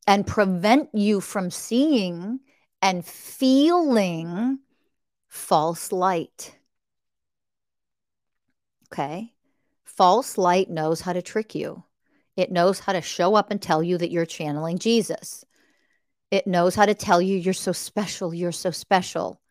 and 0.08 0.26
prevent 0.26 0.90
you 0.94 1.22
from 1.22 1.52
seeing 1.52 2.40
and 2.82 3.06
feeling 3.06 4.60
false 5.28 5.92
light. 5.92 6.58
Okay. 8.92 9.34
False 9.84 10.38
light 10.38 10.70
knows 10.70 11.02
how 11.02 11.14
to 11.14 11.22
trick 11.22 11.56
you. 11.56 11.84
It 12.36 12.52
knows 12.52 12.80
how 12.80 12.94
to 12.94 13.02
show 13.02 13.36
up 13.36 13.52
and 13.52 13.62
tell 13.62 13.84
you 13.84 13.98
that 13.98 14.12
you're 14.12 14.26
channeling 14.26 14.78
Jesus. 14.80 15.46
It 16.32 16.48
knows 16.48 16.76
how 16.76 16.86
to 16.86 16.96
tell 16.96 17.22
you 17.22 17.38
you're 17.38 17.54
so 17.54 17.74
special, 17.74 18.34
you're 18.34 18.52
so 18.52 18.72
special. 18.72 19.42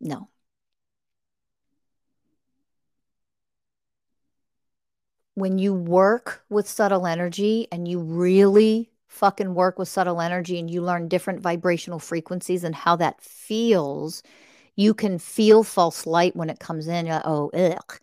No. 0.00 0.28
When 5.34 5.58
you 5.58 5.72
work 5.72 6.44
with 6.50 6.68
subtle 6.68 7.06
energy 7.06 7.68
and 7.72 7.86
you 7.86 8.00
really 8.00 8.89
fucking 9.10 9.54
work 9.54 9.78
with 9.78 9.88
subtle 9.88 10.20
energy 10.20 10.58
and 10.58 10.70
you 10.70 10.80
learn 10.80 11.08
different 11.08 11.40
vibrational 11.40 11.98
frequencies 11.98 12.64
and 12.64 12.74
how 12.74 12.96
that 12.96 13.20
feels, 13.20 14.22
you 14.76 14.94
can 14.94 15.18
feel 15.18 15.64
false 15.64 16.06
light 16.06 16.36
when 16.36 16.48
it 16.48 16.60
comes 16.60 16.86
in. 16.86 17.08
Oh, 17.10 17.50
ugh. 17.52 18.00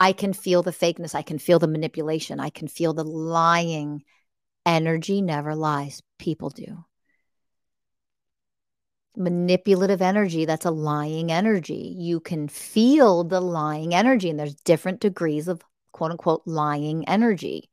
I 0.00 0.12
can 0.12 0.32
feel 0.32 0.62
the 0.62 0.72
fakeness. 0.72 1.14
I 1.14 1.22
can 1.22 1.38
feel 1.38 1.58
the 1.58 1.68
manipulation. 1.68 2.40
I 2.40 2.50
can 2.50 2.66
feel 2.66 2.94
the 2.94 3.04
lying. 3.04 4.02
Energy 4.64 5.20
never 5.20 5.54
lies. 5.54 6.02
People 6.18 6.48
do. 6.50 6.84
Manipulative 9.14 10.00
energy, 10.00 10.46
that's 10.46 10.64
a 10.64 10.70
lying 10.70 11.30
energy. 11.30 11.94
You 11.98 12.18
can 12.18 12.48
feel 12.48 13.24
the 13.24 13.42
lying 13.42 13.94
energy, 13.94 14.30
and 14.30 14.40
there's 14.40 14.54
different 14.54 15.00
degrees 15.00 15.48
of 15.48 15.62
quote 15.92 16.12
unquote 16.12 16.42
lying 16.46 17.06
energy 17.06 17.68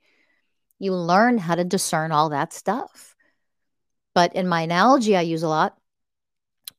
you 0.80 0.96
learn 0.96 1.38
how 1.38 1.56
to 1.56 1.64
discern 1.64 2.12
all 2.12 2.30
that 2.30 2.54
stuff. 2.54 3.16
But 4.16 4.36
in 4.36 4.48
my 4.48 4.62
analogy, 4.62 5.16
I 5.16 5.22
use 5.22 5.44
a 5.44 5.50
lot 5.50 5.78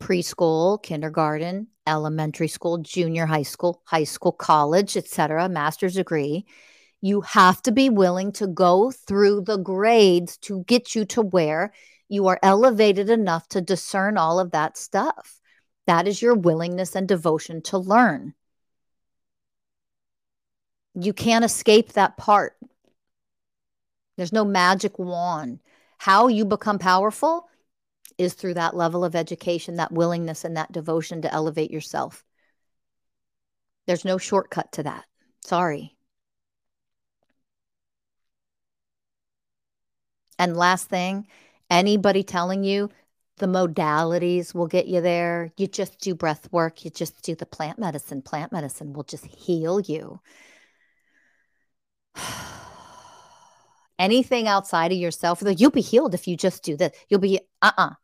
preschool, 0.01 0.82
kindergarten, 0.82 1.68
elementary 1.86 2.48
school, 2.48 2.78
junior 2.78 3.26
high 3.26 3.42
school, 3.42 3.82
high 3.84 4.05
school, 4.05 4.32
college, 4.32 4.96
etc., 4.96 5.48
master's 5.48 5.94
degree. 5.94 6.46
You 7.03 7.20
have 7.22 7.62
to 7.62 7.72
be 7.72 7.90
willing 7.90 8.32
to 8.32 8.46
go 8.46 8.90
through 8.90 9.42
the 9.42 9.59
grades 9.59 10.36
to 10.38 10.64
get 10.64 10.94
you 10.94 11.05
to 11.07 11.22
where 11.22 11.72
you 12.09 12.26
are 12.26 12.38
elevated 12.42 13.09
enough 13.09 13.48
to 13.48 13.61
discern 13.61 14.18
all 14.18 14.40
of 14.40 14.51
that 14.51 14.76
stuff. 14.76 15.40
That 15.86 16.09
is 16.09 16.20
your 16.20 16.34
willingness 16.34 16.94
and 16.94 17.07
devotion 17.07 17.62
to 17.62 17.78
learn. 17.78 18.34
You 20.94 21.12
can't 21.12 21.44
escape 21.44 21.92
that 21.92 22.16
part. 22.16 22.57
There's 24.20 24.34
no 24.34 24.44
magic 24.44 24.98
wand. 24.98 25.60
How 25.96 26.28
you 26.28 26.44
become 26.44 26.78
powerful 26.78 27.48
is 28.18 28.34
through 28.34 28.52
that 28.52 28.76
level 28.76 29.02
of 29.02 29.16
education, 29.16 29.76
that 29.76 29.92
willingness, 29.92 30.44
and 30.44 30.58
that 30.58 30.70
devotion 30.70 31.22
to 31.22 31.32
elevate 31.32 31.70
yourself. 31.70 32.22
There's 33.86 34.04
no 34.04 34.18
shortcut 34.18 34.72
to 34.72 34.82
that. 34.82 35.06
Sorry. 35.42 35.96
And 40.38 40.54
last 40.54 40.90
thing, 40.90 41.26
anybody 41.70 42.22
telling 42.22 42.62
you 42.62 42.90
the 43.38 43.46
modalities 43.46 44.54
will 44.54 44.66
get 44.66 44.86
you 44.86 45.00
there, 45.00 45.50
you 45.56 45.66
just 45.66 45.98
do 45.98 46.14
breath 46.14 46.46
work, 46.52 46.84
you 46.84 46.90
just 46.90 47.22
do 47.22 47.34
the 47.34 47.46
plant 47.46 47.78
medicine. 47.78 48.20
Plant 48.20 48.52
medicine 48.52 48.92
will 48.92 49.04
just 49.04 49.24
heal 49.24 49.80
you. 49.80 50.20
anything 54.01 54.48
outside 54.48 54.90
of 54.90 54.98
yourself, 54.98 55.42
like 55.42 55.61
you'll 55.61 55.70
be 55.70 55.82
healed 55.82 56.14
if 56.14 56.26
you 56.26 56.36
just 56.36 56.64
do 56.64 56.76
this. 56.76 56.96
You'll 57.09 57.20
be 57.20 57.38
uh 57.62 57.70
uh-uh. 57.76 57.90
uh 57.90 57.94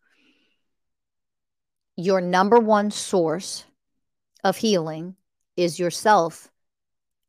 Your 1.96 2.20
number 2.20 2.60
one 2.60 2.90
source 2.92 3.64
of 4.44 4.58
healing 4.58 5.16
is 5.56 5.80
yourself. 5.80 6.50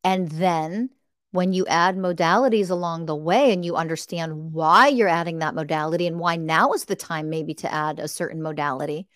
And 0.03 0.29
then 0.29 0.89
when 1.31 1.53
you 1.53 1.65
add 1.67 1.97
modalities 1.97 2.69
along 2.69 3.05
the 3.05 3.15
way 3.15 3.53
and 3.53 3.63
you 3.63 3.75
understand 3.75 4.53
why 4.53 4.87
you're 4.87 5.07
adding 5.07 5.39
that 5.39 5.55
modality 5.55 6.05
and 6.05 6.19
why 6.19 6.35
now 6.35 6.73
is 6.73 6.85
the 6.85 6.95
time 6.95 7.29
maybe 7.29 7.53
to 7.55 7.73
add 7.73 7.99
a 7.99 8.07
certain 8.07 8.41
modality, 8.41 9.07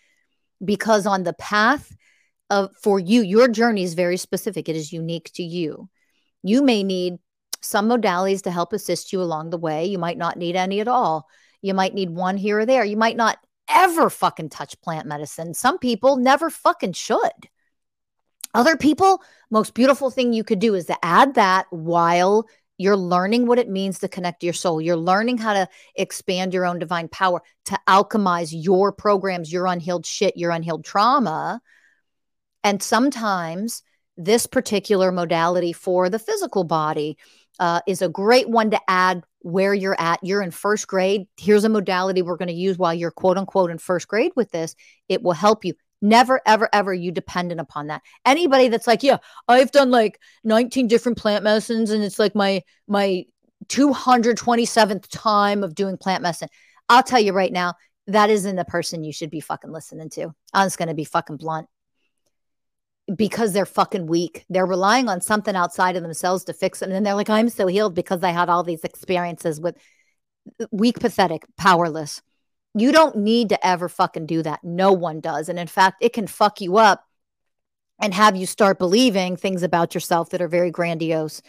because 0.64 1.06
on 1.06 1.24
the 1.24 1.34
path 1.34 1.94
of 2.50 2.76
for 2.82 3.00
you, 3.00 3.22
your 3.22 3.48
journey 3.48 3.84
is 3.84 3.94
very 3.94 4.18
specific, 4.18 4.70
it 4.70 4.76
is 4.76 4.94
unique 4.94 5.32
to 5.34 5.44
you. 5.44 5.90
You 6.44 6.64
may 6.64 6.84
need 6.84 7.20
some 7.62 7.90
modalities 7.90 8.42
to 8.44 8.52
help 8.52 8.74
assist 8.74 9.14
you 9.14 9.22
along 9.22 9.50
the 9.50 9.58
way. 9.58 9.86
You 9.86 9.98
might 9.98 10.18
not 10.18 10.38
need 10.38 10.56
any 10.56 10.80
at 10.80 10.88
all. 10.88 11.28
You 11.62 11.74
might 11.74 11.94
need 11.94 12.10
one 12.10 12.38
here 12.38 12.60
or 12.60 12.66
there. 12.66 12.84
You 12.84 12.98
might 12.98 13.18
not 13.18 13.38
ever 13.70 14.10
fucking 14.10 14.50
touch 14.50 14.80
plant 14.82 15.08
medicine. 15.08 15.54
Some 15.54 15.78
people 15.78 16.18
never 16.18 16.50
fucking 16.50 16.94
should. 16.94 17.20
Other 18.54 18.76
people, 18.76 19.24
most 19.50 19.74
beautiful 19.74 20.10
thing 20.10 20.34
you 20.34 20.44
could 20.44 20.60
do 20.60 20.76
is 20.76 20.86
to 20.86 21.06
add 21.06 21.36
that 21.36 21.68
while 21.70 22.48
you're 22.82 22.98
learning 22.98 23.46
what 23.46 23.60
it 23.60 23.70
means 23.70 24.00
to 24.00 24.08
connect 24.08 24.44
your 24.44 24.54
soul. 24.54 24.82
You're 24.82 24.98
learning 24.98 25.38
how 25.38 25.54
to 25.54 25.70
expand 25.96 26.52
your 26.52 26.66
own 26.66 26.80
divine 26.80 27.10
power, 27.10 27.44
to 27.66 27.80
alchemize 27.88 28.50
your 28.52 28.92
programs, 28.92 29.54
your 29.54 29.68
unhealed 29.68 30.04
shit, 30.06 30.36
your 30.36 30.50
unhealed 30.50 30.84
trauma. 30.84 31.62
And 32.64 32.82
sometimes 32.82 33.84
this 34.18 34.48
particular 34.48 35.12
modality 35.12 35.74
for 35.74 36.10
the 36.10 36.18
physical 36.18 36.64
body 36.64 37.20
uh, 37.60 37.82
is 37.88 38.02
a 38.02 38.10
great 38.10 38.50
one 38.50 38.72
to 38.72 38.80
add 38.88 39.24
where 39.40 39.74
you're 39.74 40.00
at. 40.00 40.20
You're 40.24 40.42
in 40.42 40.52
first 40.52 40.88
grade. 40.88 41.28
Here's 41.38 41.64
a 41.64 41.70
modality 41.70 42.22
we're 42.22 42.38
going 42.38 42.48
to 42.48 42.54
use 42.54 42.78
while 42.78 42.94
you're 42.94 43.12
quote 43.12 43.38
unquote 43.38 43.72
in 43.72 43.78
first 43.78 44.08
grade 44.08 44.32
with 44.36 44.52
this. 44.52 44.76
It 45.10 45.22
will 45.24 45.34
help 45.34 45.66
you. 45.66 45.74
Never, 46.04 46.42
ever, 46.48 46.68
ever 46.74 46.94
you 46.94 47.12
dependent 47.12 47.62
upon 47.62 47.88
that. 47.88 48.02
Anybody 48.26 48.70
that's 48.70 48.88
like, 48.88 49.04
yeah, 49.04 49.18
I've 49.48 49.72
done 49.72 49.92
like 49.92 50.20
19 50.44 50.88
different 50.88 51.18
plant 51.20 51.44
medicines 51.44 51.92
and 51.92 52.04
it's 52.04 52.18
like 52.18 52.34
my 52.34 52.64
my 52.88 53.26
227th 53.68 55.06
time 55.12 55.64
of 55.64 55.76
doing 55.76 55.98
plant 55.98 56.24
medicine. 56.24 56.50
I'll 56.90 57.04
tell 57.04 57.20
you 57.20 57.34
right 57.34 57.54
now, 57.54 57.76
that 58.08 58.32
isn't 58.32 58.56
the 58.56 58.66
person 58.66 59.04
you 59.04 59.14
should 59.14 59.30
be 59.30 59.40
fucking 59.40 59.72
listening 59.72 60.10
to. 60.12 60.34
I'm 60.54 60.66
just 60.66 60.80
going 60.80 60.90
to 60.90 60.96
be 60.96 61.04
fucking 61.04 61.38
blunt 61.38 61.68
because 63.16 63.54
they're 63.54 63.66
fucking 63.66 64.08
weak. 64.08 64.46
They're 64.50 64.66
relying 64.66 65.10
on 65.10 65.22
something 65.22 65.56
outside 65.56 65.96
of 65.96 66.04
themselves 66.04 66.46
to 66.46 66.54
fix 66.54 66.82
it. 66.82 66.86
And 66.86 66.94
then 66.94 67.04
they're 67.04 67.16
like, 67.16 67.30
I'm 67.30 67.50
so 67.50 67.68
healed 67.68 67.96
because 67.96 68.24
I 68.24 68.32
had 68.32 68.50
all 68.50 68.64
these 68.64 68.84
experiences 68.84 69.60
with 69.60 69.78
weak, 70.72 71.00
pathetic, 71.00 71.44
powerless. 71.58 72.22
You 72.74 72.92
don't 72.92 73.18
need 73.18 73.50
to 73.50 73.68
ever 73.68 73.90
fucking 73.90 74.28
do 74.28 74.44
that. 74.44 74.64
No 74.64 74.94
one 74.94 75.20
does. 75.20 75.50
And 75.50 75.60
in 75.60 75.68
fact, 75.68 75.98
it 76.02 76.14
can 76.14 76.28
fuck 76.28 76.62
you 76.62 76.78
up 76.78 77.04
and 78.02 78.14
have 78.14 78.36
you 78.36 78.46
start 78.46 78.80
believing 78.80 79.36
things 79.36 79.62
about 79.62 79.94
yourself 79.94 80.30
that 80.30 80.42
are 80.42 80.48
very 80.48 80.72
grandiose 80.72 81.42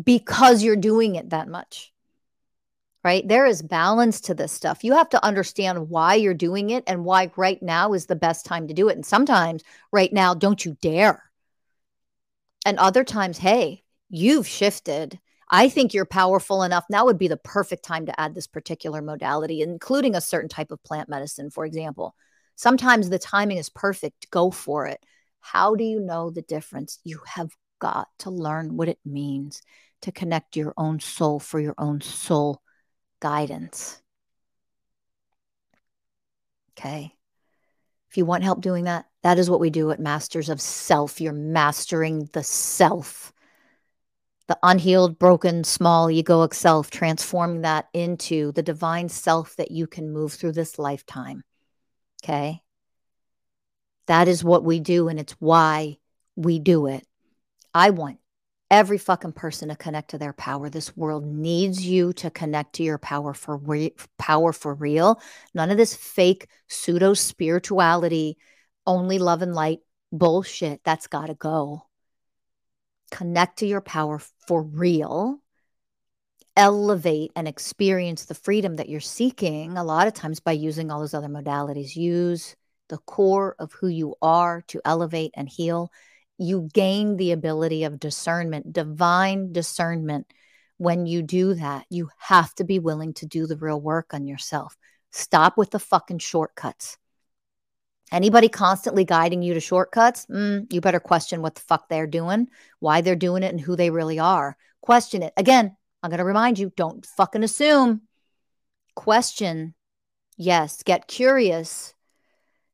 because 0.00 0.62
you're 0.62 0.76
doing 0.76 1.14
it 1.14 1.30
that 1.30 1.48
much. 1.48 1.93
Right? 3.04 3.26
There 3.28 3.44
is 3.44 3.60
balance 3.60 4.18
to 4.22 4.34
this 4.34 4.50
stuff. 4.50 4.82
You 4.82 4.94
have 4.94 5.10
to 5.10 5.22
understand 5.22 5.90
why 5.90 6.14
you're 6.14 6.32
doing 6.32 6.70
it 6.70 6.84
and 6.86 7.04
why 7.04 7.30
right 7.36 7.62
now 7.62 7.92
is 7.92 8.06
the 8.06 8.16
best 8.16 8.46
time 8.46 8.66
to 8.68 8.74
do 8.74 8.88
it. 8.88 8.96
And 8.96 9.04
sometimes 9.04 9.62
right 9.92 10.10
now, 10.10 10.32
don't 10.32 10.64
you 10.64 10.78
dare. 10.80 11.22
And 12.64 12.78
other 12.78 13.04
times, 13.04 13.36
hey, 13.36 13.84
you've 14.08 14.48
shifted. 14.48 15.20
I 15.50 15.68
think 15.68 15.92
you're 15.92 16.06
powerful 16.06 16.62
enough. 16.62 16.86
Now 16.88 17.04
would 17.04 17.18
be 17.18 17.28
the 17.28 17.36
perfect 17.36 17.84
time 17.84 18.06
to 18.06 18.18
add 18.18 18.34
this 18.34 18.46
particular 18.46 19.02
modality, 19.02 19.60
including 19.60 20.14
a 20.14 20.20
certain 20.22 20.48
type 20.48 20.70
of 20.70 20.82
plant 20.82 21.10
medicine, 21.10 21.50
for 21.50 21.66
example. 21.66 22.14
Sometimes 22.56 23.10
the 23.10 23.18
timing 23.18 23.58
is 23.58 23.68
perfect. 23.68 24.30
Go 24.30 24.50
for 24.50 24.86
it. 24.86 25.04
How 25.40 25.74
do 25.74 25.84
you 25.84 26.00
know 26.00 26.30
the 26.30 26.40
difference? 26.40 27.00
You 27.04 27.20
have 27.26 27.50
got 27.80 28.08
to 28.20 28.30
learn 28.30 28.78
what 28.78 28.88
it 28.88 28.98
means 29.04 29.60
to 30.00 30.12
connect 30.12 30.56
your 30.56 30.72
own 30.78 31.00
soul 31.00 31.38
for 31.38 31.60
your 31.60 31.74
own 31.76 32.00
soul 32.00 32.62
guidance. 33.24 34.02
Okay. 36.78 37.14
If 38.10 38.18
you 38.18 38.26
want 38.26 38.44
help 38.44 38.60
doing 38.60 38.84
that, 38.84 39.06
that 39.22 39.38
is 39.38 39.48
what 39.48 39.60
we 39.60 39.70
do 39.70 39.90
at 39.92 39.98
Masters 39.98 40.50
of 40.50 40.60
Self. 40.60 41.22
You're 41.22 41.32
mastering 41.32 42.28
the 42.34 42.42
self, 42.42 43.32
the 44.46 44.58
unhealed, 44.62 45.18
broken, 45.18 45.64
small 45.64 46.08
egoic 46.08 46.52
self, 46.52 46.90
transforming 46.90 47.62
that 47.62 47.88
into 47.94 48.52
the 48.52 48.62
divine 48.62 49.08
self 49.08 49.56
that 49.56 49.70
you 49.70 49.86
can 49.86 50.12
move 50.12 50.34
through 50.34 50.52
this 50.52 50.78
lifetime. 50.78 51.44
Okay. 52.22 52.60
That 54.06 54.28
is 54.28 54.44
what 54.44 54.64
we 54.64 54.80
do, 54.80 55.08
and 55.08 55.18
it's 55.18 55.36
why 55.40 55.96
we 56.36 56.58
do 56.58 56.88
it. 56.88 57.06
I 57.72 57.88
want 57.88 58.18
every 58.70 58.98
fucking 58.98 59.32
person 59.32 59.68
to 59.68 59.76
connect 59.76 60.10
to 60.10 60.18
their 60.18 60.32
power. 60.32 60.68
This 60.68 60.96
world 60.96 61.24
needs 61.24 61.86
you 61.86 62.12
to 62.14 62.30
connect 62.30 62.74
to 62.74 62.82
your 62.82 62.98
power 62.98 63.34
for 63.34 63.56
re- 63.56 63.94
power 64.18 64.52
for 64.52 64.74
real. 64.74 65.20
None 65.54 65.70
of 65.70 65.76
this 65.76 65.94
fake 65.94 66.48
pseudo 66.68 67.14
spirituality, 67.14 68.36
only 68.86 69.18
love 69.18 69.42
and 69.42 69.54
light 69.54 69.80
bullshit. 70.12 70.80
That's 70.84 71.06
got 71.06 71.26
to 71.26 71.34
go. 71.34 71.86
Connect 73.10 73.58
to 73.58 73.66
your 73.66 73.80
power 73.80 74.20
for 74.48 74.62
real. 74.62 75.40
Elevate 76.56 77.32
and 77.34 77.48
experience 77.48 78.24
the 78.24 78.34
freedom 78.34 78.76
that 78.76 78.88
you're 78.88 79.00
seeking 79.00 79.76
a 79.76 79.84
lot 79.84 80.06
of 80.06 80.14
times 80.14 80.40
by 80.40 80.52
using 80.52 80.90
all 80.90 81.00
those 81.00 81.14
other 81.14 81.28
modalities. 81.28 81.96
Use 81.96 82.56
the 82.88 82.98
core 82.98 83.56
of 83.58 83.72
who 83.72 83.88
you 83.88 84.14
are 84.22 84.62
to 84.68 84.80
elevate 84.84 85.32
and 85.34 85.48
heal, 85.48 85.90
you 86.38 86.68
gain 86.72 87.16
the 87.16 87.32
ability 87.32 87.84
of 87.84 88.00
discernment, 88.00 88.72
divine 88.72 89.52
discernment. 89.52 90.32
When 90.76 91.06
you 91.06 91.22
do 91.22 91.54
that, 91.54 91.86
you 91.90 92.10
have 92.18 92.54
to 92.56 92.64
be 92.64 92.78
willing 92.78 93.14
to 93.14 93.26
do 93.26 93.46
the 93.46 93.56
real 93.56 93.80
work 93.80 94.12
on 94.12 94.26
yourself. 94.26 94.76
Stop 95.12 95.56
with 95.56 95.70
the 95.70 95.78
fucking 95.78 96.18
shortcuts. 96.18 96.98
Anybody 98.10 98.48
constantly 98.48 99.04
guiding 99.04 99.42
you 99.42 99.54
to 99.54 99.60
shortcuts, 99.60 100.26
mm, 100.26 100.70
you 100.72 100.80
better 100.80 101.00
question 101.00 101.40
what 101.40 101.54
the 101.54 101.60
fuck 101.62 101.88
they're 101.88 102.06
doing, 102.06 102.48
why 102.80 103.00
they're 103.00 103.16
doing 103.16 103.42
it, 103.42 103.50
and 103.50 103.60
who 103.60 103.76
they 103.76 103.90
really 103.90 104.18
are. 104.18 104.56
Question 104.82 105.22
it. 105.22 105.32
Again, 105.36 105.76
I'm 106.02 106.10
going 106.10 106.18
to 106.18 106.24
remind 106.24 106.58
you 106.58 106.72
don't 106.76 107.06
fucking 107.06 107.42
assume. 107.42 108.02
Question. 108.94 109.74
Yes, 110.36 110.82
get 110.82 111.08
curious 111.08 111.93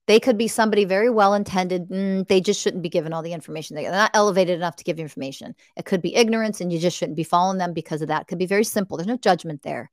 they 0.07 0.18
could 0.18 0.38
be 0.38 0.48
somebody 0.48 0.84
very 0.84 1.11
well 1.11 1.34
intended. 1.34 1.88
Mm, 1.88 2.26
they 2.26 2.40
just 2.40 2.61
shouldn't 2.61 2.82
be 2.82 2.88
given 2.88 3.12
all 3.12 3.22
the 3.22 3.32
information. 3.32 3.76
They're 3.76 3.92
not 3.92 4.11
elevated 4.14 4.57
enough 4.57 4.76
to 4.76 4.84
give 4.84 4.98
information. 4.98 5.55
It 5.76 5.84
could 5.84 6.03
be 6.03 6.16
ignorance, 6.16 6.61
and 6.61 6.72
you 6.72 6.78
just 6.78 6.96
shouldn't 6.96 7.16
be 7.16 7.24
following 7.24 7.59
them 7.59 7.72
because 7.72 8.03
of 8.03 8.09
that. 8.09 8.22
It 8.22 8.26
could 8.26 8.38
be 8.38 8.46
very 8.46 8.64
simple. 8.64 8.96
There's 8.96 9.07
no 9.07 9.16
judgment 9.16 9.62
there. 9.62 9.90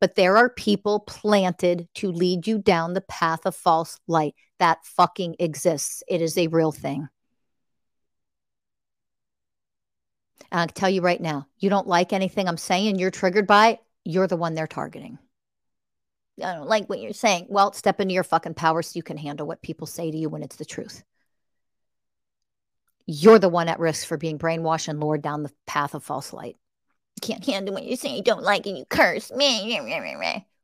But 0.00 0.16
there 0.16 0.36
are 0.36 0.50
people 0.50 1.00
planted 1.00 1.88
to 1.96 2.10
lead 2.10 2.48
you 2.48 2.58
down 2.58 2.94
the 2.94 3.02
path 3.02 3.46
of 3.46 3.54
false 3.54 4.00
light. 4.08 4.34
That 4.58 4.84
fucking 4.84 5.36
exists. 5.38 6.02
It 6.08 6.20
is 6.20 6.36
a 6.36 6.48
real 6.48 6.72
thing. 6.72 7.08
And 10.50 10.60
I 10.60 10.66
can 10.66 10.74
tell 10.74 10.90
you 10.90 11.00
right 11.00 11.20
now, 11.20 11.46
you 11.58 11.70
don't 11.70 11.86
like 11.86 12.12
anything 12.12 12.48
I'm 12.48 12.56
saying, 12.56 12.98
you're 12.98 13.12
triggered 13.12 13.46
by, 13.46 13.78
you're 14.04 14.26
the 14.26 14.36
one 14.36 14.54
they're 14.54 14.66
targeting. 14.66 15.18
I 16.42 16.54
don't 16.54 16.68
like 16.68 16.88
what 16.88 17.00
you're 17.00 17.12
saying. 17.12 17.46
Well, 17.48 17.72
step 17.72 18.00
into 18.00 18.14
your 18.14 18.24
fucking 18.24 18.54
power 18.54 18.82
so 18.82 18.96
you 18.96 19.02
can 19.02 19.16
handle 19.16 19.46
what 19.46 19.62
people 19.62 19.86
say 19.86 20.10
to 20.10 20.16
you 20.16 20.28
when 20.28 20.42
it's 20.42 20.56
the 20.56 20.64
truth. 20.64 21.02
You're 23.06 23.38
the 23.38 23.48
one 23.48 23.68
at 23.68 23.80
risk 23.80 24.06
for 24.06 24.16
being 24.16 24.38
brainwashed 24.38 24.88
and 24.88 25.00
lured 25.00 25.22
down 25.22 25.42
the 25.42 25.52
path 25.66 25.94
of 25.94 26.04
false 26.04 26.32
light. 26.32 26.56
You 27.16 27.34
can't 27.34 27.44
handle 27.44 27.74
what 27.74 27.84
you're 27.84 27.96
saying. 27.96 28.16
You 28.16 28.22
don't 28.22 28.42
like 28.42 28.66
it. 28.66 28.76
You 28.76 28.84
curse. 28.84 29.30
Me. 29.32 29.74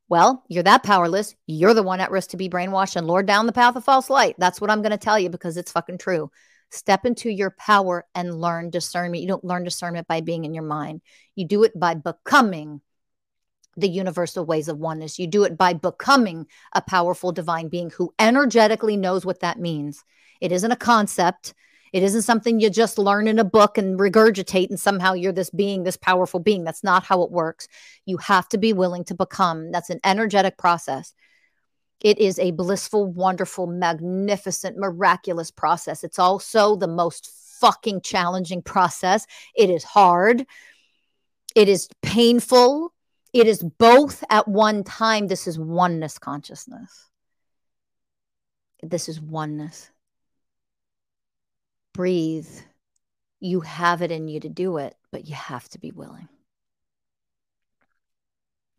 Well, 0.08 0.44
you're 0.48 0.62
that 0.62 0.82
powerless. 0.82 1.34
You're 1.46 1.74
the 1.74 1.82
one 1.82 2.00
at 2.00 2.10
risk 2.10 2.30
to 2.30 2.36
be 2.36 2.48
brainwashed 2.48 2.96
and 2.96 3.06
lured 3.06 3.26
down 3.26 3.46
the 3.46 3.52
path 3.52 3.76
of 3.76 3.84
false 3.84 4.08
light. 4.08 4.36
That's 4.38 4.60
what 4.60 4.70
I'm 4.70 4.80
going 4.82 4.92
to 4.92 4.96
tell 4.96 5.18
you 5.18 5.28
because 5.28 5.56
it's 5.56 5.72
fucking 5.72 5.98
true. 5.98 6.30
Step 6.70 7.04
into 7.04 7.30
your 7.30 7.50
power 7.50 8.06
and 8.14 8.40
learn 8.40 8.70
discernment. 8.70 9.22
You 9.22 9.28
don't 9.28 9.44
learn 9.44 9.64
discernment 9.64 10.06
by 10.06 10.20
being 10.20 10.44
in 10.44 10.54
your 10.54 10.64
mind, 10.64 11.02
you 11.34 11.46
do 11.46 11.64
it 11.64 11.78
by 11.78 11.94
becoming 11.94 12.80
the 13.78 13.88
universal 13.88 14.44
ways 14.44 14.68
of 14.68 14.78
oneness. 14.78 15.18
You 15.18 15.26
do 15.26 15.44
it 15.44 15.56
by 15.56 15.72
becoming 15.72 16.46
a 16.74 16.82
powerful 16.82 17.32
divine 17.32 17.68
being 17.68 17.90
who 17.90 18.12
energetically 18.18 18.96
knows 18.96 19.24
what 19.24 19.40
that 19.40 19.60
means. 19.60 20.04
It 20.40 20.52
isn't 20.52 20.72
a 20.72 20.76
concept. 20.76 21.54
It 21.92 22.02
isn't 22.02 22.22
something 22.22 22.60
you 22.60 22.70
just 22.70 22.98
learn 22.98 23.28
in 23.28 23.38
a 23.38 23.44
book 23.44 23.78
and 23.78 23.98
regurgitate, 23.98 24.68
and 24.68 24.78
somehow 24.78 25.14
you're 25.14 25.32
this 25.32 25.50
being, 25.50 25.84
this 25.84 25.96
powerful 25.96 26.40
being. 26.40 26.64
That's 26.64 26.84
not 26.84 27.04
how 27.04 27.22
it 27.22 27.30
works. 27.30 27.66
You 28.04 28.18
have 28.18 28.48
to 28.50 28.58
be 28.58 28.72
willing 28.72 29.04
to 29.04 29.14
become. 29.14 29.70
That's 29.70 29.90
an 29.90 30.00
energetic 30.04 30.58
process. 30.58 31.14
It 32.00 32.18
is 32.18 32.38
a 32.38 32.52
blissful, 32.52 33.06
wonderful, 33.06 33.66
magnificent, 33.66 34.76
miraculous 34.76 35.50
process. 35.50 36.04
It's 36.04 36.18
also 36.18 36.76
the 36.76 36.86
most 36.86 37.30
fucking 37.60 38.02
challenging 38.02 38.62
process. 38.62 39.26
It 39.56 39.70
is 39.70 39.82
hard. 39.82 40.46
It 41.54 41.68
is 41.68 41.88
painful. 42.02 42.92
It 43.32 43.46
is 43.46 43.62
both 43.62 44.24
at 44.30 44.48
one 44.48 44.84
time. 44.84 45.26
This 45.26 45.46
is 45.46 45.58
oneness 45.58 46.18
consciousness. 46.18 47.08
This 48.82 49.08
is 49.08 49.20
oneness. 49.20 49.90
Breathe. 51.92 52.48
You 53.40 53.60
have 53.60 54.02
it 54.02 54.10
in 54.10 54.28
you 54.28 54.40
to 54.40 54.48
do 54.48 54.78
it, 54.78 54.96
but 55.10 55.26
you 55.26 55.34
have 55.34 55.68
to 55.70 55.78
be 55.78 55.90
willing. 55.90 56.28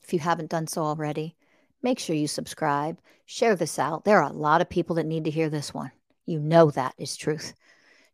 If 0.01 0.13
you 0.13 0.19
haven't 0.19 0.49
done 0.49 0.67
so 0.67 0.81
already, 0.81 1.35
make 1.83 1.99
sure 1.99 2.15
you 2.15 2.27
subscribe, 2.27 2.99
share 3.25 3.55
this 3.55 3.77
out. 3.77 4.05
There 4.05 4.17
are 4.17 4.29
a 4.29 4.33
lot 4.33 4.61
of 4.61 4.69
people 4.69 4.95
that 4.95 5.05
need 5.05 5.25
to 5.25 5.31
hear 5.31 5.49
this 5.49 5.73
one. 5.73 5.91
You 6.25 6.39
know 6.39 6.71
that 6.71 6.95
is 6.97 7.15
truth. 7.15 7.53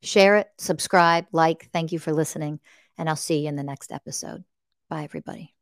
Share 0.02 0.38
it, 0.38 0.50
subscribe, 0.58 1.26
like. 1.32 1.70
Thank 1.72 1.92
you 1.92 2.00
for 2.00 2.14
listening, 2.14 2.60
and 2.98 3.10
I'll 3.10 3.16
see 3.16 3.40
you 3.40 3.48
in 3.48 3.56
the 3.56 3.64
next 3.64 3.92
episode. 3.92 4.44
Bye, 4.90 5.04
everybody. 5.04 5.55